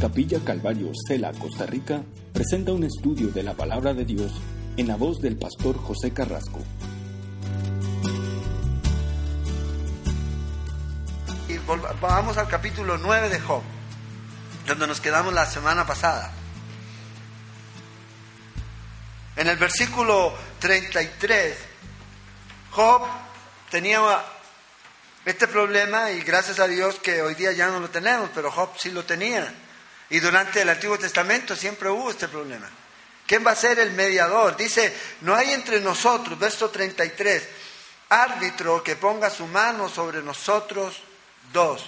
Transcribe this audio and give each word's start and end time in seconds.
Capilla 0.00 0.38
Calvario, 0.44 0.92
Cela, 1.08 1.32
Costa 1.32 1.66
Rica, 1.66 2.00
presenta 2.32 2.72
un 2.72 2.84
estudio 2.84 3.28
de 3.28 3.42
la 3.42 3.54
palabra 3.54 3.94
de 3.94 4.04
Dios 4.04 4.30
en 4.76 4.86
la 4.86 4.94
voz 4.94 5.20
del 5.20 5.36
pastor 5.36 5.76
José 5.76 6.12
Carrasco. 6.12 6.60
Y 11.48 11.58
vamos 12.00 12.36
al 12.36 12.46
capítulo 12.46 12.96
9 12.96 13.28
de 13.28 13.40
Job, 13.40 13.62
donde 14.68 14.86
nos 14.86 15.00
quedamos 15.00 15.34
la 15.34 15.46
semana 15.46 15.84
pasada. 15.84 16.32
En 19.34 19.48
el 19.48 19.56
versículo 19.56 20.32
33, 20.60 21.58
Job 22.70 23.02
tenía 23.68 24.00
este 25.24 25.48
problema 25.48 26.12
y 26.12 26.20
gracias 26.20 26.60
a 26.60 26.68
Dios 26.68 27.00
que 27.00 27.20
hoy 27.20 27.34
día 27.34 27.50
ya 27.50 27.66
no 27.66 27.80
lo 27.80 27.90
tenemos, 27.90 28.30
pero 28.32 28.52
Job 28.52 28.70
sí 28.78 28.92
lo 28.92 29.04
tenía. 29.04 29.52
Y 30.10 30.20
durante 30.20 30.62
el 30.62 30.68
Antiguo 30.70 30.98
Testamento 30.98 31.54
siempre 31.54 31.88
hubo 31.90 32.10
este 32.10 32.28
problema. 32.28 32.68
¿Quién 33.26 33.46
va 33.46 33.50
a 33.50 33.56
ser 33.56 33.78
el 33.78 33.92
mediador? 33.92 34.56
Dice, 34.56 34.96
no 35.20 35.34
hay 35.34 35.52
entre 35.52 35.80
nosotros, 35.80 36.38
verso 36.38 36.70
33, 36.70 37.46
árbitro 38.08 38.82
que 38.82 38.96
ponga 38.96 39.28
su 39.28 39.46
mano 39.46 39.88
sobre 39.90 40.22
nosotros 40.22 40.96
dos. 41.52 41.84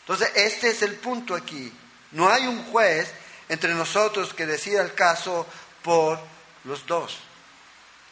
Entonces, 0.00 0.32
este 0.34 0.70
es 0.70 0.82
el 0.82 0.96
punto 0.96 1.36
aquí. 1.36 1.72
No 2.12 2.28
hay 2.28 2.48
un 2.48 2.64
juez 2.72 3.12
entre 3.48 3.74
nosotros 3.74 4.34
que 4.34 4.46
decida 4.46 4.82
el 4.82 4.94
caso 4.94 5.46
por 5.82 6.18
los 6.64 6.84
dos. 6.86 7.18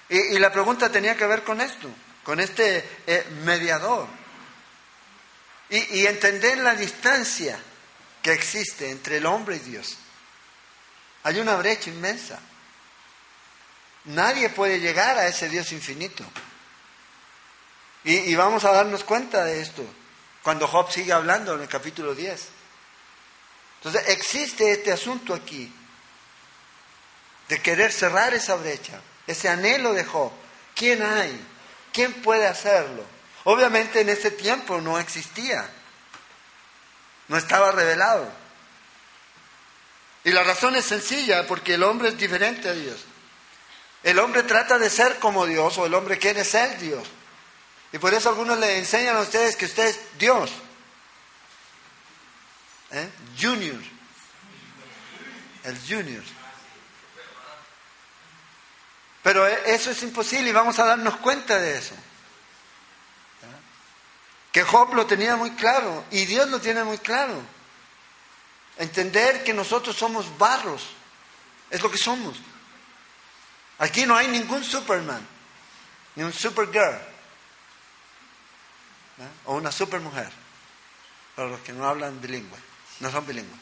Y, 0.08 0.38
la 0.38 0.52
pregunta 0.52 0.92
tenía 0.92 1.16
que 1.16 1.26
ver 1.26 1.42
con 1.42 1.60
esto, 1.60 1.88
con 2.22 2.38
este 2.38 2.88
eh, 3.06 3.26
mediador. 3.42 4.06
Y, 5.70 5.98
y 5.98 6.06
entender 6.06 6.58
la 6.58 6.76
distancia 6.76 7.58
que 8.26 8.32
existe 8.32 8.90
entre 8.90 9.18
el 9.18 9.26
hombre 9.26 9.54
y 9.54 9.60
Dios. 9.60 9.96
Hay 11.22 11.38
una 11.38 11.54
brecha 11.54 11.90
inmensa. 11.90 12.40
Nadie 14.06 14.48
puede 14.48 14.80
llegar 14.80 15.16
a 15.16 15.28
ese 15.28 15.48
Dios 15.48 15.70
infinito. 15.70 16.24
Y, 18.02 18.34
vamos 18.34 18.64
a 18.64 18.72
darnos 18.72 19.04
cuenta 19.04 19.44
de 19.44 19.60
esto 19.60 19.84
cuando 20.42 20.66
Job 20.66 20.90
sigue 20.90 21.12
hablando 21.12 21.54
en 21.54 21.60
el 21.60 21.68
capítulo 21.68 22.16
10. 22.16 22.48
Entonces 23.76 24.08
existe 24.08 24.72
este 24.72 24.90
asunto 24.90 25.32
aquí 25.32 25.72
de 27.48 27.62
querer 27.62 27.92
cerrar 27.92 28.34
esa 28.34 28.56
brecha, 28.56 29.00
ese 29.28 29.48
anhelo 29.48 29.92
de 29.92 30.04
Job. 30.04 30.32
¿Quién 30.74 31.00
hay? 31.00 31.40
¿Quién 31.92 32.12
puede 32.12 32.48
hacerlo? 32.48 33.04
Obviamente 33.44 34.00
en 34.00 34.08
ese 34.08 34.32
tiempo 34.32 34.80
no 34.80 34.98
existía. 34.98 35.70
No 37.28 37.36
estaba 37.36 37.72
revelado. 37.72 38.28
Y 40.24 40.32
la 40.32 40.42
razón 40.42 40.76
es 40.76 40.84
sencilla, 40.84 41.46
porque 41.46 41.74
el 41.74 41.82
hombre 41.82 42.08
es 42.08 42.18
diferente 42.18 42.68
a 42.68 42.72
Dios. 42.72 43.04
El 44.02 44.18
hombre 44.18 44.42
trata 44.42 44.78
de 44.78 44.90
ser 44.90 45.18
como 45.18 45.46
Dios 45.46 45.78
o 45.78 45.86
el 45.86 45.94
hombre 45.94 46.18
quiere 46.18 46.44
ser 46.44 46.78
Dios. 46.78 47.06
Y 47.92 47.98
por 47.98 48.14
eso 48.14 48.28
algunos 48.28 48.58
le 48.58 48.78
enseñan 48.78 49.16
a 49.16 49.20
ustedes 49.20 49.56
que 49.56 49.66
usted 49.66 49.86
es 49.86 50.00
Dios. 50.18 50.50
¿Eh? 52.92 53.08
Junior. 53.40 53.80
El 55.64 55.78
junior. 55.88 56.22
Pero 59.22 59.46
e, 59.46 59.74
eso 59.74 59.90
es 59.90 60.02
imposible 60.02 60.50
y 60.50 60.52
vamos 60.52 60.78
a 60.78 60.84
darnos 60.86 61.16
cuenta 61.16 61.58
de 61.58 61.78
eso 61.78 61.94
que 64.56 64.62
Job 64.62 64.94
lo 64.94 65.04
tenía 65.04 65.36
muy 65.36 65.50
claro 65.50 66.02
y 66.10 66.24
Dios 66.24 66.48
lo 66.48 66.58
tiene 66.58 66.82
muy 66.82 66.96
claro. 66.96 67.42
Entender 68.78 69.44
que 69.44 69.52
nosotros 69.52 69.94
somos 69.94 70.38
barros, 70.38 70.82
es 71.68 71.82
lo 71.82 71.90
que 71.90 71.98
somos. 71.98 72.38
Aquí 73.76 74.06
no 74.06 74.16
hay 74.16 74.28
ningún 74.28 74.64
Superman, 74.64 75.20
ni 76.14 76.22
un 76.22 76.32
Supergirl, 76.32 76.98
o 79.44 79.56
una 79.56 79.70
supermujer, 79.70 80.32
para 81.34 81.48
los 81.48 81.60
que 81.60 81.74
no 81.74 81.86
hablan 81.86 82.18
bilingüe, 82.18 82.58
no 83.00 83.10
son 83.10 83.26
bilingües. 83.26 83.60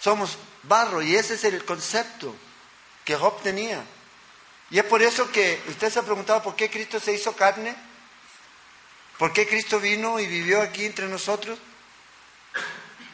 Somos 0.00 0.38
barro 0.62 1.02
y 1.02 1.14
ese 1.14 1.34
es 1.34 1.44
el 1.44 1.62
concepto 1.62 2.34
que 3.04 3.16
Job 3.16 3.42
tenía. 3.42 3.84
Y 4.70 4.78
es 4.78 4.84
por 4.86 5.02
eso 5.02 5.30
que 5.30 5.62
usted 5.68 5.92
se 5.92 5.98
ha 5.98 6.04
preguntado 6.04 6.42
por 6.42 6.56
qué 6.56 6.70
Cristo 6.70 6.98
se 6.98 7.12
hizo 7.12 7.36
carne. 7.36 7.76
¿Por 9.18 9.32
qué 9.32 9.46
Cristo 9.46 9.80
vino 9.80 10.20
y 10.20 10.26
vivió 10.26 10.60
aquí 10.60 10.84
entre 10.84 11.08
nosotros? 11.08 11.58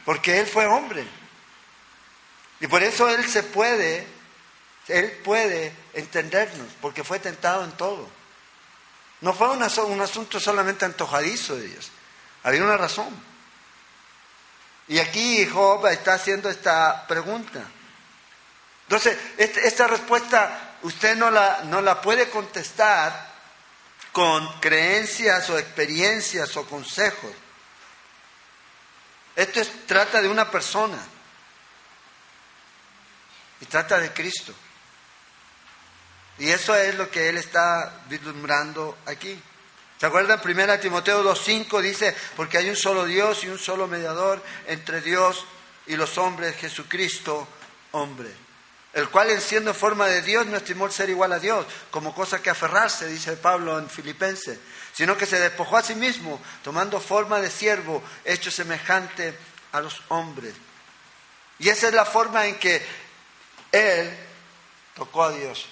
Porque 0.05 0.39
Él 0.39 0.47
fue 0.47 0.65
hombre. 0.65 1.05
Y 2.59 2.67
por 2.67 2.83
eso 2.83 3.09
Él 3.09 3.27
se 3.27 3.43
puede, 3.43 4.05
Él 4.87 5.11
puede 5.23 5.73
entendernos, 5.93 6.67
porque 6.81 7.03
fue 7.03 7.19
tentado 7.19 7.63
en 7.63 7.71
todo. 7.71 8.09
No 9.21 9.33
fue 9.33 9.49
un 9.51 10.01
asunto 10.01 10.39
solamente 10.39 10.83
antojadizo 10.83 11.55
de 11.55 11.67
Dios, 11.67 11.91
había 12.43 12.63
una 12.63 12.75
razón. 12.77 13.09
Y 14.87 14.99
aquí 14.99 15.47
Job 15.47 15.87
está 15.87 16.15
haciendo 16.15 16.49
esta 16.49 17.07
pregunta. 17.07 17.63
Entonces, 18.87 19.17
este, 19.37 19.65
esta 19.65 19.87
respuesta 19.87 20.77
usted 20.83 21.15
no 21.15 21.31
la, 21.31 21.61
no 21.63 21.81
la 21.81 22.01
puede 22.01 22.29
contestar 22.29 23.32
con 24.13 24.47
creencias 24.61 25.49
o 25.49 25.57
experiencias 25.57 26.55
o 26.55 26.65
consejos. 26.65 27.31
Esto 29.35 29.59
es, 29.59 29.87
trata 29.87 30.21
de 30.21 30.29
una 30.29 30.49
persona 30.49 30.99
y 33.59 33.65
trata 33.65 33.99
de 33.99 34.13
Cristo. 34.13 34.53
Y 36.37 36.49
eso 36.49 36.75
es 36.75 36.95
lo 36.95 37.09
que 37.09 37.27
él 37.27 37.37
está 37.37 38.03
vislumbrando 38.07 38.99
aquí. 39.07 39.37
¿Se 39.99 40.05
acuerdan? 40.05 40.41
Primera 40.41 40.79
Timoteo 40.79 41.23
2.5 41.23 41.81
dice, 41.81 42.15
porque 42.35 42.59
hay 42.59 42.69
un 42.69 42.75
solo 42.75 43.05
Dios 43.05 43.43
y 43.43 43.49
un 43.49 43.59
solo 43.59 43.87
mediador 43.87 44.43
entre 44.67 45.01
Dios 45.01 45.43
y 45.87 45.95
los 45.95 46.17
hombres, 46.19 46.55
Jesucristo, 46.57 47.47
hombre 47.91 48.42
el 48.93 49.09
cual 49.09 49.31
en 49.31 49.41
siendo 49.41 49.73
forma 49.73 50.07
de 50.07 50.21
Dios 50.21 50.45
no 50.45 50.57
estimó 50.57 50.89
ser 50.89 51.09
igual 51.09 51.33
a 51.33 51.39
Dios, 51.39 51.65
como 51.89 52.13
cosa 52.13 52.41
que 52.41 52.51
aferrarse, 52.51 53.07
dice 53.07 53.35
Pablo 53.35 53.79
en 53.79 53.89
Filipenses, 53.89 54.59
sino 54.93 55.17
que 55.17 55.25
se 55.25 55.39
despojó 55.39 55.77
a 55.77 55.83
sí 55.83 55.95
mismo, 55.95 56.39
tomando 56.63 56.99
forma 56.99 57.41
de 57.41 57.49
siervo, 57.49 58.03
hecho 58.23 58.51
semejante 58.51 59.35
a 59.71 59.81
los 59.81 60.03
hombres. 60.09 60.53
Y 61.57 61.69
esa 61.69 61.87
es 61.87 61.93
la 61.93 62.05
forma 62.05 62.45
en 62.45 62.59
que 62.59 62.85
Él 63.71 64.15
tocó 64.95 65.23
a 65.23 65.31
Dios, 65.31 65.65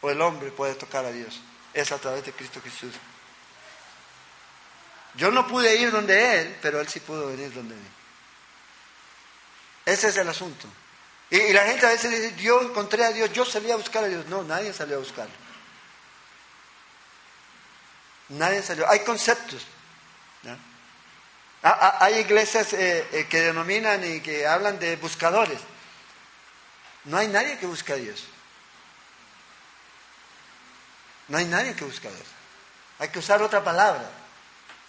o 0.00 0.10
el 0.10 0.20
hombre 0.20 0.50
puede 0.50 0.74
tocar 0.74 1.04
a 1.04 1.12
Dios, 1.12 1.40
es 1.72 1.92
a 1.92 1.98
través 1.98 2.24
de 2.24 2.32
Cristo 2.32 2.60
Jesús. 2.60 2.94
Yo 5.14 5.30
no 5.30 5.46
pude 5.46 5.76
ir 5.76 5.92
donde 5.92 6.40
Él, 6.40 6.56
pero 6.60 6.80
Él 6.80 6.88
sí 6.88 6.98
pudo 6.98 7.28
venir 7.28 7.54
donde 7.54 7.76
mí. 7.76 7.88
Ese 9.86 10.08
es 10.08 10.16
el 10.16 10.28
asunto. 10.28 10.66
Y, 11.30 11.52
la 11.52 11.64
gente 11.64 11.86
a 11.86 11.90
veces 11.90 12.10
dice, 12.10 12.42
yo 12.42 12.62
encontré 12.62 13.04
a 13.04 13.12
Dios, 13.12 13.32
yo 13.32 13.44
salí 13.44 13.70
a 13.70 13.76
buscar 13.76 14.04
a 14.04 14.08
Dios. 14.08 14.26
No, 14.26 14.44
nadie 14.44 14.72
salió 14.72 14.96
a 14.96 15.00
buscarlo. 15.00 15.34
Nadie 18.28 18.62
salió. 18.62 18.88
Hay 18.88 19.00
conceptos. 19.00 19.66
Hay 21.62 22.18
iglesias 22.18 22.72
eh, 22.74 23.08
eh, 23.12 23.26
que 23.28 23.40
denominan 23.40 24.04
y 24.04 24.20
que 24.20 24.46
hablan 24.46 24.78
de 24.78 24.94
buscadores. 24.96 25.58
No 27.04 27.18
hay 27.18 27.28
nadie 27.28 27.58
que 27.58 27.66
busque 27.66 27.92
a 27.92 27.96
Dios. 27.96 28.24
No 31.28 31.38
hay 31.38 31.44
nadie 31.46 31.74
que 31.74 31.84
busque 31.84 32.06
a 32.06 32.10
Dios. 32.12 32.26
Hay 33.00 33.08
que 33.08 33.18
usar 33.18 33.42
otra 33.42 33.64
palabra. 33.64 34.08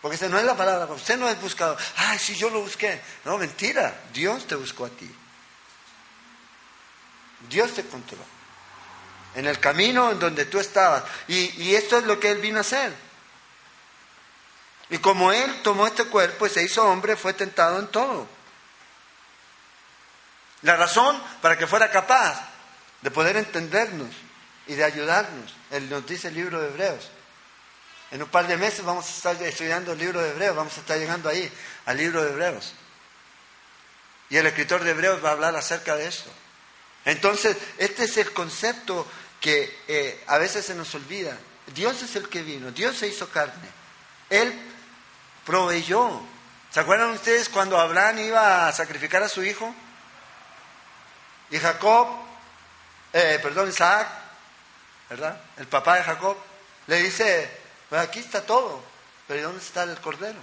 Porque 0.02 0.16
esa 0.16 0.30
no 0.30 0.38
es 0.38 0.46
la 0.46 0.56
palabra. 0.56 0.86
Usted 0.94 1.18
no 1.18 1.28
es 1.28 1.40
buscador. 1.42 1.78
Ay, 1.96 2.20
si 2.20 2.36
yo 2.36 2.50
lo 2.50 2.62
busqué. 2.62 3.02
No, 3.26 3.38
mentira. 3.38 4.00
Dios 4.14 4.46
te 4.46 4.56
buscó 4.56 4.86
a 4.86 4.90
ti. 4.90 5.10
Dios 7.50 7.74
te 7.74 7.82
encontró. 7.82 8.18
En 9.36 9.46
el 9.46 9.60
camino 9.60 10.12
en 10.12 10.20
donde 10.20 10.46
tú 10.46 10.60
estabas. 10.60 11.04
Y, 11.28 11.76
esto 11.76 11.98
es 11.98 12.06
lo 12.06 12.20
que 12.20 12.32
Él 12.32 12.40
vino 12.40 12.58
a 12.58 12.62
hacer. 12.62 12.94
Y 14.90 14.98
como 15.00 15.32
Él 15.32 15.62
tomó 15.64 15.86
este 15.86 16.06
cuerpo 16.06 16.48
y 16.48 16.50
se 16.50 16.64
hizo 16.64 16.84
hombre, 16.86 17.16
fue 17.16 17.34
tentado 17.34 17.80
en 17.80 17.88
todo. 17.88 18.28
La 20.64 20.76
razón 20.76 21.22
para 21.42 21.58
que 21.58 21.68
fuera 21.68 21.92
capaz 21.92 22.50
de 23.02 23.12
poder 23.12 23.38
entendernos 23.38 24.10
y 24.66 24.74
de 24.74 24.84
ayudarnos, 24.84 25.54
Él 25.70 25.90
nos 25.90 26.06
dice 26.08 26.30
el 26.30 26.34
libro 26.34 26.60
de 26.60 26.70
Hebreos. 26.70 27.10
En 28.10 28.24
un 28.24 28.30
par 28.30 28.48
de 28.48 28.58
meses 28.58 28.84
vamos 28.84 29.06
a 29.06 29.10
estar 29.10 29.44
estudiando 29.44 29.92
el 29.92 30.00
libro 30.00 30.22
de 30.22 30.32
Hebreos, 30.32 30.56
vamos 30.56 30.76
a 30.78 30.80
estar 30.80 30.98
llegando 30.98 31.30
ahí, 31.30 31.52
al 31.86 31.98
libro 31.98 32.24
de 32.24 32.32
Hebreos. 32.32 32.74
Y 34.30 34.38
el 34.38 34.48
escritor 34.48 34.84
de 34.84 34.92
Hebreos 34.92 35.24
va 35.24 35.30
a 35.30 35.34
hablar 35.34 35.56
acerca 35.56 35.96
de 35.96 36.08
esto. 36.08 36.32
Entonces, 37.08 37.56
este 37.78 38.04
es 38.04 38.18
el 38.18 38.34
concepto 38.34 39.08
que 39.40 39.82
eh, 39.88 40.22
a 40.28 40.38
veces 40.38 40.66
se 40.66 40.76
nos 40.76 40.94
olvida. 40.94 41.38
Dios 41.74 42.04
es 42.04 42.18
el 42.18 42.28
que 42.28 42.44
vino, 42.44 42.72
Dios 42.72 42.98
se 42.98 43.08
hizo 43.08 43.30
carne. 43.30 43.70
Él 44.30 44.54
proveyó. 45.46 46.22
¿Se 46.70 46.82
acuerdan 46.82 47.12
ustedes 47.12 47.48
cuando 47.48 47.80
Abraham 47.80 48.20
iba 48.20 48.68
a 48.68 48.74
sacrificar 48.74 49.24
a 49.24 49.30
su 49.30 49.42
hijo? 49.42 49.74
Y 51.50 51.58
Jacob, 51.60 52.10
eh, 53.14 53.40
perdón, 53.42 53.70
Isaac, 53.70 54.06
¿verdad? 55.10 55.42
El 55.56 55.68
papá 55.68 55.96
de 55.96 56.04
Jacob, 56.04 56.36
le 56.88 57.04
dice, 57.04 57.50
pues 57.88 58.02
aquí 58.02 58.20
está 58.20 58.46
todo, 58.46 58.84
pero 59.30 59.44
¿dónde 59.44 59.64
está 59.64 59.84
el 59.84 59.98
cordero? 60.02 60.40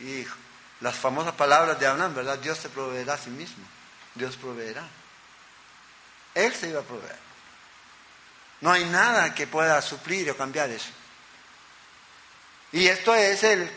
Y 0.00 0.26
las 0.82 0.96
famosas 0.96 1.32
palabras 1.32 1.80
de 1.80 1.86
Abraham, 1.86 2.14
¿verdad? 2.14 2.38
Dios 2.38 2.58
se 2.58 2.68
proveerá 2.68 3.14
a 3.14 3.18
sí 3.18 3.30
mismo. 3.30 3.64
Dios 4.14 4.36
proveerá. 4.36 4.86
Él 6.34 6.54
se 6.54 6.68
iba 6.68 6.80
a 6.80 6.84
proveer. 6.84 7.18
No 8.60 8.72
hay 8.72 8.84
nada 8.84 9.34
que 9.34 9.46
pueda 9.46 9.80
suplir 9.82 10.30
o 10.30 10.36
cambiar 10.36 10.70
eso. 10.70 10.90
Y 12.72 12.86
esto 12.86 13.14
es 13.14 13.42
el 13.42 13.70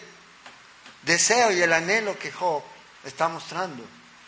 deseo 1.02 1.52
y 1.52 1.62
el 1.62 1.74
anhelo 1.74 2.18
que 2.18 2.32
Job 2.32 2.64
está 3.04 3.28
mostrando. 3.28 3.84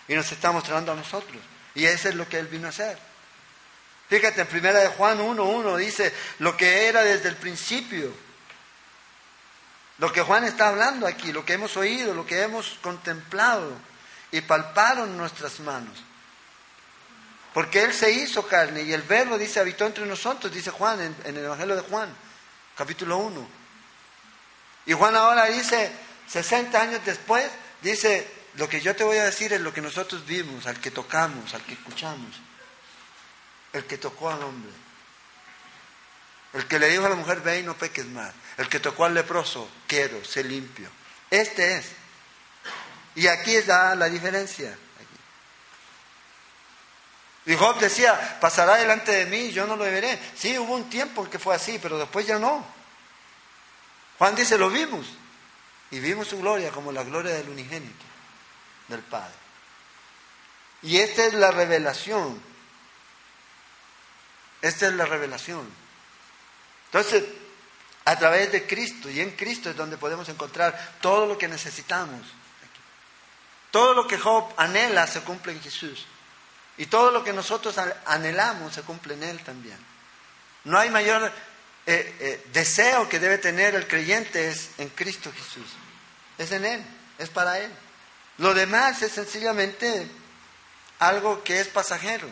Y 0.08 0.16
nos 0.16 0.32
está 0.32 0.52
mostrando 0.52 0.92
a 0.92 0.96
nosotros. 0.96 1.42
Y 1.76 1.86
eso 1.86 2.10
es 2.10 2.16
lo 2.16 2.28
que 2.28 2.40
él 2.40 2.48
vino 2.48 2.68
a 2.68 2.72
hacer. 2.72 2.98
Fíjate, 4.10 4.42
en 4.42 4.48
primera 4.48 4.80
de 4.80 4.88
Juan 4.88 5.20
1.1 5.20 5.78
dice 5.78 6.14
lo 6.40 6.56
que 6.56 6.88
era 6.88 7.04
desde 7.04 7.30
el 7.30 7.36
principio. 7.36 8.12
Lo 10.00 10.12
que 10.12 10.22
Juan 10.22 10.44
está 10.44 10.70
hablando 10.70 11.08
aquí, 11.08 11.32
lo 11.32 11.44
que 11.44 11.54
hemos 11.54 11.76
oído, 11.76 12.14
lo 12.14 12.26
que 12.26 12.42
hemos 12.42 12.78
contemplado 12.82 13.74
y 14.32 14.42
palparon 14.42 15.18
nuestras 15.18 15.60
manos. 15.60 15.98
Porque 17.54 17.84
Él 17.84 17.94
se 17.94 18.12
hizo 18.12 18.46
carne 18.48 18.84
y 18.84 18.94
el 18.94 19.02
verbo 19.02 19.38
dice 19.38 19.60
habitó 19.60 19.86
entre 19.86 20.06
nosotros, 20.06 20.54
dice 20.54 20.70
Juan 20.70 21.02
en, 21.02 21.16
el 21.36 21.44
Evangelio 21.44 21.76
de 21.76 21.82
Juan, 21.82 22.10
capítulo 22.76 23.18
1. 23.18 23.48
Y 24.86 24.94
Juan 24.94 25.16
ahora 25.16 25.46
dice, 25.46 25.92
60 26.28 26.80
años 26.80 27.02
después, 27.04 27.50
dice, 27.82 28.30
lo 28.56 28.70
que 28.70 28.80
yo 28.80 28.96
te 28.96 29.04
voy 29.04 29.18
a 29.18 29.26
decir 29.26 29.54
es 29.54 29.62
lo 29.62 29.74
que 29.74 29.82
nosotros 29.82 30.26
vimos, 30.26 30.68
al 30.68 30.80
que 30.80 30.92
tocamos, 30.92 31.54
al 31.54 31.64
que 31.64 31.74
escuchamos, 31.74 32.36
el 33.74 33.86
que 33.86 33.98
tocó 33.98 34.30
al 34.30 34.44
hombre. 34.44 34.72
El 36.54 36.66
que 36.66 36.80
le 36.80 36.90
dijo 36.90 37.06
a 37.06 37.10
la 37.10 37.16
mujer, 37.16 37.42
ve 37.42 37.60
y 37.60 37.64
no 37.64 37.76
peques 37.76 38.06
más. 38.06 38.34
El 38.58 38.70
que 38.70 38.80
tocó 38.80 39.06
al 39.06 39.14
leproso, 39.14 39.70
quiero, 39.86 40.24
sé 40.24 40.44
limpio. 40.44 40.90
Este 41.30 41.78
es. 41.78 41.92
Y 43.18 43.26
aquí 43.26 43.56
está 43.56 43.96
la 43.96 44.10
diferencia. 44.10 44.78
Y 47.48 47.56
Job 47.56 47.80
decía, 47.80 48.38
pasará 48.40 48.76
delante 48.76 49.12
de 49.12 49.26
mí, 49.26 49.52
yo 49.52 49.66
no 49.66 49.76
lo 49.76 49.86
veré. 49.86 50.20
Sí, 50.36 50.56
hubo 50.60 50.76
un 50.76 50.88
tiempo 50.88 51.28
que 51.28 51.40
fue 51.40 51.56
así, 51.56 51.80
pero 51.82 51.98
después 51.98 52.28
ya 52.28 52.38
no. 52.38 52.64
Juan 54.20 54.36
dice, 54.36 54.56
lo 54.60 54.70
vimos. 54.70 55.08
Y 55.90 56.00
vimos 56.00 56.28
su 56.28 56.38
gloria 56.38 56.70
como 56.70 56.92
la 56.92 57.04
gloria 57.04 57.34
del 57.34 57.50
unigénito, 57.50 58.06
del 58.88 59.02
Padre. 59.02 59.34
Y 60.84 60.98
esta 60.98 61.26
es 61.26 61.34
la 61.34 61.50
revelación. 61.50 62.40
Esta 64.62 64.86
es 64.86 64.94
la 64.94 65.06
revelación. 65.06 65.68
Entonces, 66.86 67.24
a 68.06 68.16
través 68.16 68.52
de 68.52 68.68
Cristo 68.68 69.10
y 69.10 69.22
en 69.22 69.32
Cristo 69.32 69.72
es 69.72 69.76
donde 69.76 69.98
podemos 69.98 70.30
encontrar 70.30 70.98
todo 71.02 71.26
lo 71.26 71.36
que 71.36 71.48
necesitamos. 71.48 72.22
Todo 73.72 73.94
lo 73.94 74.08
que 74.08 74.18
Job 74.18 74.46
anhela 74.58 75.08
se 75.08 75.22
cumple 75.22 75.54
en 75.54 75.62
Jesús. 75.62 76.06
Y 76.78 76.86
todo 76.86 77.12
lo 77.12 77.24
que 77.24 77.34
nosotros 77.34 77.76
anhelamos 78.06 78.74
se 78.74 78.84
cumple 78.84 79.16
en 79.16 79.24
Él 79.24 79.44
también. 79.44 79.78
No 80.64 80.78
hay 80.78 80.90
mayor 80.90 81.32
eh, 81.86 82.16
eh, 82.20 82.46
deseo 82.52 83.08
que 83.08 83.20
debe 83.20 83.38
tener 83.38 83.74
el 83.74 83.88
creyente 83.88 84.50
es 84.50 84.72
en 84.78 84.90
Cristo 84.90 85.32
Jesús. 85.32 85.68
Es 86.38 86.52
en 86.52 86.66
Él, 86.66 86.84
es 87.18 87.30
para 87.30 87.60
Él. 87.60 87.72
Lo 88.38 88.54
demás 88.54 89.02
es 89.02 89.14
sencillamente 89.14 90.08
algo 91.00 91.44
que 91.44 91.60
es 91.60 91.68
pasajero. 91.68 92.28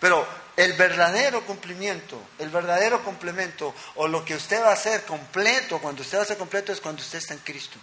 Pero 0.00 0.26
el 0.56 0.74
verdadero 0.74 1.44
cumplimiento, 1.44 2.20
el 2.38 2.50
verdadero 2.50 3.02
complemento, 3.02 3.74
o 3.96 4.06
lo 4.06 4.24
que 4.24 4.36
usted 4.36 4.62
va 4.62 4.70
a 4.70 4.74
hacer 4.74 5.04
completo, 5.04 5.78
cuando 5.80 6.02
usted 6.02 6.18
va 6.18 6.22
a 6.22 6.26
ser 6.26 6.38
completo, 6.38 6.72
es 6.72 6.80
cuando 6.80 7.02
usted 7.02 7.18
está 7.18 7.34
en 7.34 7.40
Cristo. 7.40 7.78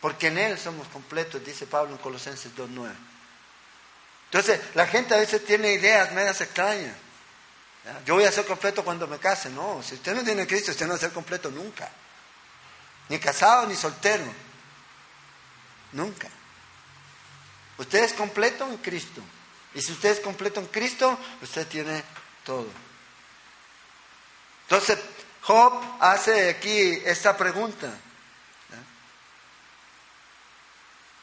Porque 0.00 0.28
en 0.28 0.38
Él 0.38 0.58
somos 0.58 0.88
completos, 0.88 1.44
dice 1.44 1.66
Pablo 1.66 1.92
en 1.92 1.98
Colosenses 1.98 2.52
2.9. 2.56 2.92
Entonces, 4.26 4.60
la 4.74 4.86
gente 4.86 5.14
a 5.14 5.18
veces 5.18 5.44
tiene 5.44 5.72
ideas 5.72 6.12
medias 6.12 6.40
extrañas. 6.40 6.94
Yo 8.06 8.14
voy 8.14 8.24
a 8.24 8.32
ser 8.32 8.46
completo 8.46 8.84
cuando 8.84 9.06
me 9.06 9.18
case. 9.18 9.50
No, 9.50 9.82
si 9.82 9.94
usted 9.94 10.14
no 10.14 10.22
tiene 10.22 10.46
Cristo, 10.46 10.70
usted 10.70 10.86
no 10.86 10.92
va 10.92 10.96
a 10.96 11.00
ser 11.00 11.12
completo 11.12 11.50
nunca. 11.50 11.90
Ni 13.08 13.18
casado 13.18 13.66
ni 13.66 13.74
soltero. 13.74 14.24
Nunca. 15.92 16.28
Usted 17.78 18.04
es 18.04 18.12
completo 18.12 18.64
en 18.66 18.76
Cristo. 18.76 19.20
Y 19.74 19.82
si 19.82 19.92
usted 19.92 20.10
es 20.10 20.20
completo 20.20 20.60
en 20.60 20.66
Cristo, 20.66 21.18
usted 21.42 21.66
tiene 21.66 22.04
todo. 22.44 22.68
Entonces, 24.68 24.98
Job 25.42 25.82
hace 26.00 26.50
aquí 26.50 27.02
esta 27.04 27.36
pregunta. 27.36 27.92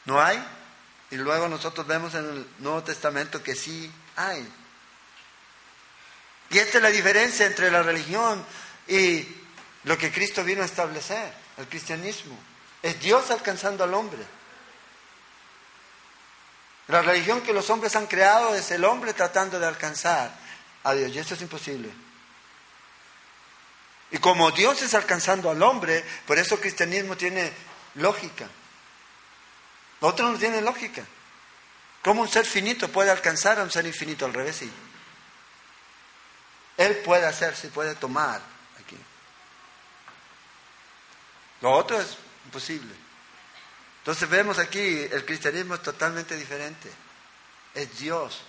¿No 0.08 0.22
hay? 0.22 0.42
Y 1.10 1.16
luego 1.16 1.50
nosotros 1.50 1.86
vemos 1.86 2.14
en 2.14 2.24
el 2.24 2.46
Nuevo 2.60 2.82
Testamento 2.82 3.42
que 3.42 3.54
sí 3.54 3.92
hay. 4.16 4.50
Y 6.48 6.56
esta 6.56 6.78
es 6.78 6.82
la 6.82 6.88
diferencia 6.88 7.44
entre 7.44 7.70
la 7.70 7.82
religión 7.82 8.42
y 8.86 9.28
lo 9.84 9.98
que 9.98 10.10
Cristo 10.10 10.42
vino 10.44 10.62
a 10.62 10.64
establecer, 10.64 11.30
el 11.58 11.66
cristianismo. 11.68 12.38
Es 12.82 12.98
Dios 13.00 13.30
alcanzando 13.30 13.84
al 13.84 13.92
hombre. 13.92 14.24
La 16.86 17.02
religión 17.02 17.42
que 17.42 17.52
los 17.52 17.68
hombres 17.68 17.94
han 17.94 18.06
creado 18.06 18.54
es 18.54 18.70
el 18.70 18.86
hombre 18.86 19.12
tratando 19.12 19.60
de 19.60 19.66
alcanzar 19.66 20.34
a 20.84 20.94
Dios, 20.94 21.12
y 21.14 21.18
eso 21.18 21.34
es 21.34 21.42
imposible. 21.42 21.90
Y 24.10 24.16
como 24.16 24.52
Dios 24.52 24.80
es 24.80 24.94
alcanzando 24.94 25.50
al 25.50 25.62
hombre, 25.62 26.02
por 26.26 26.38
eso 26.38 26.54
el 26.54 26.62
cristianismo 26.62 27.14
tiene 27.14 27.52
lógica. 27.96 28.48
Otros 30.00 30.32
no 30.32 30.38
tienen 30.38 30.64
lógica. 30.64 31.04
¿Cómo 32.02 32.22
un 32.22 32.28
ser 32.28 32.46
finito 32.46 32.88
puede 32.88 33.10
alcanzar 33.10 33.58
a 33.58 33.62
un 33.62 33.70
ser 33.70 33.86
infinito? 33.86 34.24
Al 34.24 34.34
revés, 34.34 34.56
sí. 34.56 34.70
Él 36.76 36.96
puede 36.98 37.26
hacerse, 37.26 37.68
puede 37.68 37.94
tomar 37.96 38.40
aquí. 38.80 38.96
Lo 41.60 41.72
otro 41.72 42.00
es 42.00 42.16
imposible. 42.44 42.94
Entonces 43.98 44.28
vemos 44.28 44.58
aquí, 44.58 45.08
el 45.10 45.24
cristianismo 45.24 45.74
es 45.74 45.82
totalmente 45.82 46.36
diferente. 46.36 46.88
Es 47.74 47.98
Dios. 47.98 48.42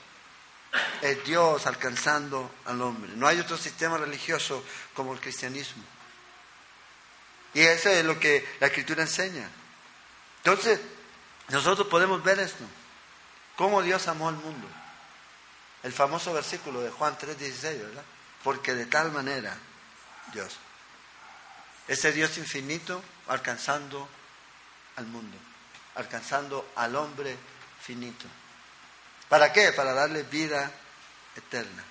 Es 1.01 1.23
Dios 1.25 1.65
alcanzando 1.65 2.51
al 2.65 2.81
hombre. 2.81 3.11
No 3.15 3.27
hay 3.27 3.39
otro 3.39 3.57
sistema 3.57 3.97
religioso 3.97 4.63
como 4.93 5.13
el 5.13 5.19
cristianismo. 5.19 5.83
Y 7.55 7.61
eso 7.61 7.89
es 7.89 8.05
lo 8.05 8.19
que 8.19 8.47
la 8.59 8.67
escritura 8.67 9.01
enseña. 9.01 9.49
Entonces, 10.37 10.79
nosotros 11.49 11.87
podemos 11.87 12.23
ver 12.23 12.39
esto. 12.39 12.63
Cómo 13.55 13.81
Dios 13.81 14.07
amó 14.07 14.29
al 14.29 14.35
mundo. 14.35 14.67
El 15.83 15.93
famoso 15.93 16.33
versículo 16.33 16.81
de 16.81 16.91
Juan 16.91 17.17
3:16, 17.17 17.79
¿verdad? 17.79 18.03
Porque 18.43 18.75
de 18.75 18.85
tal 18.85 19.11
manera 19.11 19.57
Dios. 20.33 20.57
Ese 21.87 22.11
Dios 22.11 22.37
infinito 22.37 23.01
alcanzando 23.27 24.07
al 24.95 25.07
mundo 25.07 25.37
alcanzando 25.99 26.71
al 26.75 26.95
hombre 26.95 27.37
finito. 27.81 28.25
¿Para 29.27 29.53
qué? 29.53 29.71
Para 29.73 29.93
darle 29.93 30.23
vida 30.23 30.71
eterna. 31.35 31.83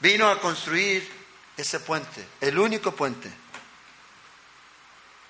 Vino 0.00 0.28
a 0.28 0.40
construir 0.40 1.08
ese 1.56 1.80
puente, 1.80 2.26
el 2.40 2.58
único 2.58 2.92
puente, 2.92 3.30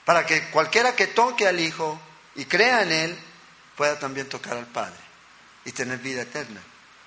para 0.05 0.25
que 0.25 0.51
cualquiera 0.51 0.95
que 0.95 1.09
toque 1.09 1.49
al 1.49 1.61
Hijo 1.61 2.01
y 2.35 2.45
crea 2.45 2.83
en 2.83 2.93
Él 2.93 3.19
pueda 3.77 3.99
también 3.99 4.29
tocar 4.29 4.57
al 4.57 4.67
Padre 4.67 5.01
y 5.65 5.73
tener 5.73 5.99
vida 5.99 6.23
eterna. 6.23 6.61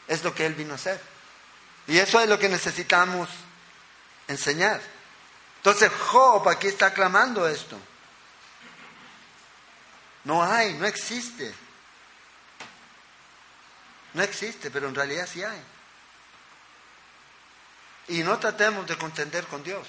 Es 0.08 0.24
lo 0.24 0.34
que 0.34 0.46
Él 0.46 0.56
vino 0.56 0.74
a 0.74 0.76
hacer. 0.76 1.02
Y 1.88 1.98
eso 1.98 2.20
es 2.20 2.30
lo 2.30 2.40
que 2.40 2.50
necesitamos 2.50 3.30
enseñar. 4.28 4.82
Entonces 5.58 5.92
Job 5.92 6.48
aquí 6.50 6.68
está 6.68 6.94
clamando 6.94 7.48
esto. 7.48 7.80
No 10.24 10.44
hay, 10.44 10.74
no 10.74 10.86
existe. 10.86 11.54
No 14.14 14.24
existe, 14.24 14.72
pero 14.72 14.88
en 14.88 14.96
realidad 14.96 15.28
sí 15.32 15.44
hay. 15.44 15.62
Y 18.08 18.24
no 18.24 18.38
tratemos 18.40 18.88
de 18.88 18.98
contender 18.98 19.46
con 19.46 19.64
Dios. 19.64 19.88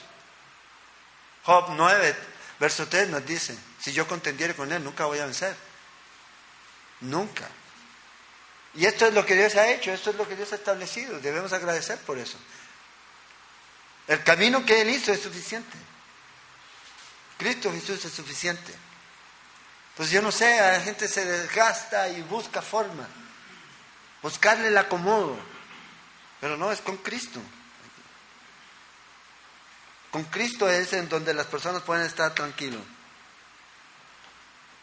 Job 1.44 1.66
9, 1.70 2.16
verso 2.58 2.86
3 2.88 3.08
nos 3.08 3.24
dice, 3.24 3.56
si 3.86 3.92
yo 3.92 4.08
contendiere 4.08 4.52
con 4.56 4.72
Él, 4.72 4.82
nunca 4.82 5.04
voy 5.04 5.20
a 5.20 5.26
vencer. 5.26 5.54
Nunca. 7.02 7.48
Y 8.74 8.84
esto 8.84 9.06
es 9.06 9.14
lo 9.14 9.24
que 9.24 9.36
Dios 9.36 9.54
ha 9.54 9.68
hecho, 9.68 9.92
esto 9.92 10.10
es 10.10 10.16
lo 10.16 10.26
que 10.26 10.34
Dios 10.34 10.52
ha 10.52 10.56
establecido. 10.56 11.20
Debemos 11.20 11.52
agradecer 11.52 11.96
por 11.98 12.18
eso. 12.18 12.36
El 14.08 14.24
camino 14.24 14.66
que 14.66 14.80
Él 14.80 14.90
hizo 14.90 15.12
es 15.12 15.22
suficiente. 15.22 15.78
Cristo 17.38 17.70
Jesús 17.70 18.04
es 18.04 18.12
suficiente. 18.12 18.74
Pues 19.96 20.10
yo 20.10 20.20
no 20.20 20.32
sé, 20.32 20.56
la 20.56 20.80
gente 20.80 21.06
se 21.06 21.24
desgasta 21.24 22.08
y 22.08 22.22
busca 22.22 22.62
forma, 22.62 23.06
buscarle 24.20 24.66
el 24.66 24.78
acomodo, 24.78 25.38
pero 26.40 26.56
no 26.56 26.72
es 26.72 26.80
con 26.80 26.96
Cristo. 26.96 27.40
Con 30.10 30.24
Cristo 30.24 30.68
es 30.68 30.92
en 30.92 31.08
donde 31.08 31.32
las 31.34 31.46
personas 31.46 31.82
pueden 31.82 32.04
estar 32.04 32.34
tranquilos. 32.34 32.82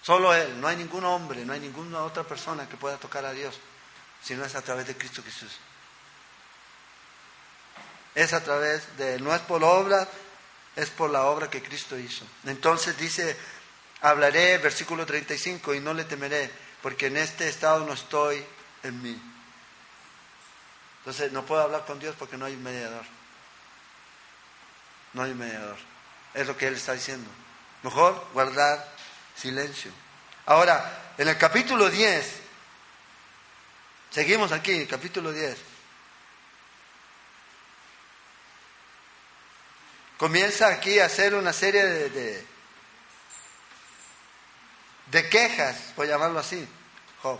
Solo 0.03 0.33
Él, 0.33 0.59
no 0.59 0.67
hay 0.67 0.75
ningún 0.75 1.05
hombre, 1.05 1.45
no 1.45 1.53
hay 1.53 1.61
ninguna 1.61 2.03
otra 2.03 2.23
persona 2.23 2.67
que 2.67 2.75
pueda 2.75 2.97
tocar 2.97 3.25
a 3.25 3.31
Dios, 3.31 3.57
si 4.21 4.35
no 4.35 4.43
es 4.43 4.53
a 4.53 4.61
través 4.61 4.85
de 4.85 4.97
Cristo 4.97 5.23
Jesús. 5.23 5.57
Es 8.13 8.33
a 8.33 8.43
través 8.43 8.97
de, 8.97 9.17
no 9.21 9.33
es 9.33 9.41
por 9.41 9.63
obra, 9.63 10.07
es 10.75 10.89
por 10.89 11.09
la 11.09 11.23
obra 11.23 11.49
que 11.49 11.63
Cristo 11.63 11.97
hizo. 11.97 12.25
Entonces 12.43 12.97
dice, 12.97 13.37
hablaré, 14.01 14.57
versículo 14.57 15.05
35, 15.05 15.73
y 15.73 15.79
no 15.79 15.93
le 15.93 16.03
temeré, 16.03 16.51
porque 16.81 17.07
en 17.07 17.15
este 17.15 17.47
estado 17.47 17.85
no 17.85 17.93
estoy 17.93 18.45
en 18.83 19.01
mí. 19.01 19.33
Entonces 20.99 21.31
no 21.31 21.45
puedo 21.45 21.61
hablar 21.61 21.85
con 21.85 21.99
Dios 21.99 22.13
porque 22.19 22.37
no 22.37 22.45
hay 22.45 22.55
un 22.55 22.63
mediador. 22.63 23.05
No 25.13 25.23
hay 25.23 25.31
un 25.31 25.37
mediador. 25.37 25.77
Es 26.33 26.45
lo 26.45 26.57
que 26.57 26.67
Él 26.67 26.75
está 26.75 26.93
diciendo. 26.93 27.29
Mejor 27.83 28.25
guardar 28.33 28.92
silencio. 29.35 29.91
Ahora, 30.45 31.13
en 31.17 31.27
el 31.27 31.37
capítulo 31.37 31.89
10, 31.89 32.33
seguimos 34.09 34.51
aquí, 34.51 34.85
capítulo 34.85 35.31
10. 35.31 35.57
Comienza 40.17 40.67
aquí 40.67 40.99
a 40.99 41.05
hacer 41.05 41.35
una 41.35 41.53
serie 41.53 41.83
de, 41.83 42.45
de, 45.07 45.29
quejas, 45.29 45.75
por 45.95 46.07
llamarlo 46.07 46.39
así, 46.39 46.67
Job. 47.21 47.39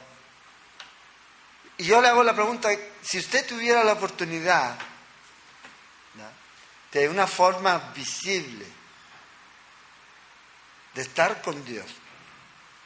Y 1.77 1.85
yo 1.85 2.01
le 2.01 2.09
hago 2.09 2.23
la 2.23 2.33
pregunta, 2.33 2.69
si 3.01 3.19
usted 3.19 3.45
tuviera 3.47 3.83
la 3.83 3.93
oportunidad 3.93 4.77
de 6.91 7.09
una 7.09 7.25
forma 7.25 7.91
visible 7.95 8.65
de 10.93 11.01
estar 11.01 11.41
con 11.41 11.63
Dios, 11.65 11.85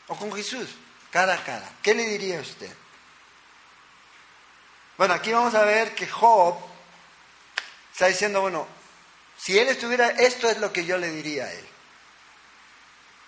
o 0.07 0.15
con 0.15 0.33
Jesús, 0.33 0.69
cara 1.11 1.33
a 1.33 1.43
cara. 1.43 1.69
¿Qué 1.81 1.93
le 1.93 2.03
diría 2.03 2.39
usted? 2.39 2.73
Bueno, 4.97 5.13
aquí 5.13 5.31
vamos 5.31 5.53
a 5.53 5.63
ver 5.63 5.93
que 5.93 6.07
Job 6.07 6.57
está 7.91 8.07
diciendo, 8.07 8.41
bueno, 8.41 8.67
si 9.37 9.57
él 9.57 9.67
estuviera, 9.67 10.09
esto 10.09 10.49
es 10.49 10.57
lo 10.57 10.73
que 10.73 10.85
yo 10.85 10.97
le 10.97 11.11
diría 11.11 11.45
a 11.45 11.53
él. 11.53 11.67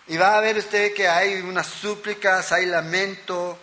Y 0.07 0.17
va 0.17 0.37
a 0.37 0.41
ver 0.41 0.57
usted 0.57 0.93
que 0.95 1.07
hay 1.07 1.35
unas 1.41 1.67
súplicas, 1.67 2.51
hay 2.51 2.65
lamento, 2.65 3.59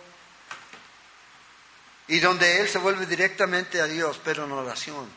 y 2.07 2.19
donde 2.19 2.61
él 2.61 2.69
se 2.69 2.77
vuelve 2.77 3.05
directamente 3.05 3.81
a 3.81 3.85
Dios, 3.85 4.19
pero 4.23 4.45
en 4.45 4.53
oración. 4.53 5.09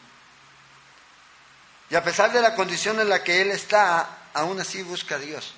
Y 1.89 1.95
a 1.95 2.03
pesar 2.03 2.33
de 2.33 2.41
la 2.41 2.55
condición 2.55 3.01
en 3.01 3.09
la 3.09 3.23
que 3.23 3.41
él 3.41 3.51
está, 3.53 4.19
aún 4.35 4.61
así 4.61 4.83
busca 4.83 5.15
a 5.15 5.19
Dios. 5.19 5.55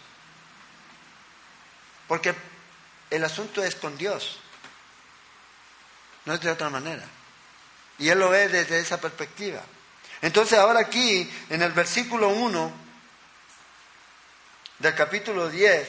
Porque 2.08 2.34
el 3.10 3.24
asunto 3.24 3.62
es 3.62 3.74
con 3.74 3.96
Dios, 3.96 4.38
no 6.24 6.34
es 6.34 6.40
de 6.40 6.50
otra 6.50 6.70
manera. 6.70 7.04
Y 7.98 8.08
Él 8.08 8.18
lo 8.18 8.30
ve 8.30 8.48
desde 8.48 8.80
esa 8.80 9.00
perspectiva. 9.00 9.62
Entonces 10.20 10.58
ahora 10.58 10.80
aquí, 10.80 11.30
en 11.50 11.62
el 11.62 11.72
versículo 11.72 12.28
1 12.28 12.72
del 14.78 14.94
capítulo 14.94 15.48
10 15.48 15.88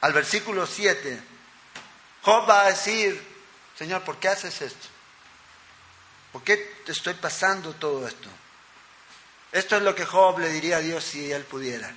al 0.00 0.12
versículo 0.12 0.66
7, 0.66 1.20
Job 2.22 2.48
va 2.48 2.62
a 2.62 2.68
decir, 2.70 3.20
Señor, 3.76 4.02
¿por 4.02 4.18
qué 4.18 4.28
haces 4.28 4.62
esto? 4.62 4.88
¿Por 6.32 6.42
qué 6.42 6.56
te 6.84 6.92
estoy 6.92 7.14
pasando 7.14 7.72
todo 7.74 8.06
esto? 8.06 8.28
Esto 9.52 9.76
es 9.76 9.82
lo 9.82 9.94
que 9.94 10.04
Job 10.04 10.38
le 10.38 10.50
diría 10.50 10.76
a 10.76 10.80
Dios 10.80 11.02
si 11.02 11.32
él 11.32 11.44
pudiera. 11.44 11.90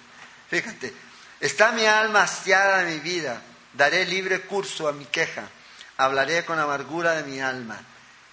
Fíjate, 0.50 0.94
Está 1.40 1.72
mi 1.72 1.86
alma 1.86 2.24
hastiada 2.24 2.80
de 2.80 2.94
mi 2.94 3.00
vida, 3.00 3.42
daré 3.74 4.06
libre 4.06 4.42
curso 4.42 4.90
a 4.90 4.92
mi 4.92 5.06
queja, 5.06 5.50
hablaré 5.96 6.44
con 6.44 6.60
amargura 6.60 7.14
de 7.14 7.24
mi 7.24 7.40
alma. 7.40 7.80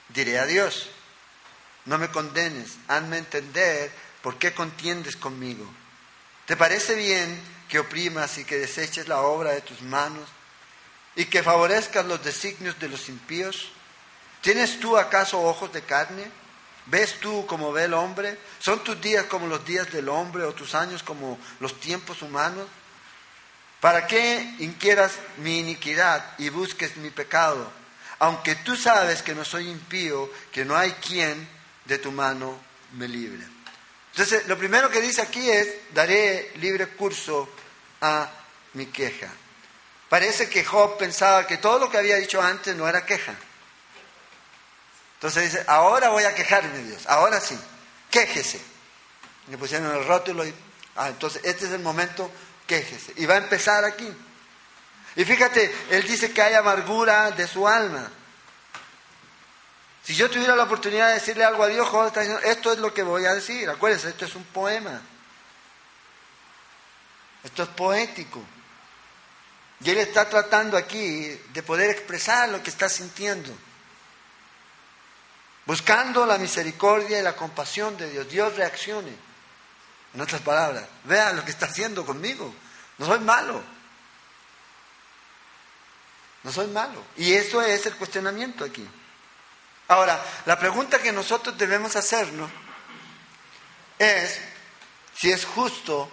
Diré 0.09 0.39
a 0.39 0.47
Dios, 0.47 0.89
no 1.85 1.99
me 1.99 2.11
condenes, 2.11 2.77
hazme 2.89 3.19
entender 3.19 3.93
por 4.23 4.39
qué 4.39 4.53
contiendes 4.53 5.17
conmigo. 5.17 5.65
¿Te 6.47 6.57
parece 6.57 6.97
bien 6.97 7.41
que 7.69 7.79
oprimas 7.79 8.39
y 8.39 8.45
que 8.45 8.59
deseches 8.59 9.07
la 9.07 9.21
obra 9.21 9.53
de 9.53 9.61
tus 9.61 9.83
manos 9.83 10.29
y 11.15 11.27
que 11.27 11.43
favorezcas 11.43 12.07
los 12.07 12.25
designios 12.25 12.79
de 12.81 12.89
los 12.89 13.09
impíos? 13.09 13.71
¿Tienes 14.41 14.81
tú 14.81 14.97
acaso 14.97 15.41
ojos 15.41 15.73
de 15.73 15.83
carne? 15.83 16.29
¿Ves 16.87 17.19
tú 17.21 17.47
como 17.47 17.73
ve 17.73 17.85
el 17.85 17.95
hombre? 17.95 18.39
¿Son 18.59 18.83
tus 18.83 19.01
días 19.01 19.27
como 19.27 19.47
los 19.47 19.65
días 19.65 19.91
del 19.93 20.09
hombre 20.09 20.45
o 20.45 20.55
tus 20.55 20.75
años 20.75 21.03
como 21.05 21.39
los 21.61 21.79
tiempos 21.81 22.23
humanos? 22.23 22.67
¿Para 23.87 24.09
qué 24.09 24.57
inquieras 24.59 25.12
mi 25.37 25.61
iniquidad 25.61 26.35
y 26.38 26.49
busques 26.49 26.97
mi 26.97 27.11
pecado? 27.11 27.71
Aunque 28.19 28.57
tú 28.57 28.75
sabes 28.75 29.23
que 29.23 29.33
no 29.33 29.45
soy 29.45 29.71
impío, 29.71 30.28
que 30.50 30.64
no 30.64 30.76
hay 30.76 30.90
quien 30.95 31.49
de 31.85 31.99
tu 31.99 32.11
mano 32.11 32.59
me 32.95 33.07
libre. 33.07 33.47
Entonces, 34.11 34.49
lo 34.49 34.59
primero 34.59 34.90
que 34.90 35.00
dice 35.00 35.23
aquí 35.23 35.49
es, 35.49 35.69
daré 35.95 36.50
libre 36.57 36.88
curso 36.88 37.49
a 38.00 38.28
mi 38.73 38.87
queja. 38.87 39.28
Parece 40.09 40.49
que 40.50 40.64
Job 40.64 40.99
pensaba 40.99 41.47
que 41.47 41.59
todo 41.59 41.78
lo 41.78 41.88
que 41.88 41.99
había 41.99 42.16
dicho 42.16 42.43
antes 42.43 42.75
no 42.75 42.88
era 42.88 43.07
queja. 43.07 43.37
Entonces 45.14 45.52
dice, 45.52 45.64
ahora 45.69 46.09
voy 46.09 46.25
a 46.25 46.35
quejarme, 46.35 46.83
Dios, 46.83 47.07
ahora 47.07 47.40
sí, 47.40 47.57
quéjese. 48.11 48.61
Le 49.49 49.57
pusieron 49.57 49.95
el 49.95 50.05
rótulo 50.05 50.45
y, 50.45 50.52
ah, 50.97 51.07
entonces 51.07 51.40
este 51.45 51.66
es 51.66 51.71
el 51.71 51.83
momento 51.83 52.28
quéjese. 52.66 53.12
Y 53.16 53.26
va 53.26 53.35
a 53.35 53.38
empezar 53.38 53.85
aquí. 53.85 54.11
Y 55.16 55.25
fíjate, 55.25 55.75
él 55.90 56.02
dice 56.06 56.32
que 56.32 56.42
hay 56.42 56.54
amargura 56.54 57.30
de 57.30 57.46
su 57.49 57.66
alma. 57.66 58.11
Si 60.02 60.14
yo 60.14 60.30
tuviera 60.30 60.54
la 60.54 60.64
oportunidad 60.64 61.08
de 61.08 61.14
decirle 61.14 61.44
algo 61.44 61.64
a 61.64 61.68
Dios, 61.68 61.88
está 62.06 62.20
diciendo, 62.20 62.44
esto 62.44 62.73
es 62.73 62.78
lo 62.78 62.94
que 62.94 63.02
voy 63.02 63.25
a 63.25 63.35
decir. 63.35 63.68
Acuérdense, 63.68 64.11
esto 64.11 64.25
es 64.25 64.35
un 64.37 64.44
poema. 64.44 65.00
Esto 67.42 67.62
es 67.64 67.68
poético. 67.70 68.40
Y 69.80 69.90
él 69.90 69.99
está 69.99 70.28
tratando 70.28 70.76
aquí 70.76 71.40
de 71.52 71.62
poder 71.62 71.90
expresar 71.90 72.49
lo 72.50 72.62
que 72.62 72.70
está 72.70 72.88
sintiendo. 72.88 73.52
Buscando 75.64 76.25
la 76.25 76.38
misericordia 76.38 77.18
y 77.18 77.23
la 77.23 77.35
compasión 77.35 77.96
de 77.96 78.11
Dios. 78.11 78.28
Dios 78.28 78.54
reaccione. 78.54 79.25
En 80.16 80.23
otras 80.23 80.40
palabras, 80.40 80.82
vea 81.04 81.35
lo 81.35 81.44
que 81.44 81.50
está 81.50 81.66
haciendo 81.66 82.06
conmigo. 82.06 82.50
No 82.96 83.04
soy 83.04 83.18
malo. 83.18 83.62
No 86.42 86.50
soy 86.50 86.68
malo. 86.68 87.04
Y 87.18 87.35
eso 87.35 87.61
es 87.61 87.85
el 87.85 87.96
cuestionamiento 87.96 88.64
aquí. 88.64 88.88
Ahora, 89.88 90.18
la 90.46 90.58
pregunta 90.58 91.02
que 91.02 91.12
nosotros 91.12 91.58
debemos 91.58 91.96
hacernos 91.96 92.50
es 93.99 94.40
si 95.14 95.30
es 95.30 95.44
justo 95.44 96.11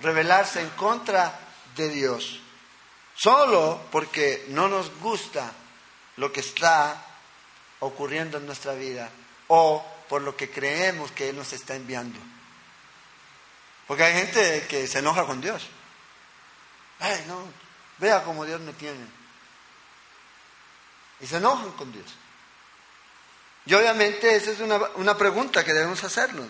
rebelarse 0.00 0.60
en 0.60 0.68
contra 0.70 1.40
de 1.76 1.88
Dios 1.88 2.40
solo 3.14 3.80
porque 3.90 4.44
no 4.48 4.68
nos 4.68 4.94
gusta 5.00 5.50
lo 6.18 6.30
que 6.30 6.40
está 6.40 7.06
ocurriendo 7.78 8.36
en 8.36 8.44
nuestra 8.44 8.74
vida 8.74 9.08
o 9.48 9.82
por 10.10 10.20
lo 10.20 10.36
que 10.36 10.50
creemos 10.50 11.10
que 11.12 11.30
Él 11.30 11.36
nos 11.36 11.54
está 11.54 11.74
enviando. 11.74 12.20
Porque 13.90 14.04
hay 14.04 14.14
gente 14.14 14.68
que 14.68 14.86
se 14.86 15.00
enoja 15.00 15.26
con 15.26 15.40
Dios. 15.40 15.66
Ay, 17.00 17.24
no, 17.26 17.42
vea 17.98 18.22
cómo 18.22 18.46
Dios 18.46 18.60
me 18.60 18.72
tiene. 18.72 19.04
Y 21.18 21.26
se 21.26 21.38
enojan 21.38 21.72
con 21.72 21.90
Dios. 21.90 22.06
Y 23.66 23.74
obviamente 23.74 24.36
esa 24.36 24.52
es 24.52 24.60
una, 24.60 24.76
una 24.94 25.18
pregunta 25.18 25.64
que 25.64 25.72
debemos 25.72 26.04
hacernos. 26.04 26.46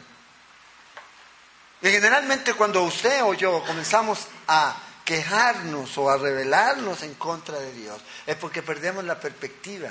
Y 1.80 1.88
generalmente 1.88 2.52
cuando 2.52 2.82
usted 2.82 3.24
o 3.24 3.32
yo 3.32 3.64
comenzamos 3.64 4.28
a 4.46 4.76
quejarnos 5.06 5.96
o 5.96 6.10
a 6.10 6.18
rebelarnos 6.18 7.02
en 7.04 7.14
contra 7.14 7.58
de 7.58 7.72
Dios, 7.72 8.02
es 8.26 8.36
porque 8.36 8.62
perdemos 8.62 9.02
la 9.04 9.18
perspectiva. 9.18 9.88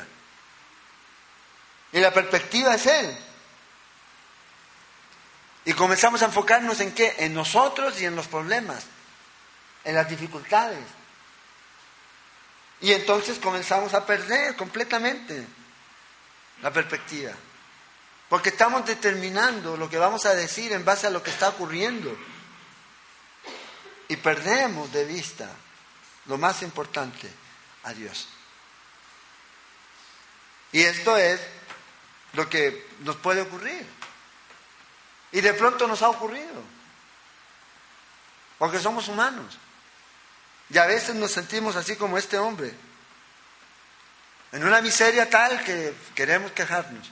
Y 1.94 2.00
la 2.00 2.14
perspectiva 2.14 2.76
es 2.76 2.86
Él. 2.86 3.29
Y 5.70 5.74
comenzamos 5.74 6.24
a 6.24 6.26
enfocarnos 6.26 6.80
en 6.80 6.94
qué? 6.94 7.14
En 7.20 7.36
nosotros 7.36 8.02
y 8.02 8.06
en 8.06 8.16
los 8.16 8.26
problemas, 8.26 8.86
en 9.84 9.94
las 9.94 10.10
dificultades. 10.10 10.84
Y 12.82 12.92
entonces 12.92 13.38
comenzamos 13.38 13.94
a 13.94 14.04
perder 14.04 14.56
completamente 14.56 15.46
la 16.64 16.74
perspectiva. 16.74 17.34
Porque 18.30 18.50
estamos 18.50 18.84
determinando 18.84 19.78
lo 19.78 19.88
que 19.88 20.00
vamos 20.00 20.26
a 20.26 20.34
decir 20.34 20.74
en 20.74 20.84
base 20.84 21.06
a 21.06 21.12
lo 21.12 21.22
que 21.22 21.30
está 21.30 21.50
ocurriendo. 21.50 22.18
y 24.08 24.16
perdemos 24.16 24.92
de 24.92 25.06
vista 25.06 25.52
lo 26.26 26.40
más 26.40 26.64
importante, 26.64 27.32
a 27.84 27.94
Dios. 27.94 28.28
Y 30.72 30.82
esto 30.82 31.16
es 31.16 31.40
lo 32.34 32.50
que 32.50 32.88
nos 33.02 33.18
puede 33.18 33.42
ocurrir. 33.42 33.99
Y 35.32 35.42
de 35.42 35.54
pronto 35.54 35.88
nos 35.88 36.02
ha 36.02 36.10
ocurrido. 36.10 36.64
Porque 38.58 38.80
somos 38.80 39.08
humanos. 39.08 39.58
Y 40.70 40.78
a 40.78 40.86
veces 40.86 41.16
nos 41.16 41.32
sentimos 41.32 41.76
así 41.76 41.96
como 41.96 42.18
este 42.18 42.38
hombre. 42.38 42.74
En 44.52 44.66
una 44.66 44.82
miseria 44.82 45.30
tal 45.30 45.64
que 45.64 45.94
queremos 46.16 46.52
quejarnos. 46.52 47.10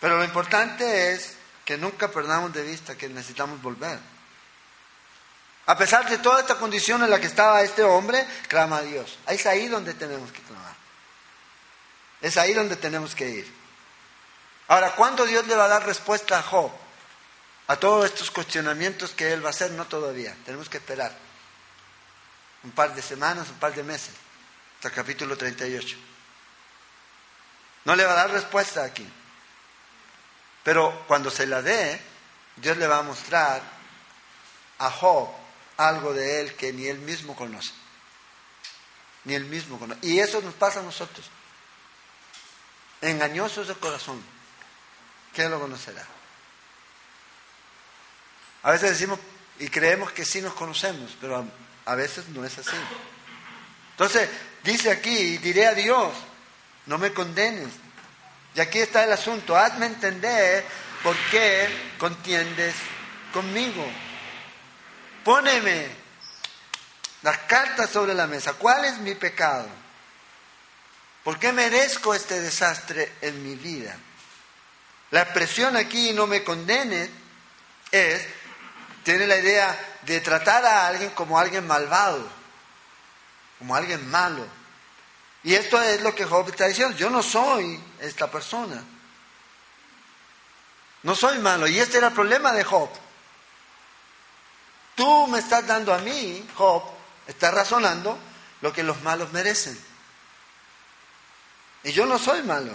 Pero 0.00 0.18
lo 0.18 0.24
importante 0.24 1.12
es 1.12 1.36
que 1.64 1.76
nunca 1.76 2.08
perdamos 2.08 2.52
de 2.52 2.62
vista 2.62 2.96
que 2.96 3.08
necesitamos 3.08 3.60
volver. 3.60 3.98
A 5.66 5.76
pesar 5.76 6.08
de 6.08 6.18
toda 6.18 6.40
esta 6.40 6.54
condición 6.54 7.02
en 7.02 7.10
la 7.10 7.20
que 7.20 7.26
estaba 7.26 7.62
este 7.62 7.82
hombre, 7.82 8.26
clama 8.48 8.78
a 8.78 8.82
Dios. 8.82 9.18
Es 9.26 9.44
ahí 9.44 9.68
donde 9.68 9.92
tenemos 9.92 10.32
que 10.32 10.40
clamar. 10.40 10.74
Es 12.20 12.36
ahí 12.36 12.54
donde 12.54 12.76
tenemos 12.76 13.14
que 13.14 13.28
ir. 13.28 13.57
Ahora, 14.68 14.94
¿cuándo 14.94 15.24
Dios 15.24 15.46
le 15.46 15.56
va 15.56 15.64
a 15.64 15.68
dar 15.68 15.86
respuesta 15.86 16.38
a 16.38 16.42
Job? 16.42 16.70
A 17.68 17.76
todos 17.76 18.04
estos 18.04 18.30
cuestionamientos 18.30 19.12
que 19.12 19.32
él 19.32 19.42
va 19.42 19.48
a 19.48 19.50
hacer, 19.50 19.70
no 19.72 19.86
todavía. 19.86 20.36
Tenemos 20.44 20.68
que 20.68 20.76
esperar. 20.76 21.12
Un 22.64 22.70
par 22.72 22.94
de 22.94 23.02
semanas, 23.02 23.48
un 23.48 23.58
par 23.58 23.74
de 23.74 23.82
meses. 23.82 24.14
Hasta 24.76 24.88
el 24.88 24.94
capítulo 24.94 25.36
38. 25.36 25.96
No 27.84 27.96
le 27.96 28.04
va 28.04 28.12
a 28.12 28.16
dar 28.16 28.30
respuesta 28.30 28.84
aquí. 28.84 29.10
Pero 30.62 31.04
cuando 31.06 31.30
se 31.30 31.46
la 31.46 31.62
dé, 31.62 32.00
Dios 32.56 32.76
le 32.76 32.86
va 32.86 32.98
a 32.98 33.02
mostrar 33.02 33.62
a 34.78 34.90
Job 34.90 35.30
algo 35.78 36.12
de 36.12 36.40
él 36.40 36.54
que 36.56 36.72
ni 36.74 36.86
él 36.86 36.98
mismo 36.98 37.34
conoce. 37.34 37.72
Ni 39.24 39.34
él 39.34 39.44
mismo 39.44 39.78
conoce. 39.78 40.00
Y 40.06 40.20
eso 40.20 40.42
nos 40.42 40.54
pasa 40.54 40.80
a 40.80 40.82
nosotros. 40.82 41.26
Engañosos 43.00 43.68
de 43.68 43.74
corazón. 43.74 44.22
¿Quién 45.38 45.52
lo 45.52 45.60
conocerá? 45.60 46.04
A 48.64 48.72
veces 48.72 48.90
decimos 48.90 49.20
y 49.60 49.68
creemos 49.68 50.10
que 50.10 50.24
sí 50.24 50.42
nos 50.42 50.52
conocemos, 50.52 51.16
pero 51.20 51.46
a, 51.84 51.94
veces 51.94 52.26
no 52.30 52.44
es 52.44 52.58
así. 52.58 52.74
Entonces, 53.92 54.28
dice 54.64 54.90
aquí, 54.90 55.38
diré 55.38 55.68
a 55.68 55.74
Dios, 55.74 56.12
no 56.86 56.98
me 56.98 57.12
condenes, 57.12 57.68
y 58.56 58.58
aquí 58.58 58.80
está 58.80 59.04
el 59.04 59.12
asunto, 59.12 59.56
hazme 59.56 59.86
entender 59.86 60.64
por 61.04 61.16
qué 61.30 61.68
contiendes 61.98 62.74
conmigo. 63.32 63.86
Póneme 65.22 65.86
las 67.22 67.38
cartas 67.46 67.90
sobre 67.90 68.12
la 68.12 68.26
mesa. 68.26 68.54
¿Cuál 68.54 68.86
es 68.86 68.98
mi 68.98 69.14
pecado? 69.14 69.68
¿Por 71.22 71.38
qué 71.38 71.52
merezco 71.52 72.12
este 72.12 72.40
desastre 72.40 73.12
en 73.20 73.40
mi 73.44 73.54
vida? 73.54 73.96
La 75.10 75.22
expresión 75.22 75.76
aquí, 75.76 76.12
no 76.12 76.26
me 76.26 76.44
condenes, 76.44 77.08
es, 77.90 78.26
tiene 79.04 79.26
la 79.26 79.36
idea 79.36 79.98
de 80.02 80.20
tratar 80.20 80.64
a 80.64 80.86
alguien 80.86 81.10
como 81.10 81.38
alguien 81.38 81.66
malvado, 81.66 82.26
como 83.58 83.74
alguien 83.74 84.08
malo. 84.10 84.46
Y 85.42 85.54
esto 85.54 85.80
es 85.80 86.02
lo 86.02 86.14
que 86.14 86.24
Job 86.24 86.48
está 86.48 86.66
diciendo. 86.66 86.96
Yo 86.96 87.08
no 87.08 87.22
soy 87.22 87.82
esta 88.00 88.30
persona. 88.30 88.82
No 91.02 91.14
soy 91.14 91.38
malo. 91.38 91.66
Y 91.66 91.78
este 91.78 91.98
era 91.98 92.08
el 92.08 92.12
problema 92.12 92.52
de 92.52 92.64
Job. 92.64 92.90
Tú 94.94 95.26
me 95.28 95.38
estás 95.38 95.66
dando 95.66 95.94
a 95.94 95.98
mí, 95.98 96.46
Job, 96.54 96.82
estás 97.26 97.54
razonando 97.54 98.18
lo 98.60 98.72
que 98.72 98.82
los 98.82 99.00
malos 99.02 99.32
merecen. 99.32 99.78
Y 101.84 101.92
yo 101.92 102.04
no 102.04 102.18
soy 102.18 102.42
malo. 102.42 102.72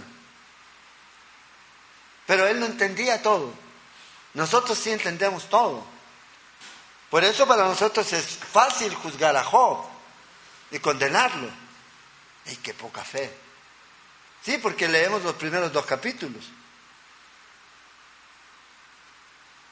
Pero 2.25 2.47
él 2.47 2.59
no 2.59 2.65
entendía 2.65 3.21
todo. 3.21 3.53
Nosotros 4.33 4.77
sí 4.77 4.91
entendemos 4.91 5.49
todo. 5.49 5.86
Por 7.09 7.23
eso 7.23 7.47
para 7.47 7.65
nosotros 7.65 8.12
es 8.13 8.25
fácil 8.25 8.93
juzgar 8.95 9.36
a 9.36 9.43
Job 9.43 9.86
y 10.71 10.79
condenarlo. 10.79 11.49
¡Ay, 12.45 12.57
qué 12.57 12.73
poca 12.73 13.03
fe! 13.03 13.31
Sí, 14.43 14.57
porque 14.57 14.88
leemos 14.88 15.23
los 15.23 15.36
primeros 15.36 15.71
dos 15.71 15.86
capítulos. 15.86 16.43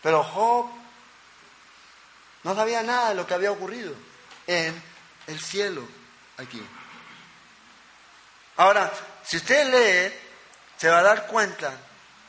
Pero 0.02 0.24
Job 0.24 0.70
no 2.44 2.56
sabía 2.56 2.82
nada 2.84 3.10
de 3.10 3.16
lo 3.16 3.28
que 3.28 3.34
había 3.34 3.52
ocurrido 3.52 3.94
en 4.48 4.82
el 5.28 5.40
cielo 5.40 5.88
aquí. 6.38 6.64
Ahora, 8.58 8.92
si 9.24 9.38
usted 9.38 9.68
lee, 9.68 10.14
se 10.78 10.90
va 10.90 11.00
a 11.00 11.04
dar 11.04 11.28
cuenta 11.28 11.78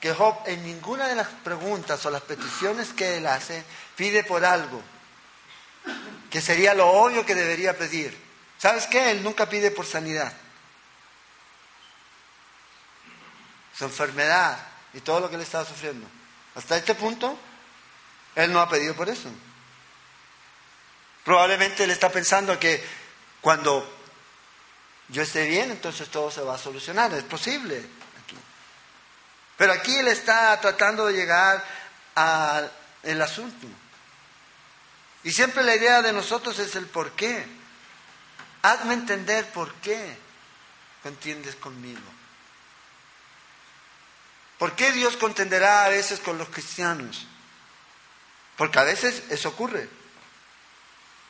que 0.03 0.13
Job 0.13 0.37
en 0.47 0.65
ninguna 0.65 1.07
de 1.07 1.15
las 1.15 1.29
preguntas 1.29 2.05
o 2.05 2.11
las 2.11 2.23
peticiones 2.23 2.93
que 2.93 3.19
él 3.19 3.27
hace 3.29 3.63
pide 3.95 4.25
por 4.25 4.45
algo, 4.45 4.83
que 6.29 6.41
sería 6.41 6.75
lo 6.75 6.89
obvio 6.89 7.25
que 7.25 7.37
debería 7.37 7.79
pedir. 7.79 8.19
¿Sabes 8.59 8.89
qué? 8.89 9.13
Él 9.13 9.23
nunca 9.23 9.49
pide 9.49 9.71
por 9.71 9.87
sanidad. 9.87 10.33
Su 13.79 13.85
enfermedad 13.85 14.59
y 14.93 15.01
todo 15.03 15.21
lo 15.21 15.31
que 15.31 15.37
él 15.37 15.43
estaba 15.43 15.65
sufriendo. 15.65 16.09
Hasta 16.57 16.77
este 16.77 16.97
punto, 16.97 17.39
él 18.35 18.53
no 18.53 18.61
ha 18.61 18.69
pedido 18.69 18.97
por 18.97 19.09
eso. 19.09 19.29
Probablemente 21.25 21.85
él 21.85 21.93
está 21.93 22.11
pensando 22.11 22.59
que 22.59 22.85
cuando 23.41 23.89
yo 25.11 25.23
esté 25.23 25.47
bien, 25.47 25.71
entonces 25.71 26.09
todo 26.09 26.29
se 26.33 26.41
va 26.41 26.57
a 26.57 26.59
solucionar. 26.59 27.15
Es 27.15 27.23
posible. 27.23 28.02
Pero 29.63 29.75
aquí 29.75 29.97
él 29.97 30.09
está 30.09 30.61
tratando 30.61 31.07
de 31.07 31.13
llegar 31.13 31.65
al 32.17 33.23
asunto. 33.23 33.69
Y 35.23 35.31
siempre 35.31 35.63
la 35.63 35.77
idea 35.77 36.03
de 36.03 36.13
nosotros 36.13 36.59
es 36.59 36.75
el 36.75 36.87
por 36.87 37.13
qué. 37.13 37.47
Hazme 38.63 38.95
entender 38.95 39.47
por 39.53 39.73
qué 39.75 40.17
contiendes 41.05 41.55
conmigo. 41.55 42.01
¿Por 44.59 44.75
qué 44.75 44.91
Dios 44.91 45.17
contenderá 45.17 45.85
a 45.85 45.91
veces 45.91 46.19
con 46.19 46.39
los 46.39 46.49
cristianos? 46.49 47.29
Porque 48.57 48.81
a 48.81 48.83
veces 48.83 49.23
eso 49.31 49.51
ocurre. 49.51 49.89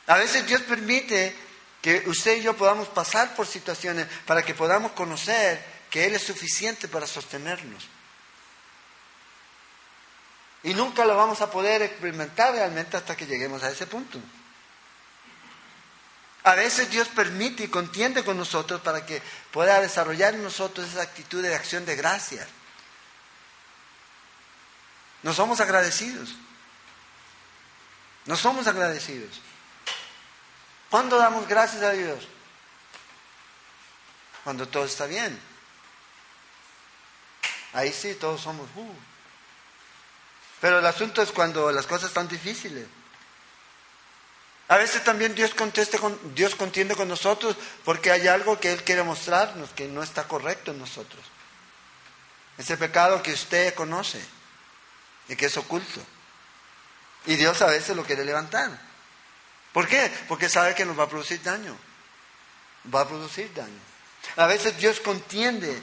A 0.07 0.17
veces 0.17 0.47
Dios 0.47 0.63
permite 0.63 1.37
que 1.83 2.05
usted 2.07 2.39
y 2.39 2.45
yo 2.45 2.57
podamos 2.57 2.89
pasar 2.89 3.35
por 3.35 3.47
situaciones 3.47 4.07
para 4.25 4.43
que 4.43 4.55
podamos 4.55 4.93
conocer 4.93 5.63
que 5.91 6.07
Él 6.07 6.15
es 6.15 6.23
suficiente 6.23 6.89
para 6.89 7.07
sostenernos. 7.07 7.87
Y 10.63 10.75
nunca 10.75 11.05
lo 11.05 11.17
vamos 11.17 11.41
a 11.41 11.51
poder 11.51 11.83
experimentar 11.83 12.53
realmente 12.53 12.97
hasta 12.97 13.17
que 13.17 13.27
lleguemos 13.27 13.63
a 13.63 13.71
ese 13.71 13.87
punto. 13.87 14.19
A 16.45 16.55
veces 16.55 16.91
Dios 16.91 17.09
permite 17.09 17.65
y 17.65 17.69
contiende 17.69 18.25
con 18.25 18.37
nosotros 18.37 18.81
para 18.81 19.07
que 19.07 19.23
pueda 19.53 19.81
desarrollar 19.81 20.35
en 20.35 20.43
nosotros 20.43 20.89
esa 20.89 21.03
actitud 21.03 21.43
de 21.43 21.55
acción 21.55 21.85
de 21.85 21.97
gracia. 21.97 22.47
No 25.23 25.33
somos 25.33 25.61
agradecidos. 25.61 26.35
No 28.25 28.37
somos 28.37 28.67
agradecidos. 28.67 29.41
¿Cuándo 30.91 31.17
damos 31.17 31.47
gracias 31.49 31.83
a 31.83 31.91
Dios? 31.91 32.27
Cuando 34.45 34.69
todo 34.69 34.85
está 34.85 35.07
bien. 35.07 35.41
Ahí 37.73 37.93
sí, 37.93 38.15
todos 38.15 38.41
somos. 38.41 38.69
Uh. 38.77 39.12
Pero 40.63 40.79
el 40.79 40.87
asunto 40.87 41.21
es 41.21 41.33
cuando 41.33 41.73
las 41.73 41.89
cosas 41.89 42.09
están 42.09 42.29
difíciles. 42.29 42.87
A 44.69 44.77
veces 44.77 45.03
también 45.03 45.35
Dios, 45.35 45.55
conteste 45.55 45.99
con, 45.99 46.17
Dios 46.37 46.55
contiende 46.55 46.95
con 46.95 47.09
nosotros 47.09 47.57
porque 47.85 48.13
hay 48.13 48.29
algo 48.29 48.61
que 48.61 48.73
Él 48.73 48.85
quiere 48.85 49.03
mostrarnos 49.03 49.71
que 49.71 49.89
no 49.89 50.05
está 50.05 50.23
correcto 50.29 50.71
en 50.71 50.79
nosotros. 50.79 51.21
Ese 52.57 52.77
pecado 52.77 53.25
que 53.25 53.33
usted 53.33 53.75
conoce 53.75 54.25
y 55.29 55.35
que 55.35 55.47
es 55.47 55.57
oculto. 55.57 56.01
Y 57.27 57.35
Dios 57.35 57.61
a 57.61 57.67
veces 57.67 57.97
lo 57.97 58.05
quiere 58.05 58.25
levantar. 58.25 58.71
¿Por 59.73 59.89
qué? 59.89 60.13
Porque 60.29 60.49
sabe 60.49 60.77
que 60.77 60.85
nos 60.85 60.97
va 60.97 61.05
a 61.05 61.09
producir 61.09 61.43
daño. 61.43 61.77
Va 62.95 63.01
a 63.01 63.09
producir 63.09 63.53
daño. 63.53 63.81
A 64.37 64.47
veces 64.47 64.77
Dios 64.79 65.01
contiende 65.01 65.83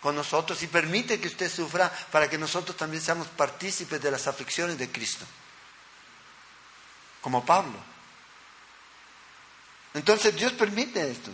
con 0.00 0.14
nosotros 0.14 0.62
y 0.62 0.66
permite 0.66 1.20
que 1.20 1.28
usted 1.28 1.50
sufra 1.50 1.90
para 2.10 2.28
que 2.28 2.38
nosotros 2.38 2.76
también 2.76 3.02
seamos 3.02 3.28
partícipes 3.28 4.00
de 4.00 4.10
las 4.10 4.26
aflicciones 4.26 4.78
de 4.78 4.90
Cristo 4.90 5.26
como 7.26 7.44
Pablo. 7.44 7.76
Entonces 9.94 10.36
Dios 10.36 10.52
permite 10.52 11.10
esto. 11.10 11.32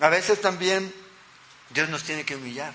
A 0.00 0.08
veces 0.08 0.40
también 0.40 0.92
Dios 1.70 1.88
nos 1.88 2.02
tiene 2.02 2.24
que 2.24 2.34
humillar. 2.34 2.72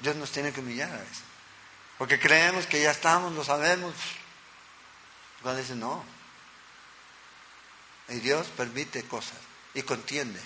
Dios 0.00 0.14
nos 0.16 0.30
tiene 0.30 0.52
que 0.52 0.60
humillar 0.60 0.90
a 0.90 0.98
veces. 0.98 1.22
Porque 1.96 2.20
creemos 2.20 2.66
que 2.66 2.82
ya 2.82 2.90
estamos, 2.90 3.32
lo 3.32 3.44
sabemos. 3.44 3.94
Cuando 5.40 5.62
dice 5.62 5.74
no. 5.74 6.04
Y 8.08 8.16
Dios 8.16 8.48
permite 8.48 9.04
cosas 9.04 9.38
y 9.72 9.82
contiende. 9.82 10.40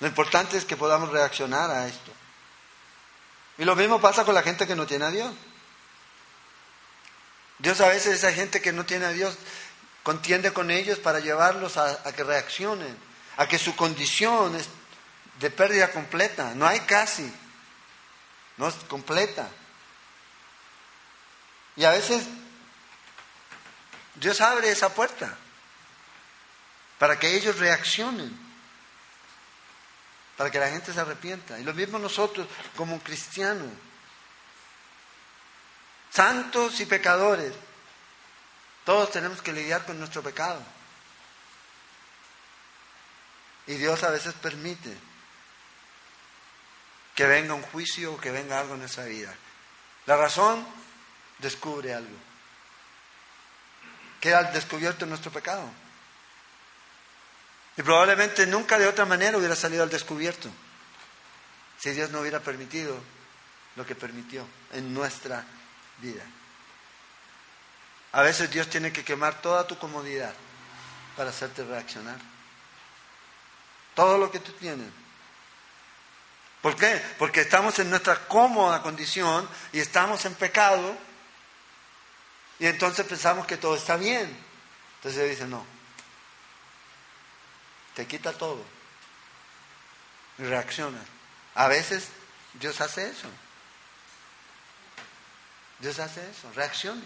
Lo 0.00 0.06
importante 0.06 0.56
es 0.56 0.64
que 0.64 0.76
podamos 0.76 1.10
reaccionar 1.10 1.70
a 1.70 1.86
esto. 1.86 2.12
Y 3.58 3.64
lo 3.64 3.74
mismo 3.74 4.00
pasa 4.00 4.24
con 4.24 4.34
la 4.34 4.42
gente 4.42 4.66
que 4.66 4.76
no 4.76 4.86
tiene 4.86 5.06
a 5.06 5.10
Dios. 5.10 5.34
Dios 7.58 7.80
a 7.80 7.88
veces 7.88 8.14
esa 8.14 8.32
gente 8.32 8.60
que 8.60 8.72
no 8.72 8.84
tiene 8.84 9.06
a 9.06 9.10
Dios 9.10 9.36
contiende 10.02 10.52
con 10.52 10.70
ellos 10.70 10.98
para 10.98 11.20
llevarlos 11.20 11.78
a, 11.78 12.12
que 12.12 12.22
reaccionen, 12.22 12.96
a 13.38 13.48
que 13.48 13.58
su 13.58 13.74
condición 13.74 14.54
es 14.54 14.68
de 15.40 15.50
pérdida 15.50 15.90
completa. 15.90 16.54
No 16.54 16.66
hay 16.66 16.80
casi, 16.80 17.32
no 18.58 18.68
es 18.68 18.74
completa. 18.88 19.48
Y 21.76 21.84
a 21.84 21.90
veces 21.90 22.24
Dios 24.14 24.40
abre 24.40 24.70
esa 24.70 24.94
puerta 24.94 25.36
para 26.98 27.18
que 27.18 27.34
ellos 27.34 27.58
reaccionen, 27.58 28.45
para 30.36 30.50
que 30.50 30.58
la 30.58 30.68
gente 30.68 30.92
se 30.92 31.00
arrepienta. 31.00 31.58
Y 31.58 31.64
lo 31.64 31.74
mismo 31.74 31.98
nosotros 31.98 32.46
como 32.76 33.00
cristianos, 33.00 33.70
santos 36.10 36.80
y 36.80 36.86
pecadores, 36.86 37.52
todos 38.84 39.10
tenemos 39.10 39.42
que 39.42 39.52
lidiar 39.52 39.84
con 39.84 39.98
nuestro 39.98 40.22
pecado. 40.22 40.60
Y 43.66 43.74
Dios 43.74 44.02
a 44.04 44.10
veces 44.10 44.34
permite 44.34 44.96
que 47.14 47.26
venga 47.26 47.54
un 47.54 47.62
juicio 47.62 48.14
o 48.14 48.20
que 48.20 48.30
venga 48.30 48.60
algo 48.60 48.74
en 48.74 48.80
nuestra 48.80 49.04
vida. 49.06 49.34
La 50.04 50.16
razón 50.16 50.64
descubre 51.38 51.94
algo. 51.94 52.16
Queda 54.20 54.44
descubierto 54.44 55.06
nuestro 55.06 55.32
pecado. 55.32 55.68
Y 57.76 57.82
probablemente 57.82 58.46
nunca 58.46 58.78
de 58.78 58.86
otra 58.86 59.04
manera 59.04 59.36
hubiera 59.36 59.54
salido 59.54 59.82
al 59.82 59.90
descubierto 59.90 60.48
si 61.78 61.90
Dios 61.90 62.10
no 62.10 62.20
hubiera 62.20 62.40
permitido 62.40 62.98
lo 63.76 63.84
que 63.84 63.94
permitió 63.94 64.46
en 64.72 64.94
nuestra 64.94 65.44
vida. 65.98 66.22
A 68.12 68.22
veces 68.22 68.50
Dios 68.50 68.70
tiene 68.70 68.92
que 68.92 69.04
quemar 69.04 69.42
toda 69.42 69.66
tu 69.66 69.76
comodidad 69.78 70.32
para 71.16 71.30
hacerte 71.30 71.64
reaccionar. 71.64 72.16
Todo 73.94 74.16
lo 74.16 74.30
que 74.30 74.40
tú 74.40 74.52
tienes. 74.52 74.88
¿Por 76.62 76.76
qué? 76.76 77.00
Porque 77.18 77.42
estamos 77.42 77.78
en 77.78 77.90
nuestra 77.90 78.26
cómoda 78.26 78.82
condición 78.82 79.46
y 79.72 79.80
estamos 79.80 80.24
en 80.24 80.34
pecado 80.34 80.96
y 82.58 82.66
entonces 82.66 83.04
pensamos 83.06 83.46
que 83.46 83.58
todo 83.58 83.76
está 83.76 83.96
bien. 83.96 84.34
Entonces 84.96 85.20
Dios 85.22 85.30
dice, 85.30 85.46
no, 85.46 85.64
te 87.96 88.06
quita 88.06 88.32
todo. 88.34 88.62
Y 90.38 90.42
reacciona. 90.42 91.02
A 91.54 91.66
veces 91.66 92.08
Dios 92.60 92.80
hace 92.82 93.08
eso. 93.08 93.28
Dios 95.80 95.98
hace 95.98 96.20
eso, 96.30 96.52
reaccione. 96.54 97.02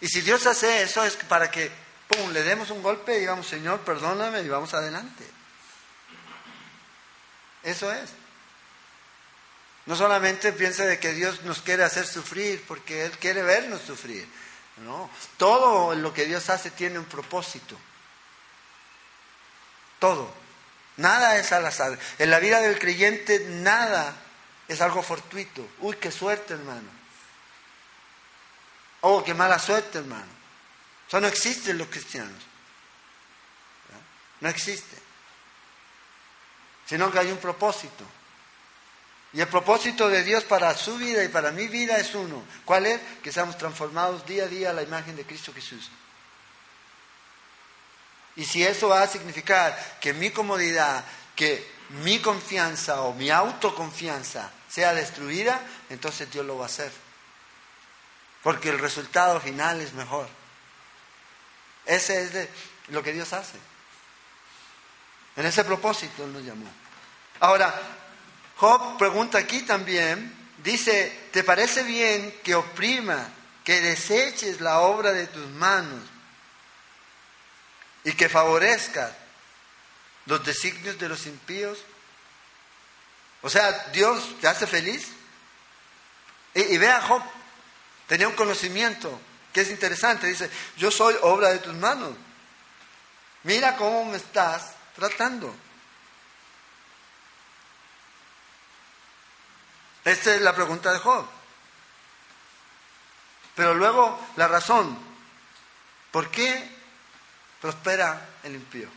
Y 0.00 0.08
si 0.08 0.20
Dios 0.20 0.44
hace 0.46 0.82
eso 0.82 1.04
es 1.04 1.14
para 1.16 1.50
que, 1.50 1.70
pum, 2.08 2.32
le 2.32 2.42
demos 2.42 2.70
un 2.70 2.82
golpe 2.82 3.16
y 3.16 3.20
digamos, 3.20 3.46
Señor, 3.46 3.80
perdóname 3.80 4.42
y 4.42 4.48
vamos 4.48 4.74
adelante. 4.74 5.24
Eso 7.62 7.92
es. 7.92 8.10
No 9.86 9.94
solamente 9.94 10.52
piense 10.52 10.84
de 10.84 10.98
que 10.98 11.12
Dios 11.12 11.42
nos 11.42 11.62
quiere 11.62 11.84
hacer 11.84 12.06
sufrir 12.06 12.64
porque 12.66 13.04
Él 13.04 13.12
quiere 13.18 13.42
vernos 13.42 13.82
sufrir. 13.82 14.28
No, 14.78 15.10
todo 15.36 15.94
lo 15.94 16.12
que 16.12 16.24
Dios 16.24 16.50
hace 16.50 16.72
tiene 16.72 16.98
un 16.98 17.04
propósito. 17.04 17.76
Todo. 20.02 20.28
Nada 20.96 21.38
es 21.38 21.52
al 21.52 21.64
azar. 21.64 21.96
En 22.18 22.28
la 22.28 22.40
vida 22.40 22.60
del 22.60 22.76
creyente 22.76 23.38
nada 23.48 24.12
es 24.66 24.80
algo 24.80 25.00
fortuito. 25.00 25.64
Uy, 25.78 25.94
qué 25.94 26.10
suerte, 26.10 26.54
hermano. 26.54 26.88
Oh, 29.02 29.22
qué 29.22 29.32
mala 29.32 29.60
suerte, 29.60 29.98
hermano. 29.98 30.26
Eso 31.06 31.20
no 31.20 31.28
existe 31.28 31.70
en 31.70 31.78
los 31.78 31.86
cristianos. 31.86 32.42
No 34.40 34.48
existe. 34.48 34.96
Sino 36.84 37.12
que 37.12 37.20
hay 37.20 37.30
un 37.30 37.38
propósito. 37.38 38.04
Y 39.34 39.40
el 39.40 39.46
propósito 39.46 40.08
de 40.08 40.24
Dios 40.24 40.42
para 40.42 40.76
su 40.76 40.98
vida 40.98 41.22
y 41.22 41.28
para 41.28 41.52
mi 41.52 41.68
vida 41.68 41.96
es 41.98 42.12
uno. 42.16 42.42
¿Cuál 42.64 42.86
es? 42.86 43.00
Que 43.22 43.30
seamos 43.30 43.56
transformados 43.56 44.26
día 44.26 44.46
a 44.46 44.48
día 44.48 44.70
a 44.70 44.72
la 44.72 44.82
imagen 44.82 45.14
de 45.14 45.24
Cristo 45.24 45.52
Jesús. 45.54 45.92
Y 48.36 48.44
si 48.44 48.64
eso 48.64 48.88
va 48.88 49.02
a 49.02 49.08
significar 49.08 49.98
que 50.00 50.12
mi 50.12 50.30
comodidad, 50.30 51.04
que 51.36 51.70
mi 52.02 52.18
confianza 52.20 53.02
o 53.02 53.12
mi 53.12 53.30
autoconfianza 53.30 54.50
sea 54.68 54.94
destruida, 54.94 55.60
entonces 55.90 56.30
Dios 56.30 56.46
lo 56.46 56.56
va 56.56 56.64
a 56.64 56.66
hacer. 56.66 56.90
Porque 58.42 58.70
el 58.70 58.78
resultado 58.78 59.40
final 59.40 59.80
es 59.80 59.92
mejor. 59.92 60.28
Ese 61.84 62.22
es 62.22 62.48
lo 62.88 63.02
que 63.02 63.12
Dios 63.12 63.32
hace. 63.32 63.58
En 65.36 65.46
ese 65.46 65.64
propósito 65.64 66.24
Él 66.24 66.32
nos 66.32 66.42
llamó. 66.42 66.66
Ahora, 67.40 67.74
Job 68.56 68.96
pregunta 68.96 69.38
aquí 69.38 69.62
también, 69.62 70.32
dice, 70.62 71.28
¿te 71.32 71.44
parece 71.44 71.82
bien 71.82 72.40
que 72.42 72.54
oprima, 72.54 73.28
que 73.64 73.80
deseches 73.80 74.60
la 74.60 74.80
obra 74.80 75.12
de 75.12 75.26
tus 75.26 75.46
manos 75.48 76.11
y 78.04 78.12
que 78.12 78.28
favorezca 78.28 79.16
los 80.26 80.44
designios 80.44 80.98
de 80.98 81.08
los 81.08 81.26
impíos? 81.26 81.78
O 83.42 83.50
sea, 83.50 83.70
Dios 83.92 84.36
te 84.40 84.48
hace 84.48 84.66
feliz. 84.66 85.08
Y, 86.54 86.76
vea 86.78 87.00
Job, 87.02 87.22
tenía 88.06 88.28
un 88.28 88.34
conocimiento 88.34 89.20
que 89.52 89.62
es 89.62 89.70
interesante. 89.70 90.26
Dice, 90.26 90.50
yo 90.76 90.90
soy 90.90 91.16
obra 91.22 91.48
de 91.50 91.58
tus 91.58 91.74
manos. 91.74 92.12
Mira 93.42 93.76
cómo 93.76 94.04
me 94.04 94.16
estás 94.16 94.74
tratando. 94.94 95.54
Esta 100.04 100.34
es 100.34 100.40
la 100.40 100.54
pregunta 100.54 100.92
de 100.92 100.98
Job. 100.98 101.26
Pero 103.54 103.74
luego 103.74 104.20
la 104.36 104.48
razón. 104.48 104.98
¿Por 106.10 106.30
qué 106.30 106.81
prospera 107.62 108.28
el 108.42 108.56
impío? 108.56 108.88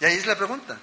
Y 0.00 0.04
ahí 0.04 0.16
es 0.16 0.26
la 0.26 0.36
pregunta. 0.36 0.78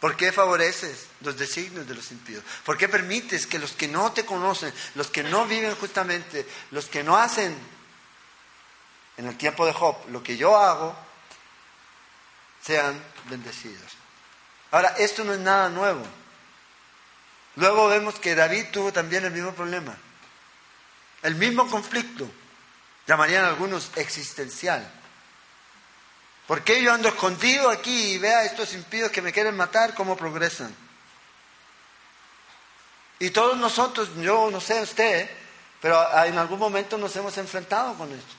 ¿Por 0.00 0.14
qué 0.16 0.30
favoreces 0.30 1.06
los 1.22 1.36
designios 1.38 1.88
de 1.88 1.94
los 1.94 2.10
impíos? 2.12 2.44
¿Por 2.64 2.76
qué 2.76 2.88
permites 2.88 3.46
que 3.46 3.58
los 3.58 3.72
que 3.72 3.88
no 3.88 4.12
te 4.12 4.26
conocen, 4.26 4.72
los 4.94 5.08
que 5.08 5.22
no 5.22 5.46
viven 5.46 5.74
justamente, 5.74 6.46
los 6.70 6.86
que 6.86 7.02
no 7.02 7.16
hacen 7.16 7.56
en 9.16 9.26
el 9.26 9.36
tiempo 9.36 9.64
de 9.64 9.72
Job 9.72 9.96
lo 10.10 10.22
que 10.22 10.36
yo 10.36 10.56
hago, 10.56 10.94
sean 12.62 13.02
bendecidos? 13.30 13.92
Ahora, 14.70 14.88
esto 14.98 15.24
no 15.24 15.32
es 15.32 15.40
nada 15.40 15.70
nuevo. 15.70 16.04
Luego 17.56 17.88
vemos 17.88 18.18
que 18.18 18.34
David 18.34 18.66
tuvo 18.70 18.92
también 18.92 19.24
el 19.24 19.32
mismo 19.32 19.54
problema, 19.54 19.96
el 21.22 21.36
mismo 21.36 21.70
conflicto, 21.70 22.30
llamarían 23.06 23.46
algunos 23.46 23.90
existencial. 23.96 24.92
¿Por 26.46 26.62
qué 26.62 26.82
yo 26.82 26.92
ando 26.92 27.08
escondido 27.08 27.70
aquí 27.70 28.12
y 28.12 28.18
vea 28.18 28.38
a 28.38 28.44
estos 28.44 28.72
impíos 28.74 29.10
que 29.10 29.22
me 29.22 29.32
quieren 29.32 29.56
matar 29.56 29.94
cómo 29.94 30.16
progresan? 30.16 30.74
Y 33.18 33.30
todos 33.30 33.56
nosotros, 33.56 34.10
yo 34.16 34.50
no 34.50 34.60
sé 34.60 34.80
usted, 34.80 35.28
pero 35.80 35.98
en 36.24 36.38
algún 36.38 36.58
momento 36.58 36.96
nos 36.98 37.16
hemos 37.16 37.36
enfrentado 37.38 37.94
con 37.94 38.12
esto. 38.12 38.34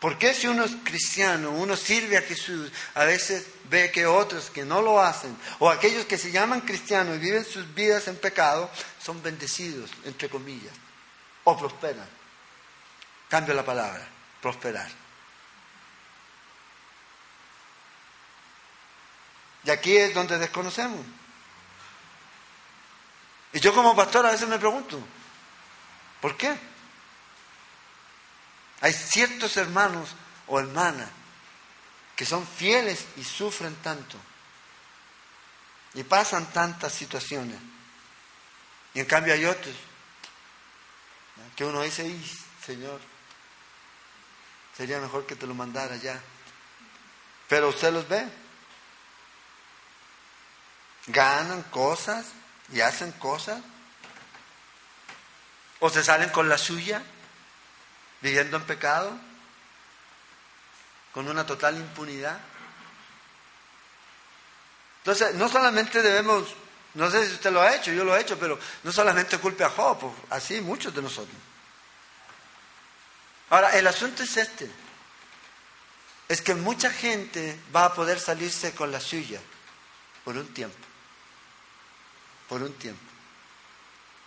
¿Por 0.00 0.18
qué 0.18 0.34
si 0.34 0.46
uno 0.46 0.64
es 0.64 0.72
cristiano, 0.84 1.50
uno 1.50 1.76
sirve 1.76 2.18
a 2.18 2.22
Jesús, 2.22 2.70
a 2.94 3.04
veces 3.04 3.46
ve 3.70 3.90
que 3.90 4.06
otros 4.06 4.50
que 4.50 4.64
no 4.64 4.82
lo 4.82 5.00
hacen, 5.00 5.34
o 5.58 5.70
aquellos 5.70 6.04
que 6.04 6.18
se 6.18 6.30
llaman 6.30 6.60
cristianos 6.60 7.16
y 7.16 7.20
viven 7.20 7.44
sus 7.44 7.72
vidas 7.74 8.06
en 8.08 8.16
pecado, 8.16 8.70
son 9.02 9.22
bendecidos, 9.22 9.90
entre 10.04 10.28
comillas, 10.28 10.74
o 11.44 11.56
prosperan? 11.56 12.06
Cambio 13.30 13.54
la 13.54 13.64
palabra, 13.64 14.06
prosperar. 14.42 15.03
Y 19.64 19.70
aquí 19.70 19.96
es 19.96 20.14
donde 20.14 20.38
desconocemos. 20.38 21.04
Y 23.52 23.60
yo 23.60 23.72
como 23.72 23.94
pastor 23.94 24.26
a 24.26 24.32
veces 24.32 24.48
me 24.48 24.58
pregunto, 24.58 24.98
¿por 26.20 26.36
qué? 26.36 26.54
Hay 28.80 28.92
ciertos 28.92 29.56
hermanos 29.56 30.10
o 30.46 30.58
hermanas 30.58 31.08
que 32.16 32.26
son 32.26 32.46
fieles 32.46 33.06
y 33.16 33.24
sufren 33.24 33.74
tanto. 33.76 34.16
Y 35.94 36.02
pasan 36.02 36.46
tantas 36.52 36.92
situaciones. 36.92 37.58
Y 38.92 39.00
en 39.00 39.06
cambio 39.06 39.34
hay 39.34 39.44
otros 39.44 39.74
que 41.56 41.64
uno 41.64 41.82
dice, 41.82 42.12
Señor, 42.64 43.00
sería 44.76 44.98
mejor 45.00 45.26
que 45.26 45.36
te 45.36 45.46
lo 45.46 45.54
mandara 45.54 45.96
ya. 45.96 46.20
Pero 47.48 47.68
usted 47.68 47.92
los 47.92 48.08
ve. 48.08 48.26
Ganan 51.06 51.62
cosas 51.64 52.26
y 52.72 52.80
hacen 52.80 53.12
cosas. 53.12 53.60
O 55.80 55.90
se 55.90 56.02
salen 56.02 56.30
con 56.30 56.48
la 56.48 56.56
suya, 56.56 57.02
viviendo 58.20 58.56
en 58.56 58.64
pecado, 58.64 59.12
con 61.12 61.28
una 61.28 61.46
total 61.46 61.76
impunidad. 61.76 62.38
Entonces, 64.98 65.34
no 65.34 65.48
solamente 65.48 66.00
debemos, 66.00 66.48
no 66.94 67.10
sé 67.10 67.26
si 67.26 67.34
usted 67.34 67.52
lo 67.52 67.60
ha 67.60 67.74
hecho, 67.76 67.92
yo 67.92 68.04
lo 68.04 68.16
he 68.16 68.20
hecho, 68.20 68.38
pero 68.38 68.58
no 68.82 68.90
solamente 68.90 69.38
culpe 69.38 69.62
a 69.62 69.68
Job, 69.68 70.12
así 70.30 70.62
muchos 70.62 70.94
de 70.94 71.02
nosotros. 71.02 71.36
Ahora, 73.50 73.76
el 73.78 73.86
asunto 73.86 74.22
es 74.22 74.36
este, 74.38 74.70
es 76.26 76.40
que 76.40 76.54
mucha 76.54 76.90
gente 76.90 77.60
va 77.74 77.84
a 77.84 77.94
poder 77.94 78.18
salirse 78.18 78.74
con 78.74 78.90
la 78.90 78.98
suya 78.98 79.40
por 80.24 80.36
un 80.36 80.48
tiempo, 80.54 80.83
por 82.48 82.62
un 82.62 82.72
tiempo. 82.74 83.02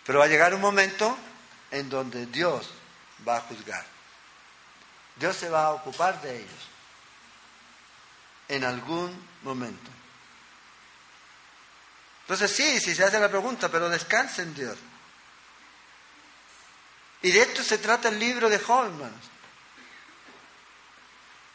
Pero 0.04 0.18
va 0.20 0.24
a 0.24 0.28
llegar 0.28 0.54
un 0.54 0.60
momento 0.60 1.16
en 1.70 1.88
donde 1.88 2.26
Dios 2.26 2.70
va 3.26 3.36
a 3.36 3.40
juzgar. 3.42 3.84
Dios 5.16 5.36
se 5.36 5.48
va 5.48 5.66
a 5.66 5.72
ocupar 5.72 6.20
de 6.22 6.38
ellos 6.38 6.68
en 8.48 8.64
algún 8.64 9.14
momento. 9.42 9.90
Entonces 12.22 12.50
sí, 12.50 12.80
sí 12.80 12.94
se 12.94 13.04
hace 13.04 13.18
la 13.18 13.28
pregunta, 13.28 13.68
pero 13.68 13.88
descanse 13.88 14.42
en 14.42 14.54
Dios. 14.54 14.78
Y 17.22 17.30
de 17.30 17.42
esto 17.42 17.62
se 17.62 17.78
trata 17.78 18.08
el 18.08 18.18
libro 18.18 18.48
de 18.48 18.58
Job, 18.58 18.86
hermanos. 18.86 19.37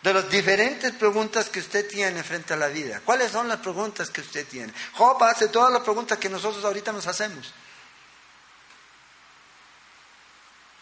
De 0.03 0.13
las 0.13 0.29
diferentes 0.29 0.91
preguntas 0.91 1.49
que 1.49 1.61
usted 1.61 1.87
tiene 1.87 2.23
frente 2.23 2.53
a 2.53 2.57
la 2.57 2.67
vida. 2.67 3.01
¿Cuáles 3.05 3.31
son 3.31 3.47
las 3.47 3.59
preguntas 3.59 4.09
que 4.09 4.19
usted 4.19 4.45
tiene? 4.45 4.73
Job 4.93 5.23
hace 5.23 5.47
todas 5.47 5.71
las 5.71 5.81
preguntas 5.81 6.17
que 6.17 6.27
nosotros 6.27 6.63
ahorita 6.65 6.91
nos 6.91 7.07
hacemos. 7.07 7.53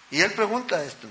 Y 0.10 0.22
él 0.22 0.32
pregunta 0.34 0.84
esto. 0.84 1.08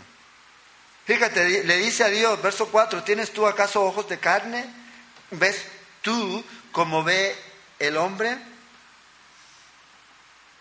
Fíjate, 1.06 1.62
le 1.64 1.76
dice 1.76 2.02
a 2.02 2.08
Dios, 2.08 2.42
verso 2.42 2.66
4, 2.66 3.04
¿tienes 3.04 3.32
tú 3.32 3.46
acaso 3.46 3.84
ojos 3.84 4.08
de 4.08 4.18
carne? 4.18 4.68
¿Ves 5.30 5.64
tú 6.02 6.44
como 6.72 7.04
ve 7.04 7.36
el 7.78 7.96
hombre? 7.96 8.36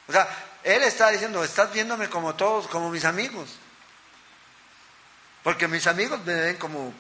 O 0.08 0.12
sea, 0.12 0.28
él 0.64 0.84
está 0.84 1.10
diciendo, 1.10 1.44
estás 1.44 1.74
viéndome 1.74 2.10
como 2.10 2.36
todos, 2.36 2.68
como 2.68 2.92
mis 2.92 3.06
amigos. 3.06 3.50
Porque 5.44 5.68
mis 5.68 5.88
amigos 5.88 6.24
me 6.26 6.36
ven 6.36 6.58
como 6.58 6.94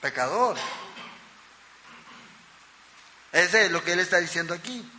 pecador. 0.00 0.56
Ese 3.32 3.66
es 3.66 3.70
lo 3.70 3.82
que 3.84 3.92
él 3.92 4.00
está 4.00 4.18
diciendo 4.18 4.54
aquí. 4.54 4.90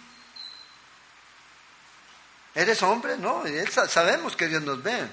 ¿Eres 2.54 2.82
hombre? 2.84 3.18
No, 3.18 3.44
sabemos 3.88 4.36
que 4.36 4.48
Dios 4.48 4.62
nos 4.62 4.82
ve. 4.84 5.08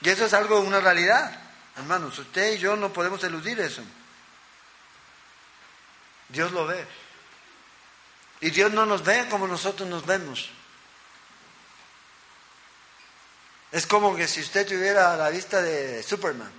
Y 0.00 0.08
eso 0.10 0.26
es 0.26 0.34
algo, 0.34 0.60
una 0.60 0.80
realidad. 0.80 1.40
Hermanos, 1.76 2.18
usted 2.18 2.54
y 2.54 2.58
yo 2.58 2.76
no 2.76 2.92
podemos 2.92 3.22
eludir 3.24 3.60
eso. 3.60 3.82
Dios 6.28 6.52
lo 6.52 6.66
ve. 6.66 6.86
Y 8.40 8.50
Dios 8.50 8.72
no 8.72 8.86
nos 8.86 9.02
ve 9.02 9.26
como 9.30 9.46
nosotros 9.46 9.88
nos 9.88 10.04
vemos. 10.06 10.50
Es 13.70 13.86
como 13.86 14.16
que 14.16 14.26
si 14.26 14.40
usted 14.40 14.66
tuviera 14.66 15.16
la 15.16 15.28
vista 15.30 15.60
de 15.60 16.02
Superman, 16.02 16.50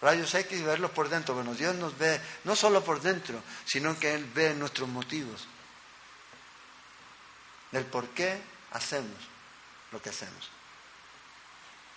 rayos 0.00 0.34
X 0.34 0.58
y 0.58 0.62
verlos 0.62 0.90
por 0.90 1.08
dentro. 1.08 1.34
Bueno, 1.34 1.54
Dios 1.54 1.74
nos 1.74 1.96
ve 1.98 2.20
no 2.44 2.54
solo 2.54 2.84
por 2.84 3.00
dentro, 3.00 3.42
sino 3.64 3.98
que 3.98 4.14
Él 4.14 4.24
ve 4.34 4.54
nuestros 4.54 4.88
motivos, 4.88 5.46
del 7.72 7.84
por 7.84 8.08
qué 8.10 8.40
hacemos 8.72 9.16
lo 9.90 10.00
que 10.00 10.10
hacemos. 10.10 10.50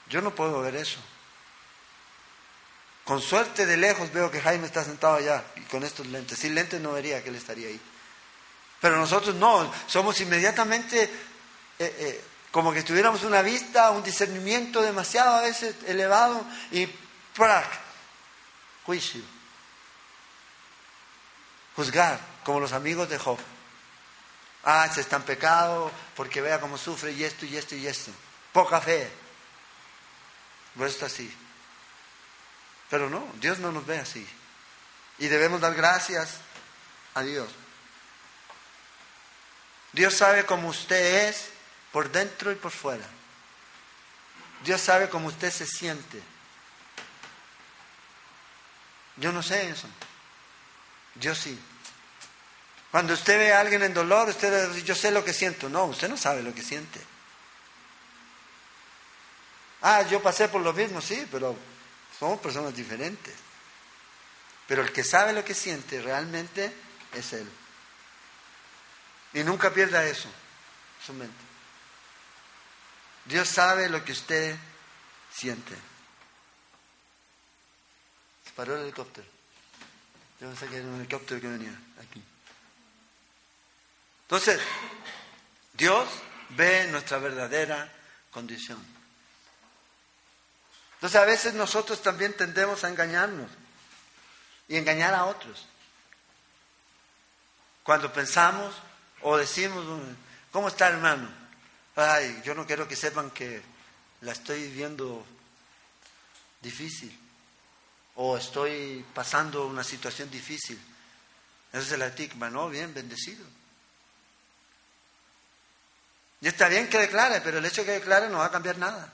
Yo 0.09 0.21
no 0.21 0.33
puedo 0.33 0.61
ver 0.61 0.75
eso. 0.75 0.99
Con 3.03 3.21
suerte 3.21 3.65
de 3.65 3.77
lejos 3.77 4.11
veo 4.11 4.29
que 4.31 4.41
Jaime 4.41 4.67
está 4.67 4.83
sentado 4.83 5.15
allá 5.15 5.43
y 5.55 5.61
con 5.61 5.83
estos 5.83 6.07
lentes. 6.07 6.39
Sin 6.39 6.55
lentes 6.55 6.81
no 6.81 6.93
vería 6.93 7.23
que 7.23 7.29
él 7.29 7.35
estaría 7.35 7.67
ahí. 7.67 7.79
Pero 8.81 8.97
nosotros 8.97 9.35
no, 9.35 9.71
somos 9.87 10.19
inmediatamente 10.21 11.03
eh, 11.03 11.09
eh, 11.79 12.23
como 12.51 12.73
que 12.73 12.83
tuviéramos 12.83 13.23
una 13.23 13.41
vista, 13.41 13.91
un 13.91 14.03
discernimiento 14.03 14.81
demasiado 14.81 15.35
a 15.35 15.41
veces 15.41 15.75
elevado 15.85 16.45
y 16.71 16.87
¡prac! 17.35 17.67
juicio. 18.85 19.21
Juzgar, 21.75 22.19
como 22.43 22.61
los 22.61 22.71
amigos 22.71 23.09
de 23.09 23.19
Job. 23.19 23.37
Ah, 24.63 24.89
se 24.93 25.01
está 25.01 25.17
en 25.17 25.23
pecado 25.23 25.91
porque 26.15 26.41
vea 26.41 26.59
cómo 26.59 26.77
sufre 26.77 27.11
y 27.11 27.23
esto 27.23 27.45
y 27.45 27.57
esto 27.57 27.75
y 27.75 27.85
esto. 27.85 28.11
Poca 28.53 28.81
fe. 28.81 29.11
Pues 30.75 30.93
está 30.93 31.07
así. 31.07 31.31
Pero 32.89 33.09
no, 33.09 33.27
Dios 33.35 33.59
no 33.59 33.71
nos 33.71 33.85
ve 33.85 33.99
así. 33.99 34.25
Y 35.19 35.27
debemos 35.27 35.59
dar 35.59 35.75
gracias 35.75 36.37
a 37.13 37.21
Dios. 37.21 37.49
Dios 39.91 40.13
sabe 40.13 40.45
cómo 40.45 40.69
usted 40.69 41.27
es 41.27 41.49
por 41.91 42.11
dentro 42.11 42.51
y 42.51 42.55
por 42.55 42.71
fuera. 42.71 43.05
Dios 44.63 44.81
sabe 44.81 45.09
cómo 45.09 45.27
usted 45.27 45.51
se 45.51 45.65
siente. 45.65 46.21
Yo 49.17 49.31
no 49.31 49.41
sé 49.41 49.69
eso. 49.69 49.87
Yo 51.15 51.33
sí. 51.35 51.59
Cuando 52.91 53.13
usted 53.13 53.37
ve 53.37 53.53
a 53.53 53.59
alguien 53.59 53.83
en 53.83 53.93
dolor, 53.93 54.29
usted 54.29 54.73
yo 54.83 54.95
sé 54.95 55.11
lo 55.11 55.23
que 55.23 55.33
siento. 55.33 55.69
No, 55.69 55.85
usted 55.85 56.09
no 56.09 56.17
sabe 56.17 56.41
lo 56.41 56.53
que 56.53 56.61
siente. 56.61 56.99
Ah, 59.81 60.03
yo 60.03 60.21
pasé 60.21 60.47
por 60.47 60.61
lo 60.61 60.73
mismo, 60.73 61.01
sí, 61.01 61.27
pero 61.31 61.55
somos 62.17 62.39
personas 62.39 62.75
diferentes. 62.75 63.33
Pero 64.67 64.81
el 64.81 64.91
que 64.91 65.03
sabe 65.03 65.33
lo 65.33 65.45
que 65.45 65.53
siente 65.53 66.01
realmente 66.01 66.73
es 67.13 67.33
Él. 67.33 67.49
Y 69.33 69.43
nunca 69.43 69.71
pierda 69.71 70.05
eso, 70.05 70.29
su 71.05 71.13
mente. 71.13 71.46
Dios 73.27 73.47
sabe 73.49 73.89
lo 73.89 74.03
que 74.03 74.13
usted 74.13 74.55
siente. 75.33 75.75
Se 78.45 78.51
paró 78.55 78.75
el 78.75 78.83
helicóptero. 78.83 79.27
Yo 80.39 80.47
pensé 80.47 80.67
que 80.67 80.77
era 80.77 80.95
helicóptero 80.95 81.41
que 81.41 81.47
venía 81.47 81.77
aquí. 82.01 82.23
Entonces, 84.21 84.61
Dios 85.73 86.07
ve 86.49 86.87
nuestra 86.89 87.17
verdadera 87.17 87.91
condición. 88.31 88.83
Entonces 90.95 91.21
a 91.21 91.25
veces 91.25 91.53
nosotros 91.53 92.01
también 92.01 92.35
tendemos 92.35 92.83
a 92.83 92.89
engañarnos 92.89 93.51
y 94.67 94.77
engañar 94.77 95.13
a 95.13 95.25
otros. 95.25 95.67
Cuando 97.83 98.11
pensamos 98.11 98.73
o 99.21 99.37
decimos, 99.37 99.85
¿cómo 100.51 100.69
está 100.69 100.87
hermano? 100.87 101.46
Ay, 101.99 102.43
yo 102.45 102.53
no 102.53 102.67
quiero 102.67 102.87
que 102.87 102.95
sepan 102.95 103.31
que 103.31 103.59
la 104.21 104.31
estoy 104.31 104.61
viviendo 104.61 105.25
difícil 106.61 107.17
o 108.13 108.37
estoy 108.37 109.03
pasando 109.15 109.65
una 109.65 109.83
situación 109.83 110.29
difícil. 110.29 110.79
Ese 111.73 111.81
es 111.81 111.91
el 111.93 112.03
estigma, 112.03 112.51
¿no? 112.51 112.69
Bien, 112.69 112.93
bendecido. 112.93 113.43
Y 116.41 116.47
está 116.47 116.67
bien 116.67 116.87
que 116.87 116.99
declare, 116.99 117.41
pero 117.41 117.57
el 117.57 117.65
hecho 117.65 117.81
de 117.81 117.87
que 117.87 117.91
declare 117.93 118.29
no 118.29 118.37
va 118.37 118.45
a 118.45 118.51
cambiar 118.51 118.77
nada. 118.77 119.11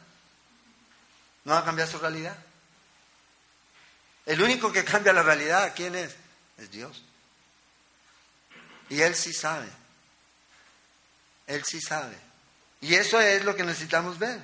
No 1.46 1.54
va 1.54 1.60
a 1.60 1.65
cambiar 1.65 1.88
su 1.88 2.00
realidad. 2.00 2.36
El 4.26 4.41
único 4.41 4.74
que 4.74 4.84
cambia 4.84 5.13
la 5.13 5.24
realidad, 5.24 5.72
¿quién 5.74 5.96
es? 5.96 6.17
Es 6.58 6.69
Dios. 6.69 7.02
Y 8.89 9.00
Él 9.00 9.15
sí 9.15 9.32
sabe. 9.32 9.69
Él 11.48 11.63
sí 11.63 11.80
sabe. 11.80 12.22
Y 12.84 12.96
eso 12.96 13.19
es 13.22 13.46
lo 13.46 13.56
que 13.56 13.63
necesitamos 13.63 14.19
ver. 14.19 14.41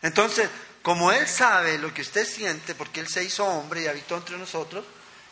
Entonces, 0.00 0.48
como 0.80 1.12
Él 1.12 1.28
sabe 1.28 1.76
lo 1.76 1.92
que 1.92 2.00
usted 2.00 2.26
siente, 2.26 2.74
porque 2.74 3.00
Él 3.00 3.06
se 3.06 3.22
hizo 3.22 3.44
hombre 3.44 3.82
y 3.82 3.86
habitó 3.86 4.16
entre 4.16 4.38
nosotros, 4.38 4.82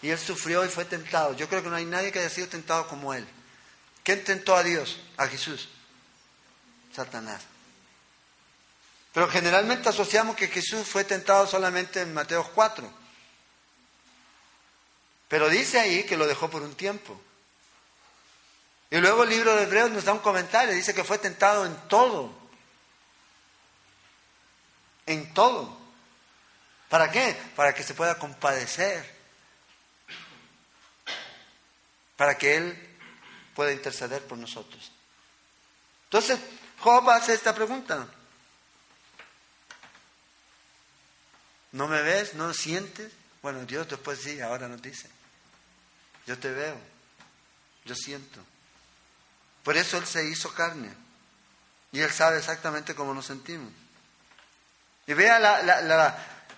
y 0.02 0.10
Él 0.10 0.18
sufrió 0.18 0.66
y 0.66 0.68
fue 0.68 0.84
tentado. 0.84 1.34
Yo 1.34 1.48
creo 1.48 1.62
que 1.62 1.70
no 1.70 1.76
hay 1.76 1.86
nadie 1.86 2.12
que 2.12 2.18
haya 2.18 2.28
sido 2.28 2.48
tentado 2.48 2.86
como 2.86 3.14
Él. 3.14 3.26
¿Quién 4.02 4.22
tentó 4.24 4.54
a 4.54 4.62
Dios? 4.62 5.00
A 5.16 5.26
Jesús. 5.26 5.70
Satanás. 6.94 7.40
Pero 9.14 9.26
generalmente 9.30 9.88
asociamos 9.88 10.36
que 10.36 10.48
Jesús 10.48 10.86
fue 10.86 11.02
tentado 11.02 11.46
solamente 11.46 12.02
en 12.02 12.12
Mateo 12.12 12.46
4. 12.54 12.92
Pero 15.28 15.48
dice 15.48 15.80
ahí 15.80 16.04
que 16.04 16.18
lo 16.18 16.26
dejó 16.26 16.50
por 16.50 16.60
un 16.60 16.74
tiempo. 16.74 17.18
Y 18.90 18.96
luego 18.98 19.24
el 19.24 19.30
libro 19.30 19.54
de 19.54 19.64
Hebreos 19.64 19.90
nos 19.90 20.04
da 20.04 20.12
un 20.12 20.20
comentario, 20.20 20.74
dice 20.74 20.94
que 20.94 21.04
fue 21.04 21.18
tentado 21.18 21.66
en 21.66 21.76
todo. 21.88 22.32
En 25.06 25.34
todo. 25.34 25.78
¿Para 26.88 27.10
qué? 27.10 27.36
Para 27.54 27.74
que 27.74 27.82
se 27.82 27.94
pueda 27.94 28.18
compadecer. 28.18 29.16
Para 32.16 32.38
que 32.38 32.56
Él 32.56 32.96
pueda 33.54 33.72
interceder 33.72 34.26
por 34.26 34.38
nosotros. 34.38 34.90
Entonces, 36.04 36.38
Job 36.80 37.10
hace 37.10 37.34
esta 37.34 37.54
pregunta. 37.54 38.08
¿No 41.72 41.86
me 41.86 42.00
ves? 42.00 42.34
¿No 42.34 42.54
sientes? 42.54 43.12
Bueno, 43.42 43.64
Dios 43.66 43.86
después 43.88 44.20
sí, 44.20 44.40
ahora 44.40 44.68
nos 44.68 44.80
dice. 44.80 45.10
Yo 46.26 46.38
te 46.38 46.50
veo, 46.50 46.78
yo 47.84 47.94
siento. 47.94 48.40
Por 49.68 49.76
eso 49.76 49.98
Él 49.98 50.06
se 50.06 50.24
hizo 50.24 50.54
carne. 50.54 50.88
Y 51.92 52.00
Él 52.00 52.10
sabe 52.10 52.38
exactamente 52.38 52.94
cómo 52.94 53.12
nos 53.12 53.26
sentimos. 53.26 53.70
Y 55.06 55.12
vea 55.12 55.60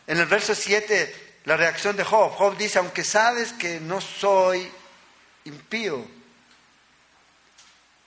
en 0.07 0.17
el 0.17 0.27
verso 0.27 0.55
7 0.55 1.39
la 1.43 1.57
reacción 1.57 1.97
de 1.97 2.05
Job. 2.05 2.31
Job 2.31 2.57
dice, 2.57 2.79
aunque 2.79 3.03
sabes 3.03 3.53
que 3.55 3.81
no 3.81 4.01
soy 4.01 4.71
impío. 5.43 6.07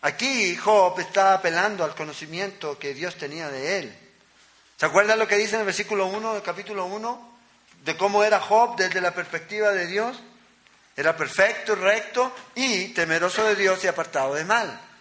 Aquí 0.03 0.55
Job 0.55 0.97
está 1.01 1.33
apelando 1.33 1.83
al 1.83 1.95
conocimiento 1.95 2.79
que 2.79 2.93
Dios 2.93 3.17
tenía 3.17 3.49
de 3.49 3.79
él. 3.79 3.97
¿Se 4.77 4.85
acuerdan 4.85 5.19
lo 5.19 5.27
que 5.27 5.35
dice 5.35 5.55
en 5.55 5.59
el 5.59 5.65
versículo 5.65 6.05
1 6.05 6.35
del 6.35 6.43
capítulo 6.43 6.85
1? 6.85 7.37
De 7.83 7.97
cómo 7.97 8.23
era 8.23 8.39
Job 8.39 8.77
desde 8.77 9.01
la 9.01 9.13
perspectiva 9.13 9.71
de 9.71 9.85
Dios. 9.85 10.17
Era 10.95 11.17
perfecto, 11.17 11.75
recto 11.75 12.33
y 12.55 12.93
temeroso 12.93 13.43
de 13.43 13.57
Dios 13.57 13.83
y 13.83 13.87
apartado 13.87 14.35
de 14.35 14.45
mal. 14.45 14.91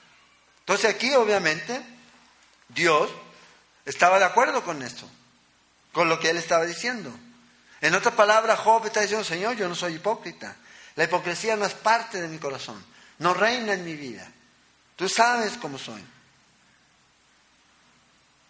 Entonces 0.62 0.94
aquí 0.94 1.12
obviamente 1.14 1.82
Dios 2.68 3.10
estaba 3.84 4.18
de 4.18 4.24
acuerdo 4.24 4.64
con 4.64 4.82
esto, 4.82 5.08
con 5.92 6.08
lo 6.08 6.18
que 6.18 6.30
él 6.30 6.36
estaba 6.36 6.64
diciendo. 6.64 7.12
En 7.80 7.94
otras 7.94 8.14
palabras, 8.14 8.60
Job 8.60 8.86
está 8.86 9.00
diciendo, 9.00 9.24
Señor, 9.24 9.56
yo 9.56 9.68
no 9.68 9.74
soy 9.74 9.94
hipócrita. 9.94 10.56
La 10.94 11.04
hipocresía 11.04 11.56
no 11.56 11.64
es 11.64 11.74
parte 11.74 12.20
de 12.20 12.28
mi 12.28 12.38
corazón, 12.38 12.82
no 13.18 13.34
reina 13.34 13.72
en 13.72 13.84
mi 13.84 13.94
vida. 13.94 14.30
Tú 14.94 15.08
sabes 15.08 15.54
cómo 15.54 15.78
soy. 15.78 16.04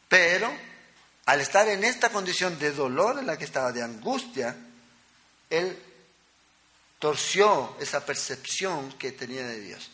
Pero 0.09 0.53
al 1.25 1.40
estar 1.40 1.68
en 1.68 1.85
esta 1.85 2.11
condición 2.11 2.59
de 2.59 2.72
dolor 2.72 3.18
en 3.18 3.27
la 3.27 3.38
que 3.38 3.44
estaba, 3.44 3.72
de 3.72 3.83
angustia, 3.83 4.57
él 5.48 5.79
torció 6.98 7.77
esa 7.81 8.05
percepción 8.05 8.92
que 8.98 9.12
tenía 9.12 9.46
de 9.46 9.61
Dios. 9.61 9.90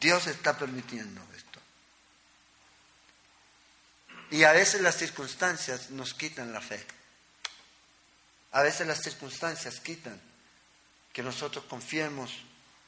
Dios 0.00 0.26
está 0.26 0.56
permitiendo 0.56 1.20
esto. 1.36 1.60
Y 4.32 4.44
a 4.44 4.52
veces 4.52 4.80
las 4.80 4.96
circunstancias 4.96 5.90
nos 5.90 6.14
quitan 6.14 6.54
la 6.54 6.62
fe. 6.62 6.82
A 8.52 8.62
veces 8.62 8.86
las 8.86 9.02
circunstancias 9.02 9.78
quitan 9.80 10.18
que 11.12 11.22
nosotros 11.22 11.66
confiemos 11.66 12.32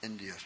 en 0.01 0.17
Dios. 0.17 0.39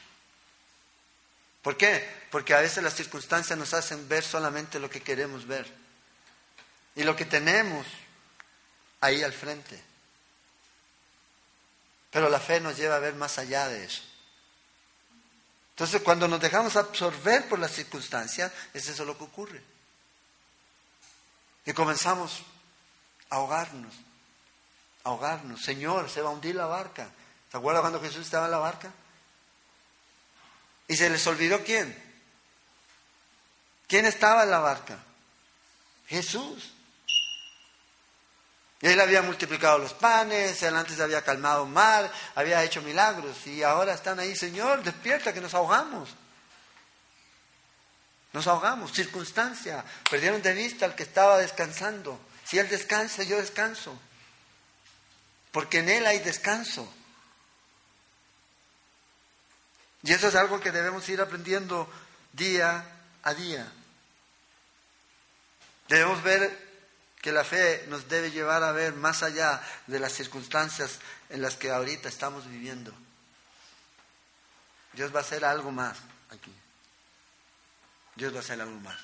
¿Por 1.62 1.76
qué? 1.76 2.04
Porque 2.32 2.52
a 2.52 2.60
veces 2.60 2.82
las 2.82 2.94
circunstancias 2.94 3.56
nos 3.56 3.74
hacen 3.74 4.08
ver 4.08 4.24
solamente 4.24 4.80
lo 4.80 4.90
que 4.90 5.00
queremos 5.00 5.46
ver 5.46 5.72
y 6.96 7.04
lo 7.04 7.14
que 7.14 7.26
tenemos 7.26 7.86
ahí 9.00 9.22
al 9.22 9.32
frente. 9.32 9.80
Pero 12.10 12.28
la 12.28 12.40
fe 12.40 12.58
nos 12.58 12.76
lleva 12.76 12.96
a 12.96 13.00
ver 13.00 13.14
más 13.14 13.38
allá 13.38 13.68
de 13.68 13.84
eso. 13.84 14.02
Entonces, 15.70 16.02
cuando 16.02 16.26
nos 16.26 16.40
dejamos 16.40 16.74
absorber 16.74 17.48
por 17.48 17.60
las 17.60 17.70
circunstancias, 17.70 18.50
es 18.74 18.88
eso 18.88 19.04
lo 19.04 19.16
que 19.16 19.22
ocurre. 19.22 19.77
Y 21.68 21.74
comenzamos 21.74 22.44
a 23.28 23.34
ahogarnos, 23.34 23.92
a 25.04 25.10
ahogarnos. 25.10 25.62
Señor, 25.62 26.08
se 26.08 26.22
va 26.22 26.30
a 26.30 26.32
hundir 26.32 26.54
la 26.54 26.64
barca. 26.64 27.10
¿Se 27.50 27.58
acuerda 27.58 27.82
cuando 27.82 28.00
Jesús 28.00 28.24
estaba 28.24 28.46
en 28.46 28.52
la 28.52 28.58
barca? 28.58 28.90
Y 30.86 30.96
se 30.96 31.10
les 31.10 31.26
olvidó 31.26 31.62
quién. 31.62 31.94
¿Quién 33.86 34.06
estaba 34.06 34.44
en 34.44 34.50
la 34.50 34.60
barca? 34.60 34.96
Jesús. 36.06 36.72
Y 38.80 38.86
él 38.86 38.98
había 38.98 39.20
multiplicado 39.20 39.76
los 39.76 39.92
panes, 39.92 40.62
él 40.62 40.74
antes 40.74 40.98
había 41.00 41.20
calmado 41.20 41.66
mar, 41.66 42.10
había 42.34 42.64
hecho 42.64 42.80
milagros 42.80 43.46
y 43.46 43.62
ahora 43.62 43.92
están 43.92 44.18
ahí, 44.18 44.34
Señor, 44.34 44.82
despierta 44.82 45.34
que 45.34 45.42
nos 45.42 45.52
ahogamos. 45.52 46.08
Nos 48.32 48.46
ahogamos, 48.46 48.92
circunstancia, 48.92 49.84
perdieron 50.10 50.42
de 50.42 50.52
vista 50.52 50.84
al 50.84 50.94
que 50.94 51.02
estaba 51.02 51.38
descansando. 51.38 52.20
Si 52.44 52.58
él 52.58 52.68
descansa, 52.68 53.22
yo 53.22 53.38
descanso. 53.38 53.98
Porque 55.52 55.78
en 55.78 55.88
él 55.88 56.06
hay 56.06 56.18
descanso. 56.20 56.92
Y 60.02 60.12
eso 60.12 60.28
es 60.28 60.34
algo 60.34 60.60
que 60.60 60.70
debemos 60.70 61.08
ir 61.08 61.20
aprendiendo 61.20 61.90
día 62.32 62.84
a 63.22 63.34
día. 63.34 63.70
Debemos 65.88 66.22
ver 66.22 66.68
que 67.20 67.32
la 67.32 67.44
fe 67.44 67.84
nos 67.88 68.08
debe 68.08 68.30
llevar 68.30 68.62
a 68.62 68.72
ver 68.72 68.94
más 68.94 69.22
allá 69.22 69.60
de 69.86 69.98
las 69.98 70.12
circunstancias 70.12 70.98
en 71.30 71.42
las 71.42 71.56
que 71.56 71.70
ahorita 71.70 72.08
estamos 72.08 72.48
viviendo. 72.48 72.92
Dios 74.92 75.14
va 75.14 75.20
a 75.20 75.22
hacer 75.22 75.44
algo 75.44 75.72
más 75.72 75.98
aquí. 76.30 76.52
Dios 78.18 78.32
va 78.34 78.38
a 78.38 78.40
hacer 78.40 78.60
algo 78.60 78.78
más. 78.80 78.98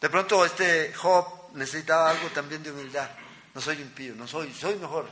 De 0.00 0.08
pronto 0.08 0.44
este 0.44 0.94
Job 0.94 1.50
necesitaba 1.54 2.10
algo 2.10 2.28
también 2.28 2.62
de 2.62 2.70
humildad. 2.70 3.10
No 3.52 3.60
soy 3.60 3.80
impío, 3.80 4.14
no 4.14 4.28
soy, 4.28 4.54
soy 4.54 4.76
mejor. 4.76 5.10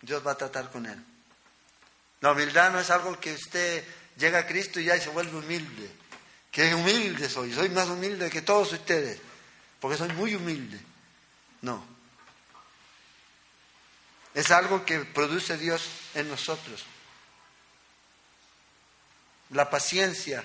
Dios 0.00 0.24
va 0.24 0.32
a 0.32 0.36
tratar 0.36 0.70
con 0.70 0.86
él. 0.86 1.04
La 2.20 2.30
humildad 2.30 2.70
no 2.70 2.78
es 2.78 2.90
algo 2.90 3.18
que 3.18 3.32
usted 3.32 3.84
llega 4.16 4.38
a 4.38 4.46
Cristo 4.46 4.78
y 4.78 4.84
ya 4.84 4.98
se 5.00 5.10
vuelve 5.10 5.36
humilde. 5.36 5.90
Que 6.52 6.72
humilde 6.76 7.28
soy, 7.28 7.52
soy 7.52 7.70
más 7.70 7.88
humilde 7.88 8.30
que 8.30 8.40
todos 8.40 8.72
ustedes, 8.72 9.20
porque 9.80 9.98
soy 9.98 10.08
muy 10.10 10.36
humilde. 10.36 10.80
No. 11.62 11.84
Es 14.32 14.52
algo 14.52 14.84
que 14.84 15.00
produce 15.00 15.58
Dios 15.58 15.88
en 16.14 16.28
nosotros. 16.28 16.84
La 19.50 19.68
paciencia 19.68 20.44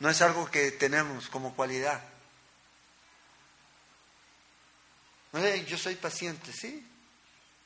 no 0.00 0.08
es 0.10 0.22
algo 0.22 0.50
que 0.50 0.70
tenemos 0.72 1.28
como 1.28 1.54
cualidad. 1.54 2.02
Yo 5.66 5.78
soy 5.78 5.94
paciente, 5.96 6.52
sí. 6.52 6.86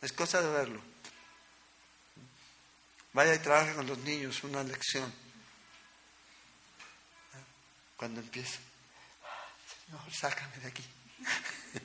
Es 0.00 0.12
cosa 0.12 0.42
de 0.42 0.48
verlo. 0.50 0.80
Vaya 3.12 3.34
y 3.34 3.38
trabaje 3.38 3.74
con 3.74 3.86
los 3.86 3.98
niños 3.98 4.42
una 4.44 4.62
lección. 4.62 5.12
Cuando 7.96 8.20
empiece, 8.20 8.58
Señor, 9.86 10.12
sácame 10.12 10.56
de 10.56 10.68
aquí. 10.68 10.84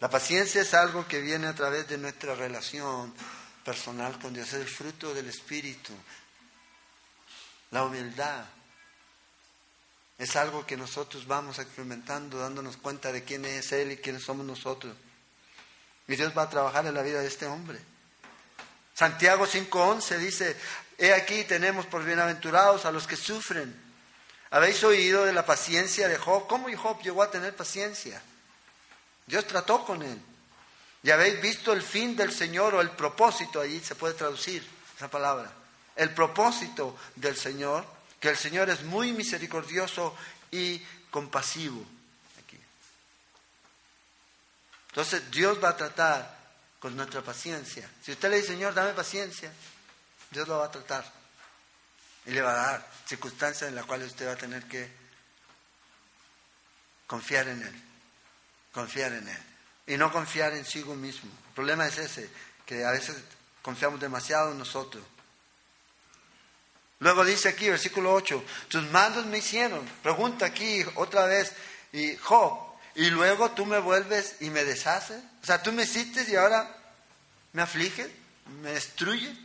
La 0.00 0.10
paciencia 0.10 0.60
es 0.60 0.74
algo 0.74 1.08
que 1.08 1.20
viene 1.20 1.46
a 1.46 1.54
través 1.54 1.88
de 1.88 1.96
nuestra 1.98 2.34
relación 2.34 3.14
personal 3.64 4.18
con 4.20 4.34
Dios, 4.34 4.48
es 4.48 4.54
el 4.54 4.68
fruto 4.68 5.14
del 5.14 5.28
Espíritu. 5.28 5.92
La 7.70 7.84
humildad 7.84 8.44
es 10.18 10.36
algo 10.36 10.64
que 10.64 10.76
nosotros 10.76 11.26
vamos 11.26 11.58
experimentando, 11.58 12.38
dándonos 12.38 12.76
cuenta 12.76 13.12
de 13.12 13.24
quién 13.24 13.44
es 13.44 13.72
Él 13.72 13.92
y 13.92 13.96
quiénes 13.98 14.22
somos 14.22 14.46
nosotros. 14.46 14.96
Y 16.08 16.16
Dios 16.16 16.32
va 16.36 16.42
a 16.42 16.50
trabajar 16.50 16.86
en 16.86 16.94
la 16.94 17.02
vida 17.02 17.20
de 17.20 17.26
este 17.26 17.46
hombre. 17.46 17.78
Santiago 18.94 19.46
5:11 19.46 20.18
dice, 20.18 20.56
he 20.96 21.12
aquí 21.12 21.44
tenemos 21.44 21.84
por 21.86 22.04
bienaventurados 22.04 22.86
a 22.86 22.92
los 22.92 23.06
que 23.06 23.16
sufren. 23.16 23.84
¿Habéis 24.50 24.82
oído 24.84 25.24
de 25.26 25.32
la 25.32 25.44
paciencia 25.44 26.08
de 26.08 26.16
Job? 26.16 26.46
¿Cómo 26.46 26.74
Job 26.74 27.02
llegó 27.02 27.22
a 27.22 27.30
tener 27.30 27.54
paciencia? 27.54 28.22
Dios 29.26 29.46
trató 29.46 29.84
con 29.84 30.02
él. 30.02 30.18
Y 31.02 31.10
habéis 31.10 31.40
visto 31.42 31.72
el 31.72 31.82
fin 31.82 32.16
del 32.16 32.32
Señor 32.32 32.74
o 32.74 32.80
el 32.80 32.90
propósito, 32.90 33.60
ahí 33.60 33.80
se 33.80 33.94
puede 33.94 34.14
traducir 34.14 34.66
esa 34.96 35.08
palabra. 35.08 35.52
El 35.96 36.12
propósito 36.14 36.96
del 37.16 37.36
Señor, 37.36 37.86
que 38.20 38.28
el 38.28 38.36
Señor 38.36 38.70
es 38.70 38.82
muy 38.82 39.12
misericordioso 39.12 40.14
y 40.50 40.78
compasivo. 41.10 41.84
Entonces 44.96 45.30
Dios 45.30 45.62
va 45.62 45.70
a 45.70 45.76
tratar 45.76 46.38
con 46.78 46.96
nuestra 46.96 47.20
paciencia. 47.20 47.86
Si 48.02 48.12
usted 48.12 48.30
le 48.30 48.36
dice, 48.36 48.48
Señor, 48.48 48.72
dame 48.72 48.94
paciencia, 48.94 49.52
Dios 50.30 50.48
lo 50.48 50.58
va 50.58 50.66
a 50.66 50.70
tratar. 50.70 51.04
Y 52.24 52.30
le 52.30 52.40
va 52.40 52.52
a 52.52 52.66
dar 52.72 52.88
circunstancias 53.06 53.68
en 53.68 53.74
las 53.74 53.84
cuales 53.84 54.08
usted 54.08 54.26
va 54.26 54.32
a 54.32 54.36
tener 54.36 54.64
que 54.64 54.90
confiar 57.06 57.46
en 57.48 57.62
Él. 57.62 57.82
Confiar 58.72 59.12
en 59.12 59.28
Él. 59.28 59.42
Y 59.86 59.98
no 59.98 60.10
confiar 60.10 60.54
en 60.54 60.64
sí 60.64 60.82
mismo. 60.82 61.30
El 61.48 61.54
problema 61.54 61.86
es 61.86 61.98
ese, 61.98 62.30
que 62.64 62.82
a 62.84 62.90
veces 62.90 63.16
confiamos 63.60 64.00
demasiado 64.00 64.52
en 64.52 64.58
nosotros. 64.58 65.04
Luego 66.98 67.24
dice 67.24 67.50
aquí, 67.50 67.68
versículo 67.68 68.12
8, 68.14 68.42
tus 68.68 68.90
mandos 68.90 69.26
me 69.26 69.38
hicieron. 69.38 69.86
Pregunta 70.02 70.46
aquí 70.46 70.84
otra 70.94 71.26
vez, 71.26 71.52
y 71.92 72.16
Job, 72.16 72.58
y 72.94 73.10
luego 73.10 73.50
tú 73.50 73.66
me 73.66 73.78
vuelves 73.78 74.36
y 74.40 74.50
me 74.50 74.64
deshaces. 74.64 75.22
O 75.42 75.46
sea, 75.46 75.62
tú 75.62 75.72
me 75.72 75.82
hiciste 75.82 76.24
y 76.30 76.36
ahora 76.36 76.74
me 77.52 77.62
afliges, 77.62 78.08
me 78.62 78.72
destruyes. 78.72 79.36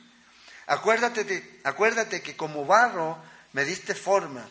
Acuérdate, 0.68 1.60
acuérdate 1.64 2.22
que 2.22 2.38
como 2.38 2.66
barro 2.66 3.18
me 3.52 3.66
diste 3.66 3.94
forma 3.94 4.48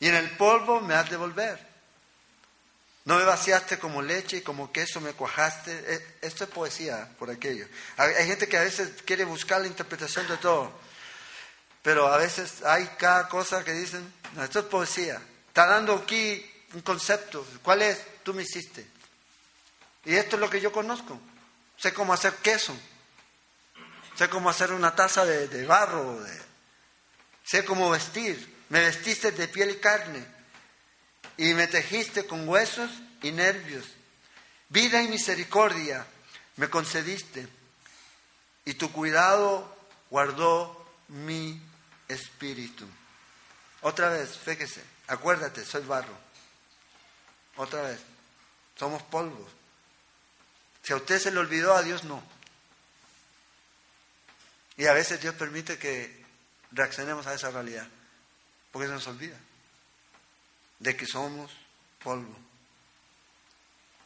y 0.00 0.08
en 0.08 0.16
el 0.16 0.30
polvo 0.30 0.80
me 0.80 0.94
has 0.94 1.08
de 1.08 1.16
volver. 1.16 1.72
No 3.04 3.16
me 3.16 3.24
vaciaste 3.24 3.78
como 3.78 4.02
leche 4.02 4.38
y 4.38 4.42
como 4.42 4.72
queso 4.72 5.00
me 5.00 5.12
cuajaste. 5.12 5.94
Eh, 5.94 6.16
esto 6.22 6.44
es 6.44 6.50
poesía 6.50 7.08
por 7.18 7.30
aquello. 7.30 7.66
Hay 7.96 8.26
gente 8.26 8.48
que 8.48 8.56
a 8.56 8.62
veces 8.62 8.90
quiere 9.04 9.24
buscar 9.24 9.60
la 9.60 9.68
interpretación 9.68 10.26
de 10.26 10.36
todo. 10.38 10.72
Pero 11.82 12.06
a 12.06 12.16
veces 12.16 12.62
hay 12.64 12.86
cada 12.98 13.28
cosa 13.28 13.64
que 13.64 13.72
dicen, 13.72 14.12
no, 14.34 14.44
esto 14.44 14.60
es 14.60 14.64
poesía. 14.66 15.20
Está 15.48 15.66
dando 15.66 15.94
aquí 15.94 16.48
un 16.74 16.80
concepto. 16.82 17.44
¿Cuál 17.62 17.82
es? 17.82 18.00
Tú 18.22 18.32
me 18.32 18.44
hiciste. 18.44 18.86
Y 20.04 20.14
esto 20.14 20.36
es 20.36 20.40
lo 20.40 20.48
que 20.48 20.60
yo 20.60 20.72
conozco. 20.72 21.20
Sé 21.76 21.92
cómo 21.92 22.12
hacer 22.12 22.34
queso. 22.36 22.74
Sé 24.16 24.28
cómo 24.28 24.48
hacer 24.48 24.72
una 24.72 24.94
taza 24.94 25.24
de, 25.24 25.66
barro. 25.66 26.24
sé 27.44 27.64
cómo 27.64 27.90
vestir. 27.90 28.64
Me 28.68 28.80
vestiste 28.80 29.32
de 29.32 29.48
piel 29.48 29.70
y 29.70 29.76
carne. 29.76 30.24
Y 31.36 31.54
me 31.54 31.66
tejiste 31.66 32.26
con 32.26 32.48
huesos 32.48 32.90
y 33.22 33.32
nervios. 33.32 33.86
Vida 34.68 35.02
y 35.02 35.08
misericordia 35.08 36.06
me 36.56 36.70
concediste. 36.70 37.48
Y 38.64 38.74
tu 38.74 38.92
cuidado 38.92 39.76
guardó 40.08 40.86
mi 41.08 41.60
espíritu. 42.12 42.86
Otra 43.82 44.10
vez, 44.10 44.38
fíjese, 44.38 44.82
acuérdate, 45.08 45.64
soy 45.64 45.82
barro. 45.84 46.16
Otra 47.56 47.82
vez, 47.82 48.00
somos 48.76 49.02
polvos. 49.02 49.50
Si 50.82 50.92
a 50.92 50.96
usted 50.96 51.18
se 51.18 51.30
le 51.30 51.38
olvidó, 51.38 51.74
a 51.74 51.82
Dios 51.82 52.04
no. 52.04 52.22
Y 54.76 54.86
a 54.86 54.92
veces 54.92 55.20
Dios 55.20 55.34
permite 55.34 55.78
que 55.78 56.24
reaccionemos 56.72 57.26
a 57.26 57.34
esa 57.34 57.50
realidad, 57.50 57.86
porque 58.70 58.88
se 58.88 58.94
nos 58.94 59.06
olvida 59.06 59.38
de 60.78 60.96
que 60.96 61.06
somos 61.06 61.52
polvo. 62.02 62.36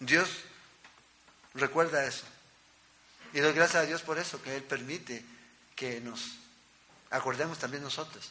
Dios 0.01 0.29
recuerda 1.55 2.05
eso. 2.05 2.25
Y 3.33 3.41
doy 3.41 3.53
gracias 3.53 3.83
a 3.83 3.87
Dios 3.87 4.03
por 4.03 4.19
eso, 4.19 4.43
que 4.43 4.57
Él 4.57 4.63
permite 4.63 5.25
que 5.75 6.01
nos 6.01 6.39
acordemos 7.11 7.59
también 7.59 7.83
nosotros 7.83 8.31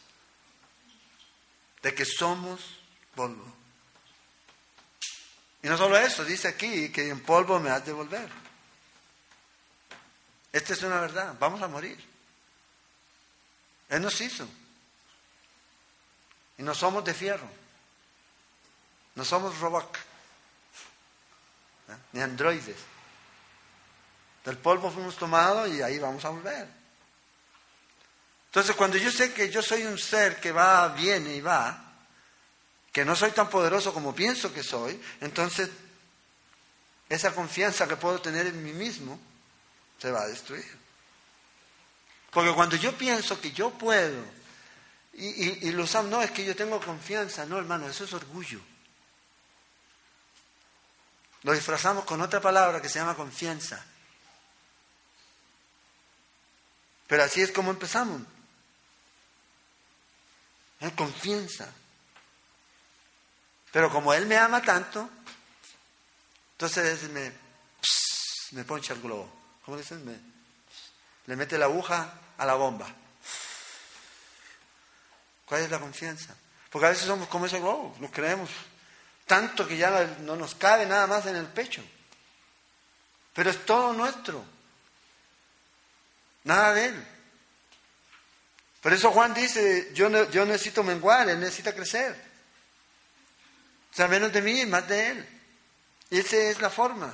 de 1.86 1.94
que 1.94 2.04
somos 2.04 2.60
polvo. 3.14 3.46
Y 5.62 5.68
no 5.68 5.78
solo 5.78 5.96
eso, 5.98 6.26
dice 6.26 6.48
aquí 6.48 6.92
que 6.92 7.10
en 7.10 7.22
polvo 7.22 7.60
me 7.60 7.70
has 7.70 7.86
de 7.86 7.92
volver. 7.92 8.28
Esta 10.52 10.74
es 10.74 10.82
una 10.82 11.00
verdad, 11.00 11.36
vamos 11.40 11.62
a 11.62 11.68
morir. 11.68 12.04
Él 13.90 14.02
nos 14.02 14.20
hizo. 14.20 14.48
Y 16.58 16.64
no 16.64 16.74
somos 16.74 17.06
de 17.06 17.14
fierro. 17.14 17.48
No 19.14 19.24
somos 19.24 19.60
robots. 19.60 20.00
¿eh? 21.90 21.98
Ni 22.14 22.22
androides. 22.22 22.78
Del 24.44 24.58
polvo 24.58 24.90
fuimos 24.90 25.18
tomados 25.18 25.70
y 25.70 25.84
ahí 25.84 26.00
vamos 26.00 26.26
a 26.26 26.30
volver. 26.30 26.68
Entonces, 28.56 28.78
cuando 28.78 28.98
yo 28.98 29.12
sé 29.12 29.34
que 29.34 29.50
yo 29.50 29.62
soy 29.62 29.84
un 29.84 29.98
ser 29.98 30.40
que 30.40 30.54
va, 30.54 30.88
viene 30.88 31.36
y 31.36 31.42
va, 31.42 31.92
que 32.90 33.04
no 33.04 33.14
soy 33.14 33.32
tan 33.32 33.50
poderoso 33.50 33.94
como 33.94 34.16
pienso 34.16 34.54
que 34.54 34.64
soy, 34.64 34.98
entonces 35.20 35.70
esa 37.10 37.36
confianza 37.36 37.86
que 37.86 37.98
puedo 37.98 38.22
tener 38.22 38.48
en 38.48 38.64
mí 38.64 38.72
mismo 38.72 39.20
se 40.00 40.10
va 40.10 40.22
a 40.22 40.28
destruir. 40.28 40.64
Porque 42.32 42.54
cuando 42.54 42.78
yo 42.78 42.98
pienso 42.98 43.42
que 43.42 43.52
yo 43.52 43.72
puedo, 43.72 44.24
y, 45.12 45.70
lo 45.74 45.84
usamos, 45.84 46.10
no, 46.10 46.22
es 46.22 46.32
que 46.32 46.46
yo 46.46 46.56
tengo 46.56 46.80
confianza, 46.80 47.46
no, 47.46 47.58
hermano, 47.58 47.90
eso 47.90 48.06
es 48.06 48.14
orgullo. 48.14 48.62
Lo 51.44 51.52
disfrazamos 51.52 52.06
con 52.06 52.22
otra 52.22 52.40
palabra 52.40 52.82
que 52.82 52.88
se 52.88 53.00
llama 53.00 53.16
confianza. 53.16 53.86
Pero 57.08 57.22
así 57.22 57.42
es 57.42 57.52
como 57.52 57.72
empezamos. 57.72 58.22
Es 60.80 60.92
confianza. 60.94 61.72
Pero 63.72 63.92
como 63.92 64.14
Él 64.14 64.26
me 64.26 64.38
ama 64.38 64.62
tanto, 64.62 65.10
entonces 66.54 67.10
me, 67.10 67.32
me 68.52 68.64
poncha 68.64 68.94
el 68.94 69.02
globo. 69.02 69.32
¿Cómo 69.66 69.78
dicen? 69.78 70.06
Me, 70.06 70.18
le 71.26 71.36
mete 71.36 71.58
la 71.58 71.66
aguja 71.66 72.14
a 72.38 72.46
la 72.46 72.56
bomba. 72.56 72.88
¿Cuál 75.46 75.62
es 75.62 75.70
la 75.70 75.80
confianza? 75.80 76.36
Porque 76.70 76.88
a 76.88 76.90
veces 76.90 77.06
somos 77.06 77.28
como 77.28 77.46
ese 77.46 77.60
globo, 77.60 77.96
nos 78.00 78.12
creemos 78.12 78.50
tanto 79.26 79.68
que 79.68 79.78
ya 79.78 79.90
no 80.20 80.36
nos 80.36 80.56
cabe 80.56 80.86
nada 80.86 81.08
más 81.08 81.26
en 81.26 81.36
el 81.36 81.48
pecho. 81.48 81.84
Pero 83.34 83.50
es 83.50 83.66
todo 83.66 83.94
nuestro. 83.94 84.44
Nada 86.44 86.74
de 86.74 86.86
Él. 86.86 87.08
Por 88.86 88.94
eso 88.94 89.12
Juan 89.12 89.34
dice, 89.34 89.90
yo, 89.96 90.30
yo 90.30 90.46
necesito 90.46 90.84
menguar, 90.84 91.28
Él 91.28 91.40
necesita 91.40 91.74
crecer. 91.74 92.16
O 93.92 93.96
sea, 93.96 94.08
menos 94.08 94.32
de 94.32 94.44
mí, 94.44 94.64
más 94.68 94.88
de 94.88 95.10
Él. 95.10 95.42
Y 96.12 96.20
esa 96.20 96.36
es 96.36 96.62
la 96.62 96.70
forma. 96.70 97.12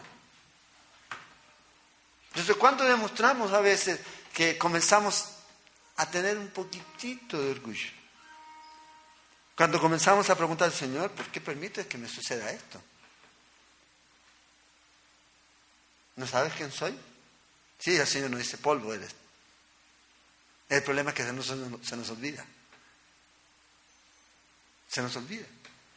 Entonces, 2.27 2.57
¿cuánto 2.57 2.83
demostramos 2.83 3.53
a 3.53 3.61
veces 3.61 4.01
que 4.33 4.57
comenzamos 4.57 5.29
a 5.95 6.11
tener 6.11 6.37
un 6.37 6.49
poquitito 6.49 7.41
de 7.41 7.51
orgullo? 7.51 7.89
Cuando 9.55 9.79
comenzamos 9.79 10.29
a 10.29 10.35
preguntar 10.35 10.65
al 10.67 10.73
Señor, 10.73 11.11
¿por 11.11 11.27
qué 11.27 11.39
permite 11.39 11.87
que 11.87 11.97
me 11.97 12.09
suceda 12.09 12.51
esto? 12.51 12.81
¿No 16.17 16.27
sabes 16.27 16.51
quién 16.51 16.69
soy? 16.69 16.99
Sí, 17.79 17.95
el 17.95 18.05
Señor 18.05 18.31
nos 18.31 18.41
dice, 18.41 18.57
polvo 18.57 18.93
eres. 18.93 19.20
El 20.71 20.81
problema 20.83 21.09
es 21.09 21.17
que 21.17 21.23
se 21.23 21.33
nos, 21.33 21.47
se 21.47 21.97
nos 21.97 22.09
olvida. 22.11 22.45
Se 24.87 25.01
nos 25.01 25.13
olvida. 25.17 25.45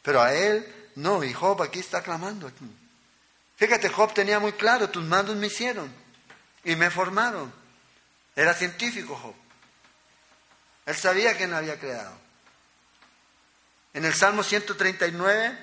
Pero 0.01 0.21
a 0.21 0.33
él 0.33 0.89
no, 0.95 1.23
y 1.23 1.31
Job 1.31 1.61
aquí 1.61 1.79
está 1.79 2.03
clamando. 2.03 2.51
Fíjate, 3.55 3.87
Job 3.87 4.13
tenía 4.13 4.37
muy 4.37 4.51
claro, 4.51 4.89
tus 4.89 5.05
mandos 5.05 5.37
me 5.37 5.47
hicieron 5.47 5.89
y 6.65 6.75
me 6.75 6.91
formaron. 6.91 7.53
Era 8.35 8.53
científico 8.53 9.15
Job. 9.15 9.33
Él 10.85 10.95
sabía 10.97 11.37
que 11.37 11.47
no 11.47 11.55
había 11.55 11.79
creado. 11.79 12.17
En 13.93 14.03
el 14.03 14.13
Salmo 14.13 14.43
139, 14.43 15.57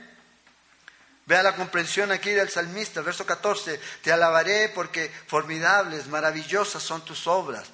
vea 1.27 1.43
la 1.43 1.55
comprensión 1.55 2.13
aquí 2.13 2.31
del 2.31 2.49
salmista, 2.49 3.03
verso 3.03 3.27
14, 3.27 3.79
te 4.01 4.11
alabaré 4.11 4.71
porque 4.71 5.13
formidables, 5.27 6.07
maravillosas 6.07 6.83
son 6.83 7.05
tus 7.05 7.27
obras. 7.27 7.69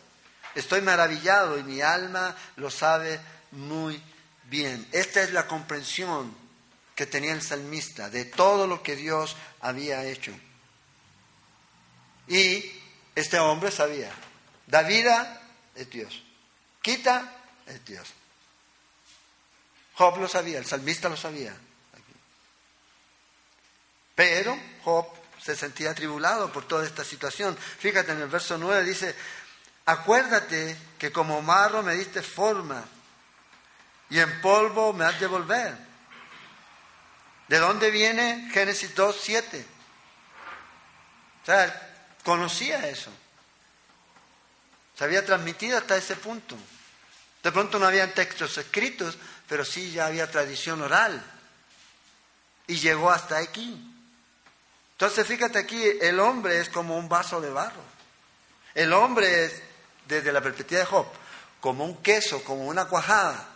Estoy 0.55 0.81
maravillado 0.81 1.59
y 1.59 1.63
mi 1.63 1.81
alma 1.81 2.37
lo 2.57 2.71
sabe 2.71 3.21
muy 3.53 4.03
bien. 4.45 4.87
Esta 4.93 5.23
es 5.23 5.33
la 5.33 5.47
comprensión 5.47 6.35
que 6.95 7.07
tenía 7.07 7.33
el 7.33 7.43
salmista 7.43 8.11
de 8.11 8.25
todo 8.25 8.67
lo 8.67 8.83
que 8.83 8.97
Dios 8.97 9.37
había 9.61 10.05
hecho. 10.05 10.33
Y 12.27 12.73
este 13.15 13.39
hombre 13.39 13.71
sabía, 13.71 14.13
da 14.67 14.83
vida 14.83 15.41
es 15.75 15.89
Dios, 15.91 16.23
quita 16.83 17.35
es 17.67 17.85
Dios. 17.85 18.09
Job 19.95 20.19
lo 20.19 20.29
sabía, 20.29 20.59
el 20.59 20.67
salmista 20.67 21.09
lo 21.09 21.17
sabía. 21.17 21.57
Pero 24.15 24.59
Job 24.85 25.07
se 25.41 25.55
sentía 25.57 25.93
atribulado 25.93 26.53
por 26.53 26.67
toda 26.67 26.85
esta 26.85 27.05
situación. 27.05 27.57
Fíjate 27.57 28.13
en 28.13 28.21
el 28.21 28.29
verso 28.29 28.59
9 28.59 28.85
dice, 28.85 29.15
acuérdate 29.89 30.77
que 30.99 31.11
como 31.11 31.41
marro 31.41 31.83
me 31.83 31.95
diste 31.95 32.21
forma 32.21 32.85
y 34.11 34.19
en 34.19 34.41
polvo 34.43 34.93
me 34.93 35.07
has 35.07 35.19
de 35.19 35.27
volver. 35.27 35.75
¿De 37.49 37.59
dónde 37.59 37.91
viene 37.91 38.51
Génesis 38.53 38.95
2, 38.95 39.19
7? 39.19 39.67
O 41.43 41.47
sea, 41.47 42.07
conocía 42.23 42.87
eso. 42.87 43.11
Se 44.95 45.05
había 45.05 45.25
transmitido 45.25 45.79
hasta 45.79 45.97
ese 45.97 46.17
punto. 46.17 46.55
De 47.43 47.51
pronto 47.51 47.79
no 47.79 47.87
habían 47.87 48.13
textos 48.13 48.59
escritos, 48.59 49.17
pero 49.49 49.65
sí 49.65 49.91
ya 49.91 50.05
había 50.05 50.31
tradición 50.31 50.83
oral. 50.83 51.25
Y 52.67 52.77
llegó 52.77 53.11
hasta 53.11 53.39
aquí. 53.39 53.95
Entonces 54.93 55.27
fíjate 55.27 55.59
aquí, 55.59 55.83
el 56.03 56.21
hombre 56.21 56.61
es 56.61 56.69
como 56.69 56.99
un 56.99 57.09
vaso 57.09 57.41
de 57.41 57.49
barro. 57.49 57.83
El 58.75 58.93
hombre 58.93 59.47
es, 59.47 59.63
desde 60.09 60.33
la 60.33 60.41
perspectiva 60.41 60.81
de 60.81 60.87
Job, 60.87 61.07
como 61.61 61.85
un 61.85 62.03
queso, 62.03 62.43
como 62.43 62.67
una 62.67 62.87
cuajada. 62.87 63.47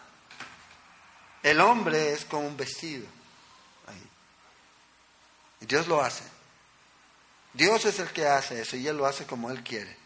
El 1.43 1.61
hombre 1.61 2.13
es 2.13 2.25
como 2.25 2.47
un 2.47 2.57
vestido. 2.57 3.07
Y 5.61 5.67
Dios 5.67 5.87
lo 5.87 6.03
hace. 6.03 6.25
Dios 7.53 7.85
es 7.85 7.99
el 7.99 8.09
que 8.09 8.27
hace 8.27 8.63
eso 8.63 8.77
y 8.77 8.87
Él 8.87 8.97
lo 8.97 9.07
hace 9.07 9.27
como 9.27 9.51
Él 9.51 9.63
quiere. 9.63 9.97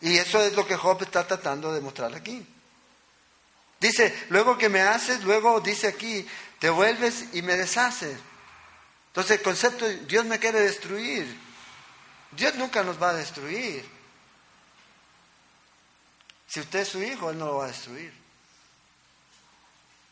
Y 0.00 0.16
eso 0.16 0.40
es 0.40 0.54
lo 0.54 0.66
que 0.66 0.76
Job 0.76 1.02
está 1.02 1.26
tratando 1.26 1.72
de 1.72 1.80
mostrar 1.80 2.14
aquí. 2.14 2.46
Dice, 3.80 4.26
luego 4.28 4.58
que 4.58 4.68
me 4.68 4.82
haces, 4.82 5.22
luego 5.24 5.60
dice 5.60 5.88
aquí, 5.88 6.26
te 6.58 6.70
vuelves 6.70 7.24
y 7.32 7.42
me 7.42 7.56
deshaces. 7.56 8.18
Entonces 9.08 9.38
el 9.38 9.42
concepto, 9.42 9.88
Dios 9.88 10.24
me 10.26 10.38
quiere 10.38 10.60
destruir. 10.60 11.38
Dios 12.32 12.54
nunca 12.54 12.82
nos 12.84 13.02
va 13.02 13.10
a 13.10 13.14
destruir. 13.14 13.99
Si 16.50 16.58
usted 16.58 16.80
es 16.80 16.88
su 16.88 17.00
hijo, 17.00 17.30
Él 17.30 17.38
no 17.38 17.46
lo 17.46 17.56
va 17.58 17.66
a 17.66 17.68
destruir. 17.68 18.12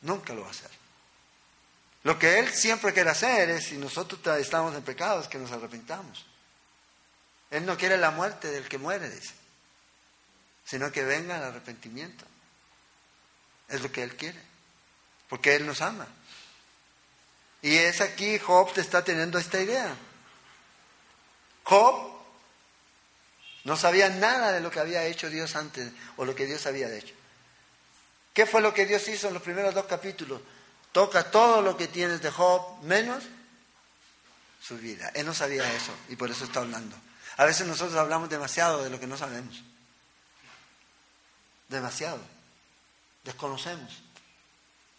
Nunca 0.03 0.32
lo 0.32 0.43
va 0.43 0.47
a 0.47 0.53
hacer. 0.53 0.70
Lo 2.05 2.16
que 2.16 2.39
Él 2.39 2.49
siempre 2.55 2.93
quiere 2.93 3.11
hacer 3.11 3.51
es, 3.51 3.64
si 3.64 3.76
nosotros 3.76 4.20
estamos 4.39 4.72
en 4.76 4.82
pecado, 4.82 5.20
es 5.20 5.26
que 5.26 5.36
nos 5.36 5.51
arrepentamos. 5.51 6.24
Él 7.51 7.66
no 7.66 7.76
quiere 7.76 7.97
la 7.97 8.12
muerte 8.12 8.53
del 8.53 8.68
que 8.68 8.78
muere, 8.78 9.11
dice, 9.11 9.34
sino 10.64 10.93
que 10.93 11.03
venga 11.03 11.39
el 11.39 11.43
arrepentimiento. 11.43 12.24
Es 13.66 13.82
lo 13.82 13.91
que 13.91 14.05
Él 14.05 14.14
quiere, 14.14 14.41
porque 15.28 15.57
Él 15.57 15.66
nos 15.66 15.80
ama. 15.80 16.07
Y 17.62 17.74
es 17.74 18.01
aquí 18.01 18.39
Job 18.39 18.72
te 18.72 18.80
está 18.80 19.03
teniendo 19.03 19.41
esta 19.41 19.61
idea. 19.61 19.97
Job 21.64 22.17
no 23.68 23.76
sabía 23.76 24.08
nada 24.08 24.50
de 24.50 24.62
lo 24.62 24.70
que 24.70 24.80
había 24.80 25.04
hecho 25.04 25.28
Dios 25.28 25.54
antes 25.54 25.92
o 26.16 26.24
lo 26.24 26.34
que 26.34 26.46
Dios 26.46 26.64
había 26.64 26.90
hecho. 26.90 27.14
¿Qué 28.32 28.46
fue 28.46 28.62
lo 28.62 28.72
que 28.72 28.86
Dios 28.86 29.06
hizo 29.08 29.28
en 29.28 29.34
los 29.34 29.42
primeros 29.42 29.74
dos 29.74 29.84
capítulos? 29.84 30.40
Toca 30.90 31.30
todo 31.30 31.60
lo 31.60 31.76
que 31.76 31.86
tienes 31.86 32.22
de 32.22 32.30
Job 32.30 32.82
menos 32.82 33.24
su 34.62 34.78
vida. 34.78 35.10
Él 35.14 35.26
no 35.26 35.34
sabía 35.34 35.70
eso 35.74 35.92
y 36.08 36.16
por 36.16 36.30
eso 36.30 36.44
está 36.44 36.60
hablando. 36.60 36.96
A 37.36 37.44
veces 37.44 37.66
nosotros 37.66 37.94
hablamos 37.98 38.30
demasiado 38.30 38.82
de 38.82 38.88
lo 38.88 38.98
que 38.98 39.06
no 39.06 39.18
sabemos. 39.18 39.62
Demasiado. 41.68 42.20
Desconocemos. 43.22 44.02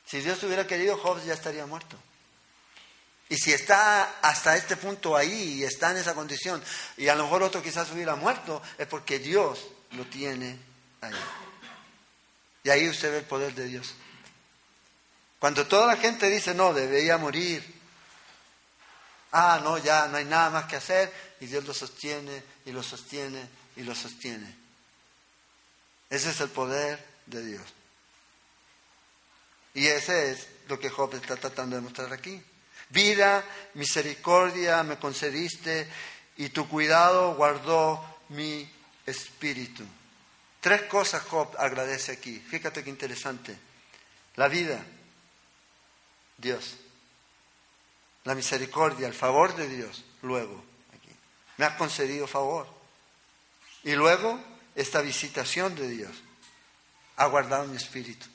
Si 0.05 0.21
Dios 0.21 0.43
hubiera 0.43 0.67
querido, 0.67 0.95
Job 0.95 1.19
ya 1.25 1.33
estaría 1.33 1.65
muerto. 1.65 1.97
Y 3.29 3.37
si 3.37 3.53
está 3.53 4.19
hasta 4.21 4.57
este 4.57 4.75
punto 4.75 5.15
ahí 5.15 5.59
y 5.59 5.63
está 5.63 5.91
en 5.91 5.97
esa 5.97 6.15
condición, 6.15 6.61
y 6.97 7.07
a 7.09 7.15
lo 7.15 7.23
mejor 7.23 7.43
otro 7.43 7.61
quizás 7.61 7.91
hubiera 7.91 8.15
muerto, 8.15 8.61
es 8.77 8.87
porque 8.87 9.19
Dios 9.19 9.67
lo 9.91 10.03
tiene 10.05 10.57
ahí. 11.01 11.13
Y 12.63 12.69
ahí 12.71 12.89
usted 12.89 13.11
ve 13.11 13.17
el 13.19 13.25
poder 13.25 13.53
de 13.53 13.65
Dios. 13.65 13.93
Cuando 15.37 15.67
toda 15.67 15.87
la 15.87 15.97
gente 15.97 16.27
dice, 16.29 16.55
no, 16.55 16.73
debería 16.73 17.19
morir, 17.19 17.63
ah, 19.31 19.61
no, 19.63 19.77
ya 19.77 20.07
no 20.07 20.17
hay 20.17 20.25
nada 20.25 20.49
más 20.49 20.65
que 20.65 20.75
hacer, 20.75 21.13
y 21.39 21.45
Dios 21.45 21.63
lo 21.65 21.73
sostiene, 21.73 22.43
y 22.65 22.71
lo 22.71 22.81
sostiene, 22.81 23.47
y 23.75 23.83
lo 23.83 23.93
sostiene. 23.93 24.55
Ese 26.09 26.31
es 26.31 26.41
el 26.41 26.49
poder 26.49 27.05
de 27.27 27.45
Dios. 27.45 27.63
Y 29.75 29.85
ese 29.85 30.31
es 30.31 30.47
lo 30.67 30.79
que 30.79 30.89
Job 30.89 31.13
está 31.13 31.37
tratando 31.37 31.75
de 31.75 31.83
mostrar 31.83 32.11
aquí. 32.11 32.43
Vida, 32.89 33.45
misericordia 33.75 34.81
me 34.83 34.97
concediste 34.97 35.87
y 36.37 36.49
tu 36.49 36.67
cuidado 36.67 37.35
guardó 37.35 38.03
mi 38.29 38.67
espíritu. 39.05 39.83
Tres 40.59 40.83
cosas 40.83 41.23
Job 41.23 41.55
agradece 41.57 42.11
aquí. 42.11 42.39
Fíjate 42.39 42.83
qué 42.83 42.89
interesante. 42.89 43.57
La 44.35 44.47
vida, 44.47 44.83
Dios. 46.37 46.77
La 48.23 48.35
misericordia, 48.35 49.07
el 49.07 49.13
favor 49.13 49.55
de 49.55 49.67
Dios. 49.67 50.03
Luego, 50.21 50.63
aquí. 50.93 51.11
Me 51.57 51.65
has 51.65 51.75
concedido 51.75 52.27
favor. 52.27 52.67
Y 53.83 53.93
luego, 53.93 54.39
esta 54.75 55.01
visitación 55.01 55.75
de 55.75 55.87
Dios 55.87 56.11
ha 57.17 57.25
guardado 57.27 57.65
mi 57.65 57.77
espíritu. 57.77 58.25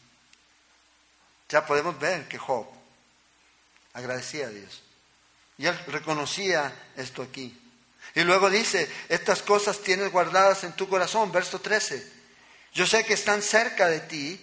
Ya 1.49 1.67
podemos 1.67 1.99
ver 1.99 2.27
que 2.29 2.39
Job 2.39 2.74
agradecía 3.95 4.47
a 4.47 4.51
Dios. 4.51 4.83
Y 5.57 5.67
él 5.67 5.79
reconocía 5.87 6.73
esto 6.97 7.23
aquí. 7.23 7.59
Y 8.15 8.21
luego 8.23 8.51
dice, 8.51 8.91
estas 9.09 9.43
cosas 9.43 9.81
tienes 9.81 10.13
guardadas 10.13 10.65
en 10.65 10.73
tu 10.73 10.89
corazón, 10.89 11.33
verso 11.33 11.61
13. 11.61 12.13
Yo 12.73 12.87
sé 12.87 13.05
que 13.05 13.15
están 13.15 13.41
cerca 13.41 13.87
de 13.87 14.01
ti. 14.01 14.41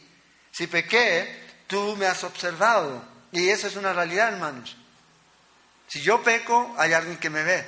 Si 0.52 0.68
pequé, 0.68 1.46
tú 1.68 1.96
me 1.98 2.08
has 2.08 2.24
observado. 2.24 3.04
Y 3.32 3.50
eso 3.50 3.68
es 3.68 3.76
una 3.76 3.94
realidad, 3.94 4.34
hermanos. 4.34 4.76
Si 5.88 6.02
yo 6.02 6.24
peco, 6.24 6.74
hay 6.78 6.94
alguien 6.94 7.18
que 7.18 7.30
me 7.30 7.44
ve. 7.44 7.66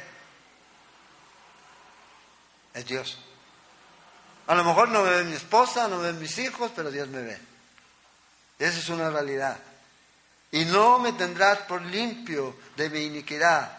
Es 2.73 2.85
Dios. 2.85 3.19
A 4.47 4.55
lo 4.55 4.63
mejor 4.63 4.89
no 4.89 5.03
me 5.03 5.09
ve 5.09 5.23
mi 5.25 5.35
esposa, 5.35 5.87
no 5.87 5.97
me 5.97 6.07
ven 6.07 6.19
mis 6.19 6.37
hijos, 6.37 6.71
pero 6.75 6.91
Dios 6.91 7.07
me 7.09 7.21
ve. 7.21 7.37
Esa 8.59 8.79
es 8.79 8.89
una 8.89 9.09
realidad 9.09 9.57
y 10.53 10.65
no 10.65 10.99
me 10.99 11.13
tendrás 11.13 11.57
por 11.59 11.81
limpio 11.81 12.55
de 12.77 12.87
mi 12.91 13.01
iniquidad. 13.01 13.75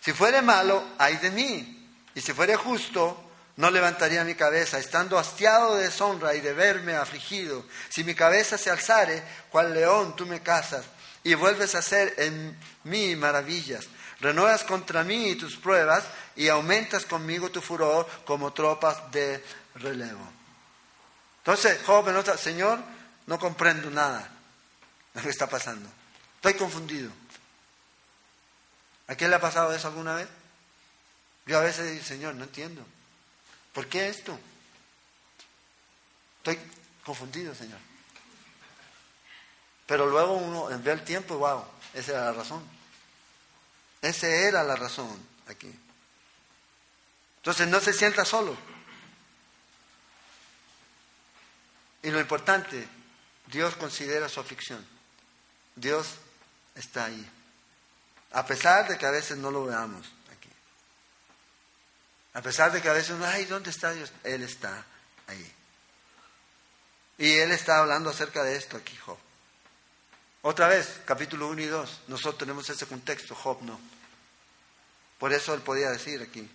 Si 0.00 0.12
fuere 0.12 0.42
malo, 0.42 0.82
ay 0.98 1.16
de 1.16 1.30
mí, 1.30 1.88
y 2.12 2.20
si 2.20 2.32
fuere 2.32 2.56
justo, 2.56 3.30
no 3.54 3.70
levantaría 3.70 4.24
mi 4.24 4.34
cabeza, 4.34 4.80
estando 4.80 5.16
hastiado 5.16 5.76
de 5.76 5.84
deshonra 5.84 6.34
y 6.34 6.40
de 6.40 6.52
verme 6.54 6.96
afligido. 6.96 7.64
Si 7.88 8.02
mi 8.02 8.16
cabeza 8.16 8.58
se 8.58 8.68
alzare, 8.68 9.22
cual 9.48 9.72
león 9.72 10.16
tú 10.16 10.26
me 10.26 10.42
casas, 10.42 10.86
y 11.22 11.34
vuelves 11.34 11.76
a 11.76 11.78
hacer 11.78 12.12
en 12.18 12.58
mí 12.82 13.14
maravillas. 13.14 13.86
Renuevas 14.20 14.64
contra 14.64 15.04
mí 15.04 15.36
tus 15.36 15.56
pruebas, 15.56 16.02
y 16.34 16.48
aumentas 16.48 17.04
conmigo 17.04 17.48
tu 17.50 17.60
furor 17.60 18.08
como 18.24 18.52
tropas 18.52 19.08
de 19.12 19.44
relevo. 19.76 20.28
Entonces, 21.44 21.78
joven, 21.86 22.16
Señor, 22.36 22.80
no 23.26 23.38
comprendo 23.38 23.88
nada 23.88 24.28
de 25.14 25.20
lo 25.20 25.22
que 25.22 25.30
está 25.30 25.46
pasando. 25.46 25.88
Estoy 26.38 26.54
confundido. 26.54 27.10
¿A 29.08 29.14
quién 29.16 29.30
le 29.30 29.36
ha 29.36 29.40
pasado 29.40 29.74
eso 29.74 29.88
alguna 29.88 30.14
vez? 30.14 30.28
Yo 31.46 31.58
a 31.58 31.62
veces 31.62 31.90
digo, 31.90 32.04
Señor, 32.04 32.34
no 32.36 32.44
entiendo. 32.44 32.84
¿Por 33.72 33.86
qué 33.88 34.08
esto? 34.08 34.38
Estoy 36.38 36.58
confundido, 37.04 37.54
Señor. 37.54 37.78
Pero 39.86 40.06
luego 40.06 40.34
uno 40.34 40.68
ve 40.80 40.92
el 40.92 41.02
tiempo, 41.02 41.38
wow, 41.38 41.64
esa 41.94 42.12
era 42.12 42.24
la 42.26 42.32
razón. 42.32 42.62
Esa 44.02 44.28
era 44.28 44.62
la 44.62 44.76
razón 44.76 45.18
aquí. 45.48 45.74
Entonces 47.38 47.66
no 47.66 47.80
se 47.80 47.92
sienta 47.92 48.24
solo. 48.24 48.56
Y 52.02 52.10
lo 52.10 52.20
importante, 52.20 52.86
Dios 53.46 53.74
considera 53.76 54.28
su 54.28 54.38
aflicción. 54.38 54.86
Dios 55.74 56.18
está 56.78 57.06
ahí. 57.06 57.30
A 58.32 58.46
pesar 58.46 58.88
de 58.88 58.96
que 58.96 59.06
a 59.06 59.10
veces 59.10 59.36
no 59.36 59.50
lo 59.50 59.64
veamos 59.64 60.06
aquí. 60.32 60.50
A 62.34 62.42
pesar 62.42 62.72
de 62.72 62.80
que 62.80 62.88
a 62.88 62.92
veces 62.92 63.16
ay, 63.22 63.44
¿dónde 63.46 63.70
está 63.70 63.92
Dios? 63.92 64.12
Él 64.24 64.42
está 64.42 64.84
ahí. 65.26 65.52
Y 67.18 67.32
Él 67.38 67.50
está 67.50 67.78
hablando 67.78 68.10
acerca 68.10 68.44
de 68.44 68.56
esto 68.56 68.76
aquí, 68.76 68.96
Job. 68.96 69.18
Otra 70.42 70.68
vez, 70.68 71.00
capítulo 71.04 71.48
1 71.48 71.62
y 71.62 71.66
2, 71.66 72.00
nosotros 72.06 72.38
tenemos 72.38 72.70
ese 72.70 72.86
contexto, 72.86 73.34
Job 73.34 73.60
no. 73.62 73.78
Por 75.18 75.32
eso 75.32 75.52
Él 75.52 75.60
podía 75.62 75.90
decir 75.90 76.22
aquí. 76.22 76.48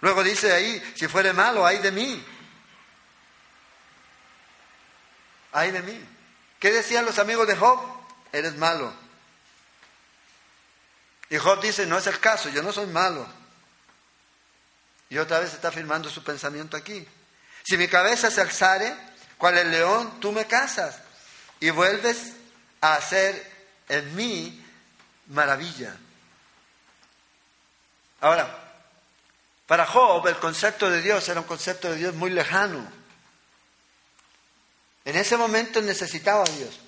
Luego 0.00 0.22
dice 0.22 0.52
ahí, 0.52 0.94
si 0.94 1.08
fuere 1.08 1.32
malo, 1.32 1.64
ay 1.64 1.78
de 1.78 1.92
mí. 1.92 2.24
Ay 5.52 5.70
de 5.70 5.80
mí. 5.80 5.98
¿Qué 6.60 6.70
decían 6.70 7.06
los 7.06 7.18
amigos 7.18 7.46
de 7.46 7.56
Job? 7.56 7.80
Eres 8.32 8.54
malo. 8.56 9.05
Y 11.30 11.38
Job 11.38 11.60
dice, 11.60 11.86
no 11.86 11.98
es 11.98 12.06
el 12.06 12.20
caso, 12.20 12.48
yo 12.48 12.62
no 12.62 12.72
soy 12.72 12.86
malo. 12.86 13.26
Y 15.08 15.18
otra 15.18 15.40
vez 15.40 15.54
está 15.54 15.68
afirmando 15.68 16.10
su 16.10 16.22
pensamiento 16.22 16.76
aquí. 16.76 17.06
Si 17.64 17.76
mi 17.76 17.88
cabeza 17.88 18.30
se 18.30 18.40
alzare, 18.40 18.94
cual 19.38 19.58
el 19.58 19.70
león, 19.70 20.20
tú 20.20 20.32
me 20.32 20.46
casas 20.46 20.98
y 21.60 21.70
vuelves 21.70 22.32
a 22.80 22.94
hacer 22.94 23.52
en 23.88 24.14
mí 24.14 24.64
maravilla. 25.28 25.96
Ahora, 28.20 28.66
para 29.66 29.86
Job 29.86 30.26
el 30.28 30.36
concepto 30.36 30.90
de 30.90 31.02
Dios 31.02 31.28
era 31.28 31.40
un 31.40 31.46
concepto 31.46 31.90
de 31.90 31.96
Dios 31.96 32.14
muy 32.14 32.30
lejano. 32.30 32.86
En 35.04 35.16
ese 35.16 35.36
momento 35.36 35.82
necesitaba 35.82 36.42
a 36.42 36.50
Dios. 36.50 36.80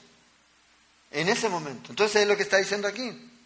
En 1.11 1.29
ese 1.29 1.49
momento. 1.49 1.91
Entonces 1.91 2.23
es 2.23 2.29
lo 2.29 2.37
que 2.37 2.43
está 2.43 2.57
diciendo 2.57 2.89
aquí. 2.89 3.38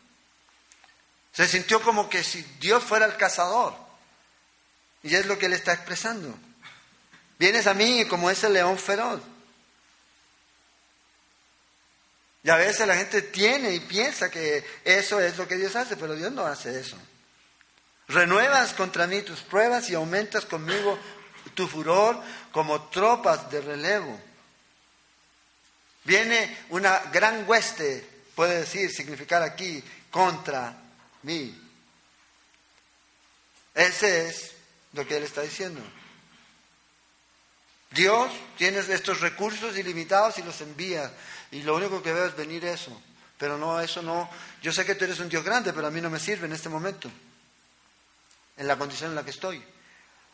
Se 1.32 1.48
sintió 1.48 1.80
como 1.82 2.08
que 2.08 2.22
si 2.22 2.42
Dios 2.60 2.82
fuera 2.82 3.06
el 3.06 3.16
cazador. 3.16 3.74
Y 5.02 5.14
es 5.14 5.26
lo 5.26 5.38
que 5.38 5.46
él 5.46 5.54
está 5.54 5.72
expresando. 5.72 6.34
Vienes 7.38 7.66
a 7.66 7.74
mí 7.74 8.04
como 8.06 8.30
ese 8.30 8.48
león 8.48 8.78
feroz. 8.78 9.20
Y 12.44 12.50
a 12.50 12.56
veces 12.56 12.86
la 12.86 12.96
gente 12.96 13.22
tiene 13.22 13.72
y 13.72 13.80
piensa 13.80 14.30
que 14.30 14.64
eso 14.84 15.20
es 15.20 15.36
lo 15.38 15.46
que 15.46 15.56
Dios 15.56 15.74
hace, 15.76 15.96
pero 15.96 16.14
Dios 16.14 16.32
no 16.32 16.44
hace 16.44 16.78
eso. 16.78 16.96
Renuevas 18.08 18.74
contra 18.74 19.06
mí 19.06 19.22
tus 19.22 19.40
pruebas 19.40 19.88
y 19.88 19.94
aumentas 19.94 20.44
conmigo 20.44 20.98
tu 21.54 21.68
furor 21.68 22.20
como 22.50 22.88
tropas 22.88 23.50
de 23.50 23.60
relevo. 23.60 24.20
Viene 26.04 26.58
una 26.70 26.98
gran 27.12 27.48
hueste, 27.48 28.06
puede 28.34 28.60
decir, 28.60 28.90
significar 28.90 29.42
aquí, 29.42 29.82
contra 30.10 30.81
mí. 31.22 31.58
Ese 33.74 34.28
es 34.28 34.52
lo 34.92 35.06
que 35.06 35.16
él 35.16 35.22
está 35.22 35.42
diciendo. 35.42 35.80
Dios 37.90 38.32
tiene 38.56 38.78
estos 38.78 39.20
recursos 39.20 39.76
ilimitados 39.76 40.38
y 40.38 40.42
los 40.42 40.60
envía. 40.60 41.12
Y 41.50 41.62
lo 41.62 41.76
único 41.76 42.02
que 42.02 42.12
veo 42.12 42.26
es 42.26 42.36
venir 42.36 42.64
eso. 42.64 43.00
Pero 43.38 43.58
no, 43.58 43.80
eso 43.80 44.02
no. 44.02 44.30
Yo 44.62 44.72
sé 44.72 44.84
que 44.84 44.94
tú 44.94 45.04
eres 45.04 45.20
un 45.20 45.28
Dios 45.28 45.44
grande, 45.44 45.72
pero 45.72 45.86
a 45.86 45.90
mí 45.90 46.00
no 46.00 46.10
me 46.10 46.18
sirve 46.18 46.46
en 46.46 46.52
este 46.52 46.68
momento. 46.68 47.10
En 48.56 48.66
la 48.66 48.78
condición 48.78 49.10
en 49.10 49.16
la 49.16 49.24
que 49.24 49.30
estoy. 49.30 49.62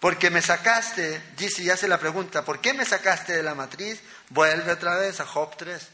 Porque 0.00 0.30
me 0.30 0.42
sacaste, 0.42 1.20
dice 1.36 1.62
y 1.62 1.70
hace 1.70 1.88
la 1.88 1.98
pregunta, 1.98 2.44
¿por 2.44 2.60
qué 2.60 2.72
me 2.72 2.84
sacaste 2.84 3.32
de 3.32 3.42
la 3.42 3.54
matriz? 3.54 4.00
Vuelve 4.28 4.70
otra 4.70 4.96
vez 4.96 5.18
a 5.20 5.26
Job 5.26 5.56
3. 5.56 5.88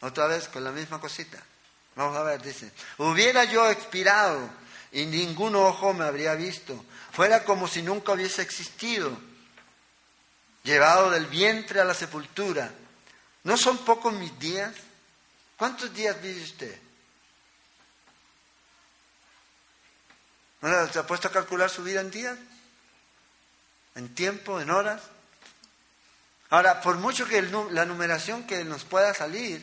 Otra 0.00 0.26
vez 0.26 0.48
con 0.48 0.62
la 0.62 0.70
misma 0.70 1.00
cosita. 1.00 1.42
Vamos 1.96 2.16
a 2.16 2.22
ver, 2.24 2.42
dice, 2.42 2.72
hubiera 2.98 3.44
yo 3.44 3.70
expirado 3.70 4.50
y 4.90 5.06
ningún 5.06 5.54
ojo 5.54 5.92
me 5.92 6.04
habría 6.04 6.34
visto. 6.34 6.84
Fuera 7.12 7.44
como 7.44 7.68
si 7.68 7.82
nunca 7.82 8.12
hubiese 8.12 8.42
existido. 8.42 9.16
Llevado 10.64 11.10
del 11.10 11.26
vientre 11.26 11.80
a 11.80 11.84
la 11.84 11.94
sepultura. 11.94 12.72
¿No 13.44 13.56
son 13.56 13.78
pocos 13.78 14.12
mis 14.12 14.36
días? 14.38 14.74
¿Cuántos 15.56 15.94
días 15.94 16.20
vive 16.20 16.42
usted? 16.42 16.80
¿Se 20.92 20.98
ha 20.98 21.06
puesto 21.06 21.28
a 21.28 21.32
calcular 21.32 21.70
su 21.70 21.84
vida 21.84 22.00
en 22.00 22.10
días? 22.10 22.38
¿En 23.94 24.14
tiempo? 24.14 24.60
¿En 24.60 24.70
horas? 24.70 25.02
Ahora, 26.50 26.80
por 26.80 26.96
mucho 26.96 27.26
que 27.26 27.42
la 27.42 27.84
numeración 27.84 28.46
que 28.46 28.64
nos 28.64 28.84
pueda 28.84 29.12
salir, 29.14 29.62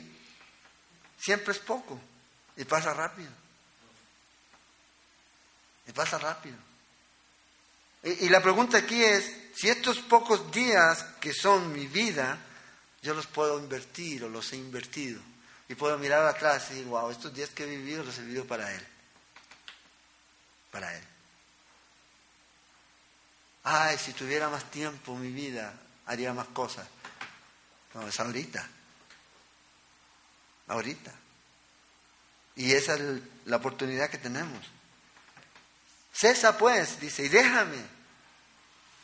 siempre 1.18 1.54
es 1.54 1.60
poco 1.60 2.00
y 2.62 2.66
pasa 2.66 2.94
rápido. 2.94 3.32
Y 5.88 5.92
pasa 5.92 6.18
rápido. 6.18 6.58
Y, 8.04 8.26
y 8.26 8.30
la 8.30 8.42
pregunta 8.42 8.78
aquí 8.78 9.04
es, 9.04 9.36
si 9.56 9.70
estos 9.70 10.00
pocos 10.00 10.52
días 10.52 11.04
que 11.20 11.34
son 11.34 11.74
mi 11.74 11.88
vida, 11.88 12.38
yo 13.02 13.14
los 13.14 13.28
puedo 13.28 13.60
invertir 13.60 14.24
o 14.24 14.30
los 14.30 14.54
he 14.54 14.58
invertido. 14.58 15.22
Y 15.68 15.76
puedo 15.76 15.98
mirar 15.98 16.26
atrás 16.26 16.68
y 16.68 16.76
decir, 16.76 16.88
wow, 16.88 17.12
estos 17.12 17.34
días 17.34 17.50
que 17.50 17.64
he 17.64 17.68
vivido 17.68 18.04
los 18.04 18.18
he 18.18 18.22
vivido 18.22 18.46
para 18.46 18.72
Él 18.74 18.86
para 20.72 20.96
Él. 20.96 21.04
Ay, 23.64 23.98
si 23.98 24.14
tuviera 24.14 24.50
más 24.50 24.72
tiempo 24.72 25.16
mi 25.16 25.32
vida, 25.32 25.74
haría 26.08 26.34
más 26.34 26.48
cosas. 26.48 26.88
No, 27.94 28.08
es 28.08 28.20
ahorita. 28.20 28.68
Ahorita. 30.68 31.14
Y 32.56 32.74
esa 32.74 32.96
es 32.96 33.02
la 33.46 33.58
oportunidad 33.58 34.10
que 34.10 34.18
tenemos. 34.18 34.66
Cesa 36.14 36.58
pues, 36.58 37.00
dice, 37.00 37.24
y 37.24 37.30
déjame. 37.30 37.78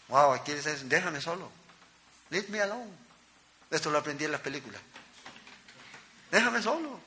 Wow, 0.10 0.34
aquí 0.34 0.54
dice, 0.54 0.76
déjame 0.86 1.22
solo. 1.22 1.52
Leave 2.30 2.48
me 2.50 2.62
alone. 2.62 2.92
Esto 3.72 3.90
lo 3.90 3.98
aprendí 3.98 4.26
en 4.26 4.32
las 4.32 4.42
películas. 4.42 4.82
Déjame 6.32 6.62
solo. 6.62 7.00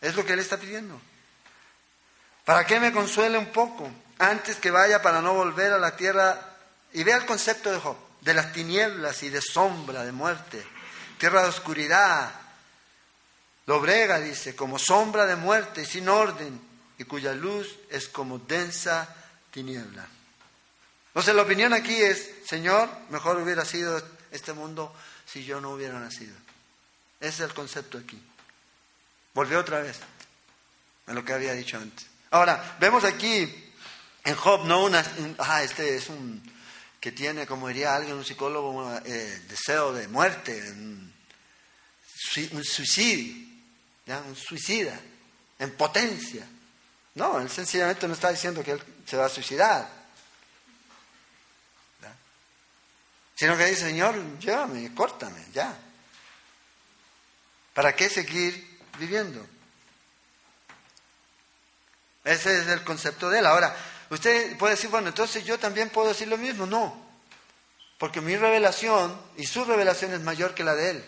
Es 0.00 0.14
lo 0.14 0.24
que 0.24 0.32
él 0.32 0.38
está 0.38 0.56
pidiendo. 0.56 1.00
¿Para 2.44 2.64
qué 2.64 2.80
me 2.80 2.92
consuele 2.92 3.36
un 3.36 3.52
poco 3.52 3.90
antes 4.18 4.56
que 4.56 4.70
vaya 4.70 5.02
para 5.02 5.20
no 5.20 5.34
volver 5.34 5.72
a 5.72 5.78
la 5.78 5.96
tierra? 5.96 6.56
Y 6.92 7.04
vea 7.04 7.16
el 7.16 7.26
concepto 7.26 7.70
de 7.70 7.78
Job, 7.78 7.96
de 8.22 8.32
las 8.32 8.52
tinieblas 8.52 9.22
y 9.22 9.28
de 9.28 9.42
sombra, 9.42 10.04
de 10.04 10.12
muerte, 10.12 10.64
tierra 11.18 11.42
de 11.42 11.48
oscuridad. 11.48 12.30
Lobrega 13.68 14.18
dice, 14.18 14.56
como 14.56 14.78
sombra 14.78 15.26
de 15.26 15.36
muerte 15.36 15.82
y 15.82 15.84
sin 15.86 16.08
orden, 16.08 16.58
y 16.96 17.04
cuya 17.04 17.34
luz 17.34 17.68
es 17.90 18.08
como 18.08 18.38
densa 18.38 19.14
tiniebla. 19.50 20.08
Entonces 21.08 21.34
la 21.34 21.42
opinión 21.42 21.74
aquí 21.74 21.94
es, 21.94 22.30
Señor, 22.46 22.88
mejor 23.10 23.36
hubiera 23.36 23.66
sido 23.66 24.02
este 24.30 24.54
mundo 24.54 24.94
si 25.26 25.44
yo 25.44 25.60
no 25.60 25.72
hubiera 25.72 26.00
nacido. 26.00 26.34
Ese 27.20 27.44
es 27.44 27.50
el 27.50 27.54
concepto 27.54 27.98
aquí. 27.98 28.18
Volvió 29.34 29.60
otra 29.60 29.80
vez 29.80 29.98
a 31.06 31.12
lo 31.12 31.22
que 31.22 31.34
había 31.34 31.52
dicho 31.52 31.76
antes. 31.76 32.06
Ahora, 32.30 32.78
vemos 32.80 33.04
aquí 33.04 33.70
en 34.24 34.34
Job, 34.34 34.64
no 34.64 34.82
una, 34.82 35.04
ah, 35.40 35.62
este 35.62 35.94
es 35.94 36.08
un, 36.08 36.42
que 37.00 37.12
tiene, 37.12 37.46
como 37.46 37.68
diría 37.68 37.94
alguien, 37.94 38.16
un 38.16 38.24
psicólogo, 38.24 38.70
un 38.70 39.02
eh, 39.04 39.42
deseo 39.46 39.92
de 39.92 40.08
muerte, 40.08 40.58
un, 40.72 41.12
suicidio, 42.64 43.57
un 44.16 44.34
suicida, 44.36 44.98
en 45.58 45.76
potencia. 45.76 46.46
No, 47.14 47.40
él 47.40 47.50
sencillamente 47.50 48.06
no 48.08 48.14
está 48.14 48.30
diciendo 48.30 48.62
que 48.62 48.72
él 48.72 48.82
se 49.04 49.16
va 49.16 49.26
a 49.26 49.28
suicidar. 49.28 49.98
Sino 53.34 53.56
que 53.56 53.66
dice, 53.66 53.82
Señor, 53.82 54.38
llévame, 54.38 54.92
córtame, 54.94 55.44
ya. 55.52 55.72
¿Para 57.72 57.94
qué 57.94 58.08
seguir 58.10 58.80
viviendo? 58.98 59.46
Ese 62.24 62.58
es 62.58 62.66
el 62.66 62.82
concepto 62.82 63.30
de 63.30 63.38
él. 63.38 63.46
Ahora, 63.46 63.76
usted 64.10 64.56
puede 64.58 64.74
decir, 64.74 64.90
bueno, 64.90 65.08
entonces 65.08 65.44
yo 65.44 65.56
también 65.58 65.90
puedo 65.90 66.08
decir 66.08 66.26
lo 66.26 66.36
mismo. 66.36 66.66
No, 66.66 67.08
porque 67.98 68.20
mi 68.20 68.36
revelación 68.36 69.20
y 69.36 69.46
su 69.46 69.64
revelación 69.64 70.12
es 70.12 70.20
mayor 70.20 70.54
que 70.54 70.64
la 70.64 70.74
de 70.74 70.90
él. 70.90 71.04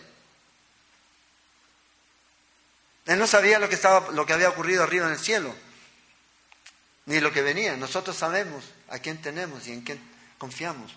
Él 3.05 3.19
no 3.19 3.27
sabía 3.27 3.59
lo 3.59 3.67
que, 3.67 3.75
estaba, 3.75 4.11
lo 4.11 4.25
que 4.25 4.33
había 4.33 4.49
ocurrido 4.49 4.83
arriba 4.83 5.07
en 5.07 5.13
el 5.13 5.19
cielo, 5.19 5.55
ni 7.05 7.19
lo 7.19 7.31
que 7.31 7.41
venía. 7.41 7.75
Nosotros 7.77 8.15
sabemos 8.15 8.63
a 8.89 8.99
quién 8.99 9.21
tenemos 9.21 9.67
y 9.67 9.73
en 9.73 9.81
quién 9.81 10.01
confiamos. 10.37 10.93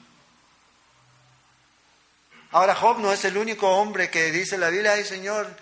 Ahora 2.51 2.75
Job 2.75 2.99
no 2.99 3.13
es 3.13 3.25
el 3.25 3.37
único 3.37 3.69
hombre 3.69 4.11
que 4.11 4.31
dice 4.31 4.59
la 4.59 4.69
Biblia, 4.69 4.93
ay 4.93 5.05
Señor, 5.05 5.57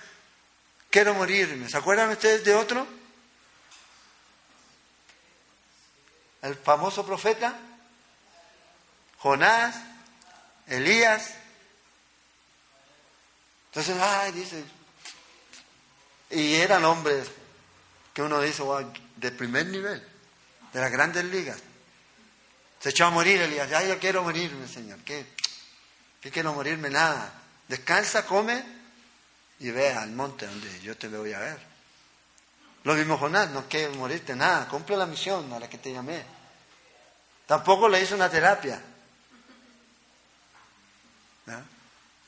quiero 0.90 1.14
morirme. 1.14 1.68
¿Se 1.68 1.76
acuerdan 1.76 2.10
ustedes 2.10 2.44
de 2.44 2.54
otro? 2.54 2.86
el 6.42 6.56
famoso 6.56 7.06
profeta, 7.06 7.56
Jonás, 9.18 9.76
Elías. 10.66 11.34
Entonces, 13.66 13.96
ay, 14.00 14.32
dice, 14.32 14.64
y 16.32 16.54
eran 16.54 16.84
hombres 16.84 17.28
que 18.14 18.22
uno 18.22 18.40
dice, 18.40 18.62
de 19.16 19.30
primer 19.32 19.66
nivel, 19.66 20.02
de 20.72 20.80
las 20.80 20.90
grandes 20.90 21.24
ligas. 21.24 21.58
Se 22.80 22.90
echó 22.90 23.06
a 23.06 23.10
morir 23.10 23.40
Elías, 23.40 23.70
ay, 23.72 23.88
yo 23.88 23.98
quiero 23.98 24.22
morirme, 24.22 24.66
Señor, 24.66 24.98
¿qué? 25.04 25.26
¿Qué 26.20 26.30
quiero 26.30 26.52
morirme? 26.52 26.90
Nada. 26.90 27.32
Descansa, 27.68 28.26
come 28.26 28.62
y 29.60 29.70
ve 29.70 29.90
al 29.90 30.10
monte 30.10 30.46
donde 30.46 30.80
yo 30.80 30.96
te 30.96 31.08
voy 31.08 31.32
a 31.32 31.38
ver. 31.38 31.58
Lo 32.84 32.94
mismo 32.94 33.16
Jonás, 33.16 33.50
no 33.50 33.68
quiero 33.68 33.94
morirte 33.94 34.34
nada, 34.34 34.66
cumple 34.68 34.96
la 34.96 35.06
misión 35.06 35.52
a 35.52 35.60
la 35.60 35.68
que 35.68 35.78
te 35.78 35.92
llamé. 35.92 36.24
Tampoco 37.46 37.88
le 37.88 38.02
hizo 38.02 38.14
una 38.14 38.28
terapia. 38.28 38.80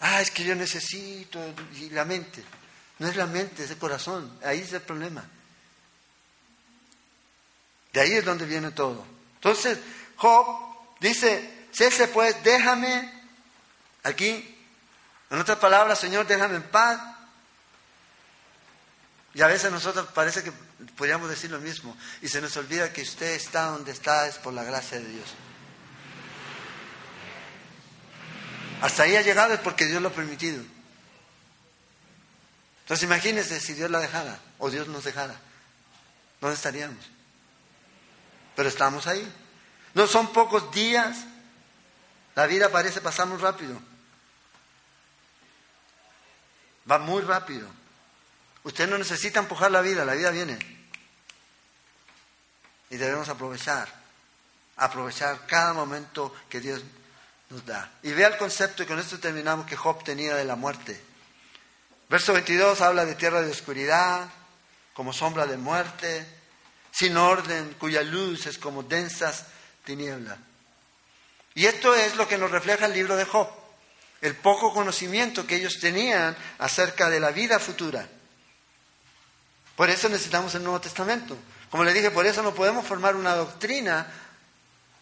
Ah, 0.00 0.20
es 0.20 0.30
que 0.30 0.44
yo 0.44 0.55
necesito, 0.55 1.40
y 1.76 1.90
la 1.90 2.05
mente. 2.05 2.44
No 2.99 3.09
es 3.09 3.16
la 3.16 3.26
mente, 3.26 3.64
es 3.64 3.70
el 3.70 3.78
corazón. 3.78 4.38
Ahí 4.45 4.61
es 4.61 4.72
el 4.72 4.82
problema. 4.82 5.24
De 7.92 8.01
ahí 8.01 8.12
es 8.12 8.24
donde 8.24 8.45
viene 8.45 8.70
todo. 8.72 9.05
Entonces, 9.36 9.78
Job 10.16 10.47
dice, 11.01 11.68
cese 11.72 12.09
pues, 12.09 12.42
déjame 12.42 13.12
aquí. 14.03 14.51
En 15.30 15.38
otras 15.38 15.59
palabras, 15.59 15.99
Señor, 15.99 16.26
déjame 16.26 16.57
en 16.57 16.62
paz. 16.62 17.01
Y 19.34 19.42
a 19.42 19.49
veces 19.49 19.72
nosotros 19.72 20.07
parece 20.14 20.45
que 20.45 20.53
podríamos 20.97 21.28
decir 21.28 21.51
lo 21.51 21.59
mismo. 21.59 21.97
Y 22.22 22.28
se 22.28 22.40
nos 22.40 22.57
olvida 22.57 22.92
que 22.92 23.03
usted 23.03 23.32
está 23.34 23.66
donde 23.66 23.90
está 23.92 24.28
es 24.28 24.38
por 24.38 24.55
la 24.55 24.62
gracia 24.62 24.99
de 24.99 25.09
Dios. 25.09 25.34
Hasta 28.80 29.05
ahí 29.05 29.16
ha 29.16 29.22
llegado 29.22 29.55
es 29.55 29.61
porque 29.61 29.86
Dios 29.86 30.01
lo 30.01 30.09
ha 30.09 30.12
permitido. 30.12 30.62
Entonces 32.85 33.05
imagínense 33.05 33.61
si 33.61 33.72
Dios 33.72 33.91
la 33.91 33.99
dejara 33.99 34.39
o 34.59 34.68
Dios 34.70 34.89
nos 34.89 35.05
dejara. 35.05 35.35
¿Dónde 36.39 36.55
estaríamos? 36.55 37.03
Pero 38.55 38.68
estamos 38.68 39.07
ahí. 39.07 39.26
No 39.95 40.07
son 40.07 40.32
pocos 40.35 40.70
días. 40.70 41.16
La 42.35 42.47
vida 42.47 42.68
parece 42.68 43.01
pasar 43.01 43.26
muy 43.26 43.39
rápido. 43.39 43.80
Va 46.91 46.99
muy 46.99 47.22
rápido. 47.22 47.66
Usted 48.64 48.87
no 48.87 48.99
necesita 48.99 49.41
empujar 49.41 49.70
la 49.70 49.80
vida, 49.80 50.05
la 50.05 50.12
vida 50.12 50.30
viene. 50.30 50.59
Y 52.91 52.97
debemos 52.99 53.30
aprovechar, 53.30 53.89
aprovechar 54.76 55.47
cada 55.47 55.72
momento 55.72 56.35
que 56.51 56.61
Dios 56.61 56.82
nos 57.49 57.64
da. 57.64 57.91
Y 58.03 58.12
vea 58.12 58.28
el 58.28 58.37
concepto, 58.37 58.82
y 58.82 58.87
con 58.87 58.99
esto 58.99 59.18
terminamos, 59.18 59.64
que 59.66 59.76
Job 59.76 60.05
tenía 60.05 60.35
de 60.35 60.45
la 60.45 60.57
muerte. 60.57 61.14
Verso 62.09 62.32
22 62.32 62.80
habla 62.80 63.05
de 63.05 63.14
tierra 63.14 63.42
de 63.42 63.50
oscuridad, 63.50 64.28
como 64.92 65.12
sombra 65.12 65.46
de 65.46 65.57
muerte, 65.57 66.26
sin 66.90 67.16
orden, 67.16 67.74
cuya 67.78 68.02
luz 68.02 68.46
es 68.46 68.59
como 68.59 68.82
densas 68.82 69.46
tinieblas. 69.84 70.38
Y 71.55 71.66
esto 71.66 71.94
es 71.94 72.16
lo 72.16 72.28
que 72.28 72.38
nos 72.38 72.50
refleja 72.50 72.86
el 72.86 72.92
libro 72.92 73.16
de 73.16 73.24
Job, 73.24 73.48
el 74.20 74.34
poco 74.36 74.72
conocimiento 74.72 75.46
que 75.46 75.57
ellos 75.57 75.78
tenían 75.80 76.36
acerca 76.59 77.11
de 77.11 77.20
la 77.20 77.30
vida 77.30 77.59
futura. 77.59 78.09
Por 79.76 79.90
eso 79.90 80.09
necesitamos 80.09 80.55
el 80.55 80.62
Nuevo 80.62 80.80
Testamento. 80.80 81.36
Como 81.70 81.84
le 81.84 81.92
dije, 81.92 82.11
por 82.11 82.26
eso 82.26 82.42
no 82.42 82.55
podemos 82.55 82.86
formar 82.86 83.16
una 83.16 83.34
doctrina 83.34 84.07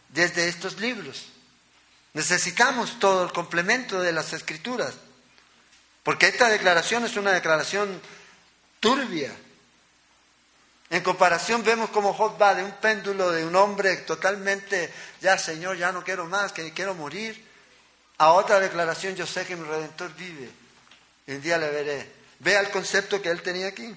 desde 0.08 0.48
estos 0.48 0.78
libros. 0.78 1.26
Necesitamos 2.14 2.98
todo 2.98 3.24
el 3.24 3.32
complemento 3.32 4.00
de 4.00 4.12
las 4.12 4.32
escrituras. 4.32 4.94
Porque 6.02 6.26
esta 6.26 6.48
declaración 6.48 7.04
es 7.04 7.16
una 7.16 7.32
declaración 7.32 8.00
turbia. 8.80 9.32
En 10.90 11.02
comparación 11.02 11.64
vemos 11.64 11.90
cómo 11.90 12.12
Job 12.12 12.40
va 12.40 12.54
de 12.54 12.64
un 12.64 12.72
péndulo 12.72 13.30
de 13.30 13.46
un 13.46 13.56
hombre 13.56 13.96
totalmente, 13.98 14.92
ya 15.20 15.38
Señor, 15.38 15.78
ya 15.78 15.92
no 15.92 16.04
quiero 16.04 16.26
más, 16.26 16.52
que 16.52 16.72
quiero 16.72 16.94
morir, 16.94 17.42
a 18.18 18.32
otra 18.32 18.60
declaración, 18.60 19.16
yo 19.16 19.26
sé 19.26 19.46
que 19.46 19.56
mi 19.56 19.66
redentor 19.66 20.14
vive, 20.14 20.50
y 21.26 21.32
un 21.32 21.40
día 21.40 21.56
le 21.56 21.70
veré. 21.70 22.12
Vea 22.40 22.60
el 22.60 22.70
concepto 22.70 23.22
que 23.22 23.30
él 23.30 23.40
tenía 23.40 23.68
aquí. 23.68 23.96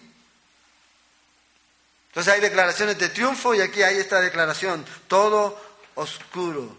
Entonces 2.09 2.33
hay 2.33 2.39
declaraciones 2.39 2.97
de 2.97 3.09
triunfo 3.09 3.53
y 3.53 3.61
aquí 3.61 3.83
hay 3.83 3.97
esta 3.97 4.21
declaración, 4.21 4.85
todo 5.07 5.59
oscuro. 5.95 6.77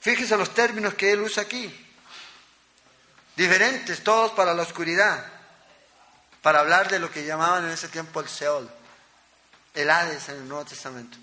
Fíjese 0.00 0.36
los 0.36 0.52
términos 0.52 0.94
que 0.94 1.12
él 1.12 1.20
usa 1.20 1.44
aquí. 1.44 1.83
Diferentes, 3.36 4.04
todos 4.04 4.32
para 4.32 4.54
la 4.54 4.62
oscuridad. 4.62 5.24
Para 6.42 6.60
hablar 6.60 6.88
de 6.88 6.98
lo 6.98 7.10
que 7.10 7.24
llamaban 7.24 7.64
en 7.64 7.70
ese 7.70 7.88
tiempo 7.88 8.20
el 8.20 8.28
Seol. 8.28 8.70
El 9.74 9.90
Hades 9.90 10.28
en 10.28 10.36
el 10.36 10.48
Nuevo 10.48 10.64
Testamento. 10.64 11.18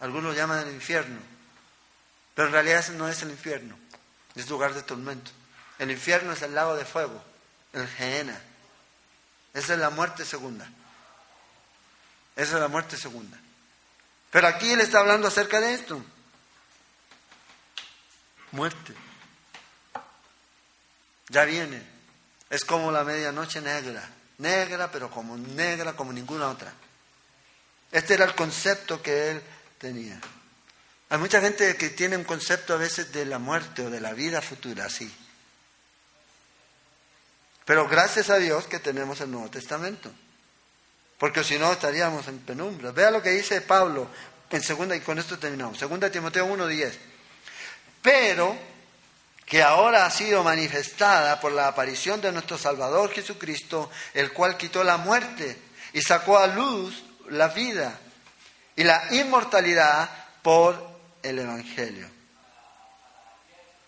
Algunos 0.00 0.36
llaman 0.36 0.66
el 0.66 0.74
infierno. 0.74 1.18
Pero 2.34 2.48
en 2.48 2.52
realidad 2.52 2.86
no 2.90 3.08
es 3.08 3.22
el 3.22 3.30
infierno. 3.30 3.78
Es 4.34 4.48
lugar 4.48 4.74
de 4.74 4.82
tormento. 4.82 5.30
El 5.78 5.90
infierno 5.90 6.32
es 6.32 6.42
el 6.42 6.54
lago 6.54 6.76
de 6.76 6.84
fuego. 6.84 7.22
El 7.72 7.86
Gehenna. 7.88 8.38
Esa 9.54 9.74
es 9.74 9.78
la 9.78 9.90
muerte 9.90 10.24
segunda. 10.24 10.68
Esa 12.36 12.54
es 12.54 12.60
la 12.60 12.68
muerte 12.68 12.96
segunda. 12.96 13.38
Pero 14.30 14.46
aquí 14.46 14.70
él 14.70 14.80
está 14.80 15.00
hablando 15.00 15.28
acerca 15.28 15.60
de 15.60 15.74
esto. 15.74 16.02
Muerte. 18.52 18.94
Ya 21.30 21.44
viene. 21.44 21.82
Es 22.50 22.64
como 22.64 22.92
la 22.92 23.04
medianoche 23.04 23.60
negra. 23.60 24.08
Negra, 24.38 24.90
pero 24.90 25.10
como 25.10 25.36
negra 25.36 25.94
como 25.94 26.12
ninguna 26.12 26.48
otra. 26.48 26.72
Este 27.92 28.14
era 28.14 28.24
el 28.24 28.34
concepto 28.34 29.02
que 29.02 29.30
él 29.30 29.42
tenía. 29.78 30.20
Hay 31.08 31.18
mucha 31.18 31.40
gente 31.40 31.76
que 31.76 31.90
tiene 31.90 32.16
un 32.16 32.24
concepto 32.24 32.74
a 32.74 32.76
veces 32.76 33.12
de 33.12 33.24
la 33.24 33.38
muerte 33.38 33.86
o 33.86 33.90
de 33.90 34.00
la 34.00 34.12
vida 34.12 34.40
futura, 34.42 34.88
sí. 34.88 35.12
Pero 37.64 37.88
gracias 37.88 38.30
a 38.30 38.36
Dios 38.36 38.66
que 38.66 38.78
tenemos 38.78 39.20
el 39.20 39.30
Nuevo 39.30 39.50
Testamento 39.50 40.12
porque 41.20 41.44
si 41.44 41.58
no 41.58 41.70
estaríamos 41.70 42.26
en 42.28 42.38
penumbra. 42.38 42.92
Vea 42.92 43.10
lo 43.10 43.22
que 43.22 43.28
dice 43.30 43.60
Pablo 43.60 44.08
en 44.48 44.62
segunda, 44.62 44.96
y 44.96 45.00
con 45.00 45.18
esto 45.18 45.38
terminamos, 45.38 45.78
segunda 45.78 46.10
Timoteo 46.10 46.46
1.10. 46.46 46.94
Pero 48.00 48.56
que 49.50 49.64
ahora 49.64 50.06
ha 50.06 50.10
sido 50.12 50.44
manifestada 50.44 51.40
por 51.40 51.50
la 51.50 51.66
aparición 51.66 52.20
de 52.20 52.30
nuestro 52.30 52.56
Salvador 52.56 53.10
Jesucristo, 53.10 53.90
el 54.14 54.32
cual 54.32 54.56
quitó 54.56 54.84
la 54.84 54.96
muerte 54.96 55.60
y 55.92 56.00
sacó 56.02 56.38
a 56.38 56.46
luz 56.46 57.02
la 57.30 57.48
vida 57.48 57.98
y 58.76 58.84
la 58.84 59.02
inmortalidad 59.10 60.08
por 60.40 60.80
el 61.24 61.40
Evangelio. 61.40 62.08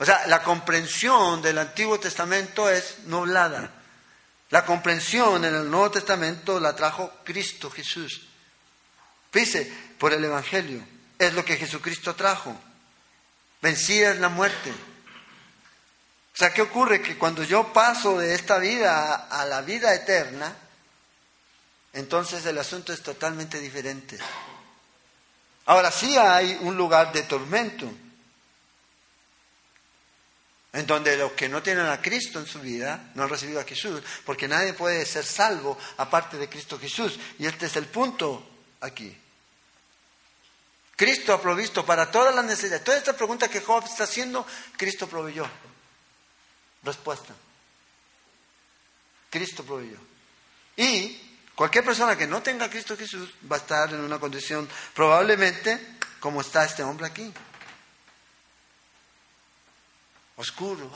O 0.01 0.05
sea, 0.05 0.27
la 0.27 0.43
comprensión 0.43 1.41
del 1.41 1.59
Antiguo 1.59 2.01
Testamento 2.01 2.69
es 2.69 2.99
nublada. 3.05 3.71
La 4.51 4.67
comprensión 4.67 5.45
en 5.45 5.55
el 5.55 5.71
Nuevo 5.71 5.93
Testamento 5.93 6.59
la 6.59 6.75
trajo 6.75 7.21
Cristo 7.23 7.71
Jesús. 7.71 8.23
Dice, 9.33 9.73
por 9.97 10.13
el 10.13 10.25
Evangelio. 10.25 10.85
Es 11.21 11.33
lo 11.35 11.45
que 11.45 11.57
Jesucristo 11.57 12.17
trajo. 12.17 12.61
Vencida 13.61 14.11
es 14.11 14.19
la 14.19 14.29
muerte. 14.29 14.73
O 16.35 16.37
sea, 16.37 16.53
¿qué 16.53 16.63
ocurre? 16.63 17.03
Que 17.03 17.19
cuando 17.19 17.45
yo 17.45 17.73
paso 17.73 18.19
de 18.19 18.35
esta 18.35 18.59
vida 18.59 19.15
a 19.15 19.45
la 19.45 19.61
vida 19.61 19.95
eterna, 19.95 20.57
entonces 21.93 22.45
el 22.47 22.57
asunto 22.59 22.93
es 22.93 23.03
totalmente 23.03 23.61
diferente. 23.61 24.19
Ahora 25.67 25.91
sí 25.93 26.17
hay 26.17 26.59
un 26.63 26.77
lugar 26.77 27.13
de 27.13 27.23
tormento, 27.23 27.91
en 30.73 30.87
donde 30.87 31.19
los 31.19 31.33
que 31.33 31.51
no 31.51 31.63
tienen 31.63 31.87
a 31.87 32.01
Cristo 32.01 32.41
en 32.41 32.47
su 32.47 32.61
vida 32.61 33.11
no 33.15 33.25
han 33.25 33.29
recibido 33.29 33.61
a 33.61 33.65
Jesús, 33.65 34.03
porque 34.25 34.49
nadie 34.49 34.73
puede 34.73 35.05
ser 35.05 35.25
salvo 35.27 35.79
aparte 35.99 36.39
de 36.39 36.49
Cristo 36.49 36.79
Jesús. 36.79 37.19
Y 37.39 37.47
este 37.47 37.67
es 37.67 37.77
el 37.77 37.87
punto 37.87 38.49
aquí. 38.81 39.15
Cristo 40.97 41.35
ha 41.35 41.43
provisto 41.43 41.85
para 41.85 42.11
todas 42.11 42.35
las 42.35 42.45
necesidades. 42.45 42.85
Toda 42.85 42.97
esta 42.97 43.15
pregunta 43.15 43.49
que 43.49 43.61
Job 43.61 43.85
está 43.85 44.05
haciendo, 44.05 44.47
Cristo 44.77 45.07
proveyó. 45.07 45.47
Respuesta. 46.83 47.35
Cristo 49.31 49.65
proveyó. 49.65 49.99
Y 50.77 51.39
cualquier 51.55 51.85
persona 51.85 52.17
que 52.17 52.27
no 52.27 52.43
tenga 52.43 52.69
Cristo 52.69 52.97
Jesús 52.97 53.31
va 53.51 53.57
a 53.57 53.61
estar 53.61 53.91
en 53.91 54.01
una 54.01 54.19
condición 54.19 54.69
probablemente 54.95 55.97
como 56.21 56.41
está 56.41 56.65
este 56.65 56.83
hombre 56.83 57.07
aquí 57.07 57.33
oscuro. 60.37 60.91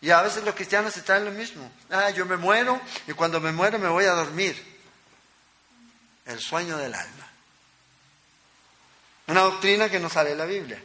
Y 0.00 0.10
a 0.10 0.22
veces 0.22 0.44
los 0.44 0.54
cristianos 0.54 0.96
están 0.96 1.18
en 1.18 1.24
lo 1.26 1.30
mismo. 1.32 1.70
Ah, 1.90 2.10
yo 2.10 2.26
me 2.26 2.36
muero 2.36 2.80
y 3.06 3.12
cuando 3.12 3.40
me 3.40 3.50
muero 3.50 3.78
me 3.78 3.88
voy 3.88 4.04
a 4.04 4.12
dormir. 4.12 4.76
El 6.26 6.38
sueño 6.40 6.76
del 6.76 6.94
alma. 6.94 7.26
Una 9.28 9.40
doctrina 9.42 9.88
que 9.88 9.98
no 9.98 10.10
sale 10.10 10.30
de 10.30 10.36
la 10.36 10.44
Biblia. 10.44 10.80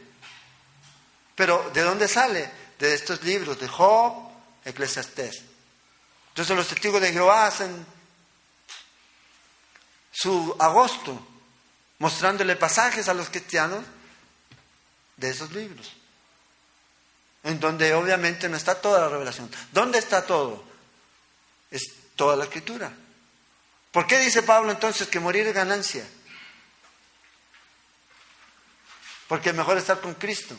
Pero 1.34 1.70
¿de 1.70 1.82
dónde 1.82 2.08
sale? 2.08 2.50
De 2.82 2.94
estos 2.94 3.22
libros, 3.22 3.60
de 3.60 3.68
Job, 3.68 4.28
Eclesiastés. 4.64 5.44
Entonces 6.30 6.56
los 6.56 6.66
testigos 6.66 7.00
de 7.00 7.12
Jehová 7.12 7.46
hacen 7.46 7.86
su 10.10 10.56
agosto 10.58 11.24
mostrándole 12.00 12.56
pasajes 12.56 13.08
a 13.08 13.14
los 13.14 13.28
cristianos 13.28 13.84
de 15.16 15.30
esos 15.30 15.52
libros 15.52 15.92
en 17.44 17.60
donde 17.60 17.94
obviamente 17.94 18.48
no 18.48 18.56
está 18.56 18.74
toda 18.74 19.02
la 19.02 19.08
revelación. 19.08 19.48
¿Dónde 19.70 20.00
está 20.00 20.26
todo? 20.26 20.64
Es 21.70 21.84
toda 22.16 22.34
la 22.34 22.44
escritura. 22.44 22.92
¿Por 23.92 24.08
qué 24.08 24.18
dice 24.18 24.42
Pablo 24.42 24.72
entonces 24.72 25.06
que 25.06 25.20
morir 25.20 25.46
es 25.46 25.54
ganancia? 25.54 26.04
Porque 29.28 29.50
es 29.50 29.54
mejor 29.54 29.78
estar 29.78 30.00
con 30.00 30.14
Cristo. 30.14 30.56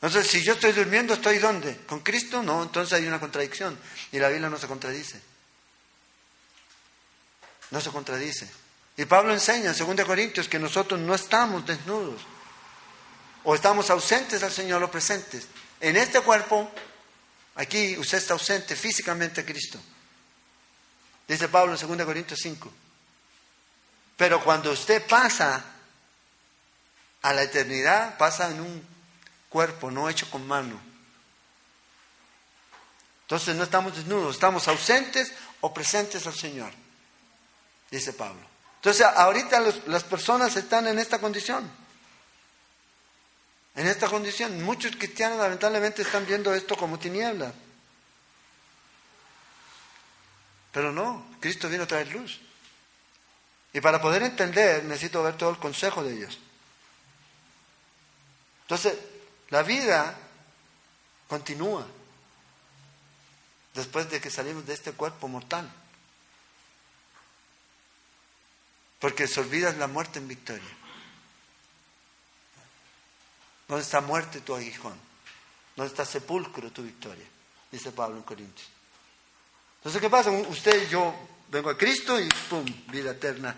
Entonces, 0.00 0.30
si 0.30 0.44
yo 0.44 0.52
estoy 0.52 0.72
durmiendo, 0.72 1.14
¿estoy 1.14 1.38
dónde? 1.38 1.76
¿Con 1.78 2.00
Cristo? 2.00 2.42
No, 2.42 2.62
entonces 2.62 2.92
hay 2.92 3.06
una 3.06 3.18
contradicción. 3.18 3.76
Y 4.12 4.20
la 4.20 4.28
Biblia 4.28 4.48
no 4.48 4.56
se 4.56 4.68
contradice. 4.68 5.20
No 7.70 7.80
se 7.80 7.90
contradice. 7.90 8.48
Y 8.96 9.04
Pablo 9.06 9.32
enseña 9.32 9.72
en 9.72 9.96
2 9.96 10.06
Corintios 10.06 10.48
que 10.48 10.58
nosotros 10.58 11.00
no 11.00 11.14
estamos 11.14 11.66
desnudos 11.66 12.20
o 13.44 13.54
estamos 13.54 13.90
ausentes 13.90 14.42
al 14.42 14.52
Señor 14.52 14.82
o 14.82 14.90
presentes. 14.90 15.48
En 15.80 15.96
este 15.96 16.20
cuerpo, 16.20 16.70
aquí 17.56 17.96
usted 17.96 18.18
está 18.18 18.34
ausente 18.34 18.76
físicamente 18.76 19.40
a 19.40 19.44
Cristo. 19.44 19.80
Dice 21.26 21.48
Pablo 21.48 21.74
en 21.74 21.96
2 21.96 22.06
Corintios 22.06 22.38
5. 22.40 22.72
Pero 24.16 24.42
cuando 24.42 24.70
usted 24.72 25.04
pasa 25.06 25.64
a 27.22 27.32
la 27.32 27.42
eternidad, 27.42 28.16
pasa 28.16 28.50
en 28.50 28.60
un 28.60 28.97
cuerpo 29.48 29.90
no 29.90 30.08
hecho 30.08 30.28
con 30.30 30.46
mano. 30.46 30.80
Entonces 33.22 33.56
no 33.56 33.64
estamos 33.64 33.94
desnudos, 33.94 34.36
estamos 34.36 34.66
ausentes 34.68 35.32
o 35.60 35.72
presentes 35.74 36.26
al 36.26 36.34
Señor, 36.34 36.72
dice 37.90 38.12
Pablo. 38.12 38.40
Entonces 38.76 39.04
ahorita 39.04 39.60
las 39.86 40.04
personas 40.04 40.56
están 40.56 40.86
en 40.86 40.98
esta 40.98 41.18
condición. 41.18 41.70
En 43.74 43.86
esta 43.86 44.08
condición. 44.08 44.62
Muchos 44.62 44.96
cristianos 44.96 45.38
lamentablemente 45.38 46.02
están 46.02 46.26
viendo 46.26 46.54
esto 46.54 46.76
como 46.76 46.98
tiniebla. 46.98 47.52
Pero 50.72 50.92
no, 50.92 51.26
Cristo 51.40 51.68
vino 51.68 51.84
a 51.84 51.86
traer 51.86 52.08
luz. 52.12 52.40
Y 53.72 53.80
para 53.80 54.00
poder 54.00 54.22
entender 54.22 54.84
necesito 54.84 55.22
ver 55.22 55.36
todo 55.36 55.50
el 55.50 55.58
consejo 55.58 56.02
de 56.02 56.14
Dios. 56.14 56.38
Entonces, 58.62 58.94
la 59.50 59.62
vida 59.62 60.16
continúa 61.28 61.86
después 63.74 64.10
de 64.10 64.20
que 64.20 64.30
salimos 64.30 64.66
de 64.66 64.74
este 64.74 64.92
cuerpo 64.92 65.28
mortal. 65.28 65.70
Porque 68.98 69.28
se 69.28 69.40
olvida 69.40 69.72
la 69.72 69.86
muerte 69.86 70.18
en 70.18 70.26
victoria. 70.26 70.68
¿Dónde 73.68 73.84
está 73.84 74.00
muerte 74.00 74.40
tu 74.40 74.54
aguijón? 74.54 74.98
¿Dónde 75.76 75.90
está 75.90 76.04
sepulcro 76.04 76.72
tu 76.72 76.82
victoria? 76.82 77.26
Dice 77.70 77.92
Pablo 77.92 78.16
en 78.16 78.22
Corintios. 78.24 78.68
Entonces, 79.76 80.00
¿qué 80.00 80.10
pasa? 80.10 80.30
Usted 80.30 80.88
y 80.88 80.90
yo 80.90 81.14
vengo 81.48 81.70
a 81.70 81.78
Cristo 81.78 82.18
y 82.18 82.28
¡pum! 82.50 82.64
Vida 82.88 83.12
eterna. 83.12 83.54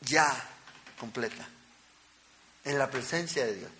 Ya 0.00 0.48
completa. 0.98 1.46
En 2.64 2.78
la 2.78 2.90
presencia 2.90 3.44
de 3.44 3.56
Dios. 3.56 3.70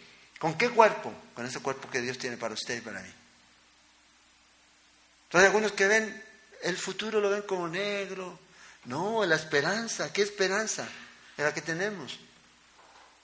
¿Con 0.41 0.57
qué 0.57 0.71
cuerpo? 0.71 1.13
Con 1.35 1.45
ese 1.45 1.61
cuerpo 1.61 1.91
que 1.91 2.01
Dios 2.01 2.17
tiene 2.17 2.39
para 2.39 2.55
usted 2.55 2.79
y 2.79 2.81
para 2.81 3.03
mí. 3.03 3.13
Entonces, 5.25 5.47
algunos 5.47 5.73
que 5.73 5.87
ven 5.87 6.25
el 6.63 6.79
futuro 6.79 7.21
lo 7.21 7.29
ven 7.29 7.43
como 7.43 7.69
negro, 7.69 8.39
no, 8.87 9.25
la 9.27 9.37
esperanza, 9.37 10.11
¿qué 10.15 10.23
esperanza? 10.23 10.89
Es 11.37 11.45
la 11.45 11.53
que 11.53 11.61
tenemos. 11.61 12.19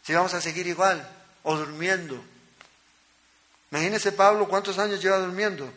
Si 0.03 0.13
vamos 0.13 0.35
a 0.35 0.43
seguir 0.43 0.67
igual 0.67 1.09
o 1.43 1.57
durmiendo. 1.57 2.23
Imagínese 3.71 4.13
Pablo 4.13 4.47
cuántos 4.47 4.79
años 4.79 5.03
lleva 5.03 5.17
durmiendo. 5.17 5.73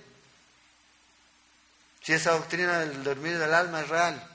Si 2.03 2.11
esa 2.11 2.31
doctrina 2.31 2.79
del 2.79 3.01
dormir 3.01 3.37
del 3.39 3.53
alma 3.53 3.79
es 3.79 3.87
real. 3.87 4.27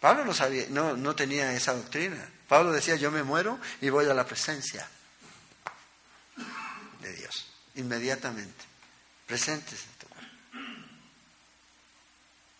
Pablo 0.00 0.24
no 0.24 0.34
sabía, 0.34 0.66
no, 0.68 0.96
no 0.96 1.16
tenía 1.16 1.52
esa 1.52 1.74
doctrina. 1.74 2.30
Pablo 2.46 2.70
decía, 2.70 2.94
yo 2.94 3.10
me 3.10 3.24
muero 3.24 3.58
y 3.80 3.88
voy 3.88 4.06
a 4.06 4.14
la 4.14 4.24
presencia 4.24 4.88
de 7.04 7.12
Dios, 7.14 7.46
inmediatamente. 7.74 8.64
Presentes. 9.26 9.84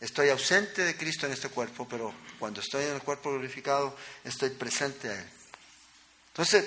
Estoy 0.01 0.29
ausente 0.29 0.83
de 0.83 0.97
Cristo 0.97 1.27
en 1.27 1.33
este 1.33 1.49
cuerpo, 1.49 1.89
pero 1.89 2.15
cuando 2.39 2.61
estoy 2.61 2.85
en 2.85 2.95
el 2.95 3.03
cuerpo 3.03 3.31
glorificado, 3.31 3.97
estoy 4.23 4.51
presente 4.51 5.09
a 5.09 5.19
Él. 5.19 5.31
Entonces, 6.29 6.67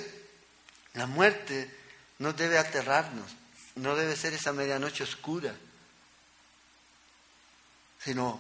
la 0.93 1.05
muerte 1.05 1.69
no 2.17 2.34
debe 2.34 2.57
aterrarnos, 2.57 3.32
no 3.75 3.95
debe 3.95 4.15
ser 4.15 4.34
esa 4.34 4.53
medianoche 4.53 5.03
oscura, 5.03 5.55
sino 8.03 8.39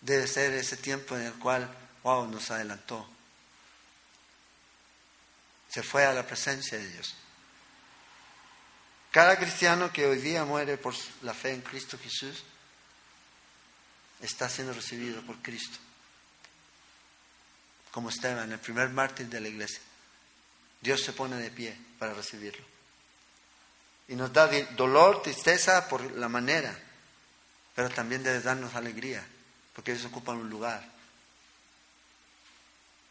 debe 0.00 0.26
ser 0.26 0.52
ese 0.54 0.76
tiempo 0.76 1.16
en 1.16 1.22
el 1.26 1.34
cual, 1.34 1.72
wow, 2.02 2.26
nos 2.26 2.50
adelantó. 2.50 3.08
Se 5.68 5.84
fue 5.84 6.04
a 6.04 6.14
la 6.14 6.26
presencia 6.26 6.78
de 6.78 6.88
Dios. 6.88 7.14
Cada 9.16 9.38
cristiano 9.38 9.90
que 9.90 10.04
hoy 10.04 10.18
día 10.18 10.44
muere 10.44 10.76
por 10.76 10.94
la 11.22 11.32
fe 11.32 11.54
en 11.54 11.62
Cristo 11.62 11.96
Jesús, 11.96 12.44
está 14.20 14.46
siendo 14.46 14.74
recibido 14.74 15.22
por 15.22 15.36
Cristo. 15.36 15.78
Como 17.92 18.10
Esteban, 18.10 18.52
el 18.52 18.58
primer 18.58 18.90
mártir 18.90 19.28
de 19.28 19.40
la 19.40 19.48
iglesia. 19.48 19.80
Dios 20.82 21.02
se 21.02 21.14
pone 21.14 21.36
de 21.36 21.50
pie 21.50 21.74
para 21.98 22.12
recibirlo. 22.12 22.62
Y 24.08 24.16
nos 24.16 24.34
da 24.34 24.50
dolor, 24.76 25.22
tristeza 25.22 25.88
por 25.88 26.02
la 26.12 26.28
manera, 26.28 26.78
pero 27.74 27.88
también 27.88 28.22
debe 28.22 28.42
darnos 28.42 28.74
alegría, 28.74 29.26
porque 29.74 29.92
ellos 29.92 30.04
ocupan 30.04 30.36
un 30.36 30.50
lugar. 30.50 30.86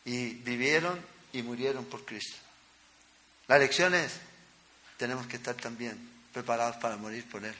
Y 0.03 0.35
vivieron 0.35 1.03
y 1.33 1.41
murieron 1.41 1.83
por 1.85 2.05
Cristo. 2.05 2.37
La 3.47 3.57
lección 3.57 3.95
es, 3.95 4.19
tenemos 4.97 5.27
que 5.27 5.37
estar 5.37 5.55
también 5.55 5.97
preparados 6.33 6.77
para 6.77 6.97
morir 6.97 7.27
por 7.29 7.43
Él. 7.43 7.55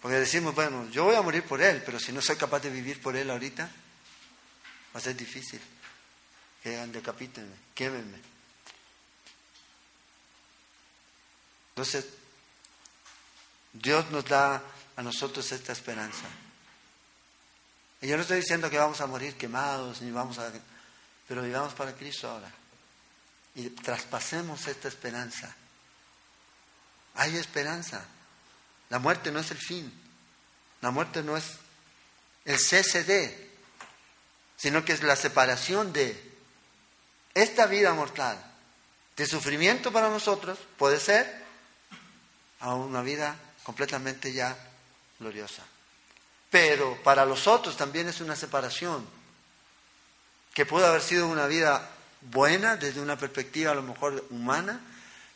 Porque 0.00 0.16
decimos, 0.18 0.54
bueno, 0.54 0.88
yo 0.90 1.04
voy 1.04 1.14
a 1.14 1.22
morir 1.22 1.44
por 1.44 1.62
Él, 1.62 1.82
pero 1.84 2.00
si 2.00 2.12
no 2.12 2.20
soy 2.20 2.36
capaz 2.36 2.60
de 2.60 2.70
vivir 2.70 3.00
por 3.00 3.16
Él 3.16 3.30
ahorita, 3.30 3.64
va 4.94 4.98
a 4.98 5.02
ser 5.02 5.16
difícil. 5.16 5.60
Que 6.62 6.70
decapítenme, 6.70 7.54
quémenme. 7.74 8.18
Entonces, 11.70 12.06
Dios 13.72 14.10
nos 14.10 14.24
da 14.24 14.62
a 14.96 15.02
nosotros 15.02 15.50
esta 15.52 15.72
esperanza. 15.72 16.26
Y 18.00 18.08
yo 18.08 18.16
no 18.16 18.22
estoy 18.22 18.38
diciendo 18.38 18.68
que 18.68 18.78
vamos 18.78 19.00
a 19.00 19.06
morir 19.06 19.36
quemados, 19.36 20.02
ni 20.02 20.10
vamos 20.10 20.38
a... 20.38 20.52
Pero 21.28 21.42
vivamos 21.42 21.72
para 21.74 21.94
Cristo 21.94 22.28
ahora. 22.28 22.52
Y 23.54 23.70
traspasemos 23.70 24.66
esta 24.66 24.88
esperanza. 24.88 25.54
Hay 27.14 27.36
esperanza. 27.36 28.04
La 28.88 28.98
muerte 28.98 29.30
no 29.30 29.40
es 29.40 29.50
el 29.50 29.58
fin. 29.58 29.92
La 30.80 30.90
muerte 30.90 31.22
no 31.22 31.36
es 31.36 31.44
el 32.44 32.58
cese 32.58 33.04
de, 33.04 33.50
sino 34.56 34.84
que 34.84 34.92
es 34.92 35.02
la 35.02 35.16
separación 35.16 35.92
de 35.92 36.32
esta 37.34 37.66
vida 37.66 37.94
mortal, 37.94 38.38
de 39.16 39.26
sufrimiento 39.26 39.92
para 39.92 40.08
nosotros, 40.08 40.58
puede 40.76 40.98
ser 40.98 41.42
a 42.60 42.74
una 42.74 43.02
vida 43.02 43.36
completamente 43.62 44.32
ya 44.32 44.56
gloriosa. 45.18 45.62
Pero 46.50 47.00
para 47.02 47.24
los 47.24 47.46
otros 47.46 47.76
también 47.76 48.08
es 48.08 48.20
una 48.20 48.36
separación, 48.36 49.06
que 50.52 50.66
puede 50.66 50.86
haber 50.86 51.00
sido 51.00 51.28
una 51.28 51.46
vida 51.46 51.88
buena 52.30 52.76
desde 52.76 53.00
una 53.00 53.18
perspectiva 53.18 53.72
a 53.72 53.74
lo 53.74 53.82
mejor 53.82 54.26
humana, 54.30 54.80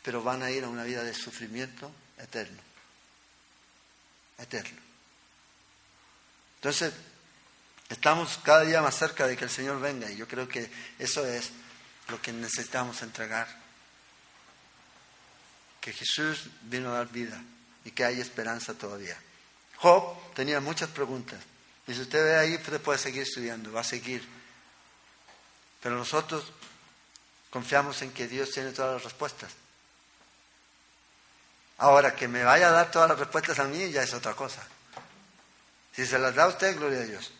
pero 0.03 0.23
van 0.23 0.43
a 0.43 0.51
ir 0.51 0.63
a 0.63 0.69
una 0.69 0.83
vida 0.83 1.03
de 1.03 1.13
sufrimiento 1.13 1.91
eterno 2.17 2.67
eterno. 4.37 4.79
Entonces, 6.55 6.93
estamos 7.89 8.39
cada 8.43 8.61
día 8.61 8.81
más 8.81 8.95
cerca 8.95 9.27
de 9.27 9.35
que 9.35 9.45
el 9.45 9.49
Señor 9.49 9.79
venga 9.79 10.09
y 10.09 10.17
yo 10.17 10.27
creo 10.27 10.47
que 10.47 10.69
eso 10.99 11.25
es 11.25 11.51
lo 12.09 12.21
que 12.21 12.31
necesitamos 12.31 13.01
entregar. 13.01 13.47
Que 15.81 15.93
Jesús 15.93 16.49
vino 16.63 16.89
a 16.89 16.97
dar 16.97 17.07
vida 17.07 17.41
y 17.85 17.91
que 17.91 18.03
hay 18.03 18.19
esperanza 18.19 18.73
todavía. 18.73 19.17
Job 19.77 20.33
tenía 20.33 20.59
muchas 20.59 20.89
preguntas. 20.89 21.39
Y 21.87 21.93
si 21.93 22.01
usted 22.01 22.23
ve 22.23 22.35
ahí, 22.35 22.55
usted 22.55 22.81
puede 22.81 22.99
seguir 22.99 23.21
estudiando, 23.21 23.71
va 23.71 23.81
a 23.81 23.85
seguir. 23.85 24.27
Pero 25.81 25.95
nosotros 25.95 26.51
confiamos 27.49 28.01
en 28.01 28.11
que 28.11 28.27
Dios 28.27 28.51
tiene 28.51 28.71
todas 28.71 28.95
las 28.95 29.03
respuestas. 29.03 29.51
Ahora, 31.79 32.15
que 32.15 32.27
me 32.27 32.43
vaya 32.43 32.69
a 32.69 32.71
dar 32.71 32.91
todas 32.91 33.09
las 33.09 33.19
respuestas 33.19 33.59
a 33.59 33.65
mí 33.65 33.91
ya 33.91 34.01
es 34.03 34.13
otra 34.13 34.33
cosa. 34.33 34.65
Si 35.93 36.05
se 36.05 36.17
las 36.17 36.35
da 36.35 36.43
a 36.43 36.47
usted, 36.47 36.75
gloria 36.75 36.99
a 36.99 37.05
Dios. 37.05 37.31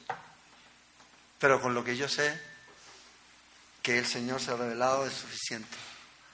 Pero 1.40 1.62
con 1.62 1.74
lo 1.74 1.84
que 1.84 1.96
yo 1.96 2.08
sé, 2.08 2.40
que 3.82 3.98
el 3.98 4.06
Señor 4.06 4.42
se 4.42 4.52
ha 4.52 4.56
revelado 4.56 5.06
es 5.06 5.14
suficiente 5.14 5.76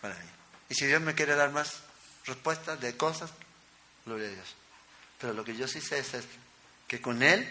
para 0.01 0.15
mí. 0.15 0.26
Y 0.69 0.76
si 0.76 0.86
Dios 0.86 1.01
me 1.01 1.15
quiere 1.15 1.36
dar 1.36 1.51
más 1.51 1.82
respuestas 2.26 2.80
de 2.80 2.95
cosas, 2.97 3.32
gloria 4.05 4.28
a 4.28 4.32
Dios. 4.32 4.55
Pero 5.19 5.34
lo 5.34 5.43
que 5.43 5.55
yo 5.55 5.67
sí 5.67 5.80
sé 5.80 5.99
es 5.99 6.13
esto, 6.13 6.36
que 6.88 7.01
con 7.01 7.21
Él 7.21 7.47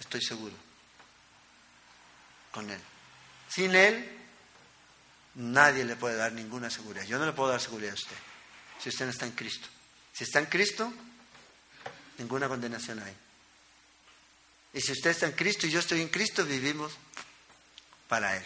estoy 0.00 0.22
seguro. 0.22 0.54
Con 2.50 2.70
Él. 2.70 2.80
Sin 3.48 3.74
Él, 3.74 4.23
nadie 5.34 5.84
le 5.84 5.96
puede 5.96 6.16
dar 6.16 6.32
ninguna 6.32 6.70
seguridad. 6.70 7.04
Yo 7.04 7.18
no 7.18 7.26
le 7.26 7.32
puedo 7.32 7.50
dar 7.50 7.60
seguridad 7.60 7.92
a 7.92 7.94
usted 7.94 8.16
si 8.84 8.90
usted 8.90 9.06
no 9.06 9.12
está 9.12 9.24
en 9.24 9.32
Cristo. 9.32 9.66
Si 10.12 10.24
está 10.24 10.40
en 10.40 10.46
Cristo, 10.46 10.92
ninguna 12.18 12.48
condenación 12.48 13.02
hay. 13.02 13.16
Y 14.74 14.80
si 14.80 14.92
usted 14.92 15.10
está 15.10 15.26
en 15.26 15.32
Cristo 15.32 15.66
y 15.66 15.70
yo 15.70 15.80
estoy 15.80 16.02
en 16.02 16.08
Cristo, 16.08 16.44
vivimos 16.44 16.92
para 18.08 18.36
Él. 18.36 18.44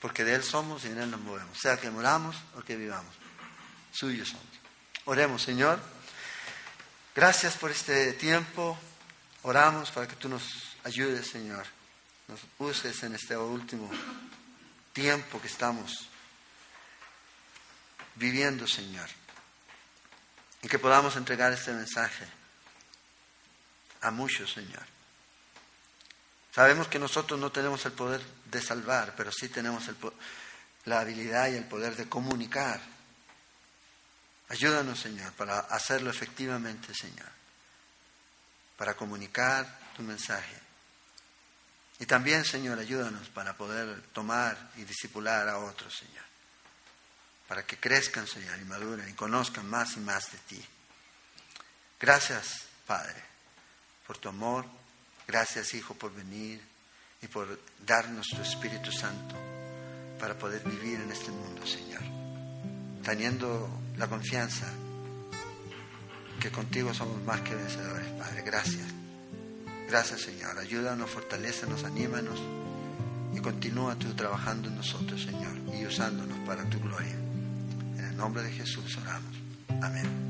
Porque 0.00 0.24
de 0.24 0.34
Él 0.34 0.42
somos 0.42 0.84
y 0.84 0.88
en 0.88 0.98
Él 0.98 1.10
nos 1.10 1.20
movemos. 1.20 1.56
Sea 1.56 1.76
que 1.76 1.90
moramos 1.90 2.36
o 2.56 2.62
que 2.62 2.76
vivamos. 2.76 3.14
Suyos 3.92 4.30
somos. 4.30 4.46
Oremos, 5.04 5.42
Señor. 5.42 5.78
Gracias 7.14 7.54
por 7.54 7.70
este 7.70 8.12
tiempo. 8.14 8.78
Oramos 9.42 9.90
para 9.90 10.08
que 10.08 10.16
tú 10.16 10.28
nos 10.28 10.42
ayudes, 10.84 11.28
Señor. 11.28 11.64
Nos 12.26 12.40
uses 12.58 13.02
en 13.04 13.14
este 13.14 13.36
último 13.36 13.90
tiempo 15.00 15.40
que 15.40 15.46
estamos 15.46 16.08
viviendo, 18.16 18.66
Señor 18.66 19.08
y 20.62 20.68
que 20.68 20.78
podamos 20.78 21.16
entregar 21.16 21.52
este 21.52 21.72
mensaje 21.72 22.26
a 24.00 24.10
muchos, 24.10 24.52
Señor. 24.52 24.82
Sabemos 26.54 26.88
que 26.88 26.98
nosotros 26.98 27.38
no 27.38 27.52
tenemos 27.52 27.84
el 27.86 27.92
poder 27.92 28.20
de 28.46 28.60
salvar, 28.60 29.14
pero 29.16 29.30
sí 29.30 29.48
tenemos 29.48 29.84
la 30.84 31.00
habilidad 31.00 31.48
y 31.48 31.56
el 31.56 31.64
poder 31.64 31.94
de 31.94 32.08
comunicar. 32.08 32.80
Ayúdanos, 34.48 34.98
Señor, 34.98 35.32
para 35.34 35.60
hacerlo 35.60 36.10
efectivamente, 36.10 36.94
Señor, 36.94 37.28
para 38.76 38.94
comunicar 38.94 39.78
tu 39.96 40.02
mensaje. 40.02 40.57
Y 42.00 42.06
también, 42.06 42.44
Señor, 42.44 42.78
ayúdanos 42.78 43.28
para 43.28 43.56
poder 43.56 44.02
tomar 44.12 44.70
y 44.76 44.84
disipular 44.84 45.48
a 45.48 45.58
otros, 45.58 45.96
Señor, 45.96 46.24
para 47.48 47.66
que 47.66 47.76
crezcan, 47.76 48.26
Señor, 48.26 48.58
y 48.60 48.64
maduren 48.64 49.08
y 49.08 49.14
conozcan 49.14 49.68
más 49.68 49.96
y 49.96 50.00
más 50.00 50.30
de 50.30 50.38
ti. 50.38 50.64
Gracias, 51.98 52.66
Padre, 52.86 53.20
por 54.06 54.18
tu 54.18 54.28
amor. 54.28 54.64
Gracias, 55.26 55.74
Hijo, 55.74 55.94
por 55.94 56.14
venir 56.14 56.62
y 57.20 57.26
por 57.26 57.60
darnos 57.84 58.28
tu 58.28 58.40
Espíritu 58.40 58.92
Santo 58.92 59.34
para 60.18 60.38
poder 60.38 60.62
vivir 60.62 61.00
en 61.00 61.10
este 61.10 61.30
mundo, 61.30 61.66
Señor. 61.66 62.02
Teniendo 63.02 63.68
la 63.96 64.06
confianza 64.06 64.66
que 66.40 66.50
contigo 66.50 66.94
somos 66.94 67.20
más 67.22 67.40
que 67.40 67.54
vencedores, 67.54 68.08
Padre. 68.12 68.42
Gracias. 68.42 68.97
Gracias, 69.88 70.20
Señor. 70.20 70.58
Ayúdanos, 70.58 71.08
fortalecenos, 71.10 71.84
anímanos 71.84 72.38
y 73.34 73.38
continúa 73.40 73.94
tú 73.94 74.08
trabajando 74.14 74.68
en 74.68 74.76
nosotros, 74.76 75.22
Señor, 75.22 75.52
y 75.78 75.86
usándonos 75.86 76.38
para 76.46 76.68
tu 76.68 76.78
gloria. 76.78 77.16
En 77.96 78.04
el 78.04 78.16
nombre 78.16 78.42
de 78.42 78.50
Jesús 78.50 78.98
oramos. 78.98 79.34
Amén. 79.80 80.28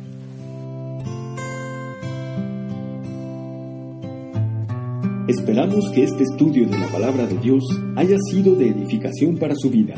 Esperamos 5.26 5.90
que 5.92 6.04
este 6.04 6.22
estudio 6.22 6.66
de 6.66 6.78
la 6.78 6.86
palabra 6.88 7.26
de 7.26 7.36
Dios 7.38 7.64
haya 7.96 8.16
sido 8.30 8.54
de 8.54 8.68
edificación 8.68 9.36
para 9.36 9.54
su 9.56 9.68
vida. 9.70 9.94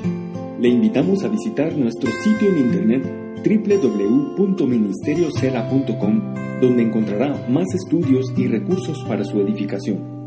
Le 0.58 0.68
invitamos 0.68 1.22
a 1.22 1.28
visitar 1.28 1.72
nuestro 1.76 2.10
sitio 2.22 2.48
en 2.48 2.58
internet 2.58 3.19
www.ministeriosela.com, 3.44 6.34
donde 6.60 6.82
encontrará 6.82 7.46
más 7.48 7.72
estudios 7.74 8.26
y 8.36 8.48
recursos 8.48 9.02
para 9.08 9.24
su 9.24 9.40
edificación. 9.40 10.19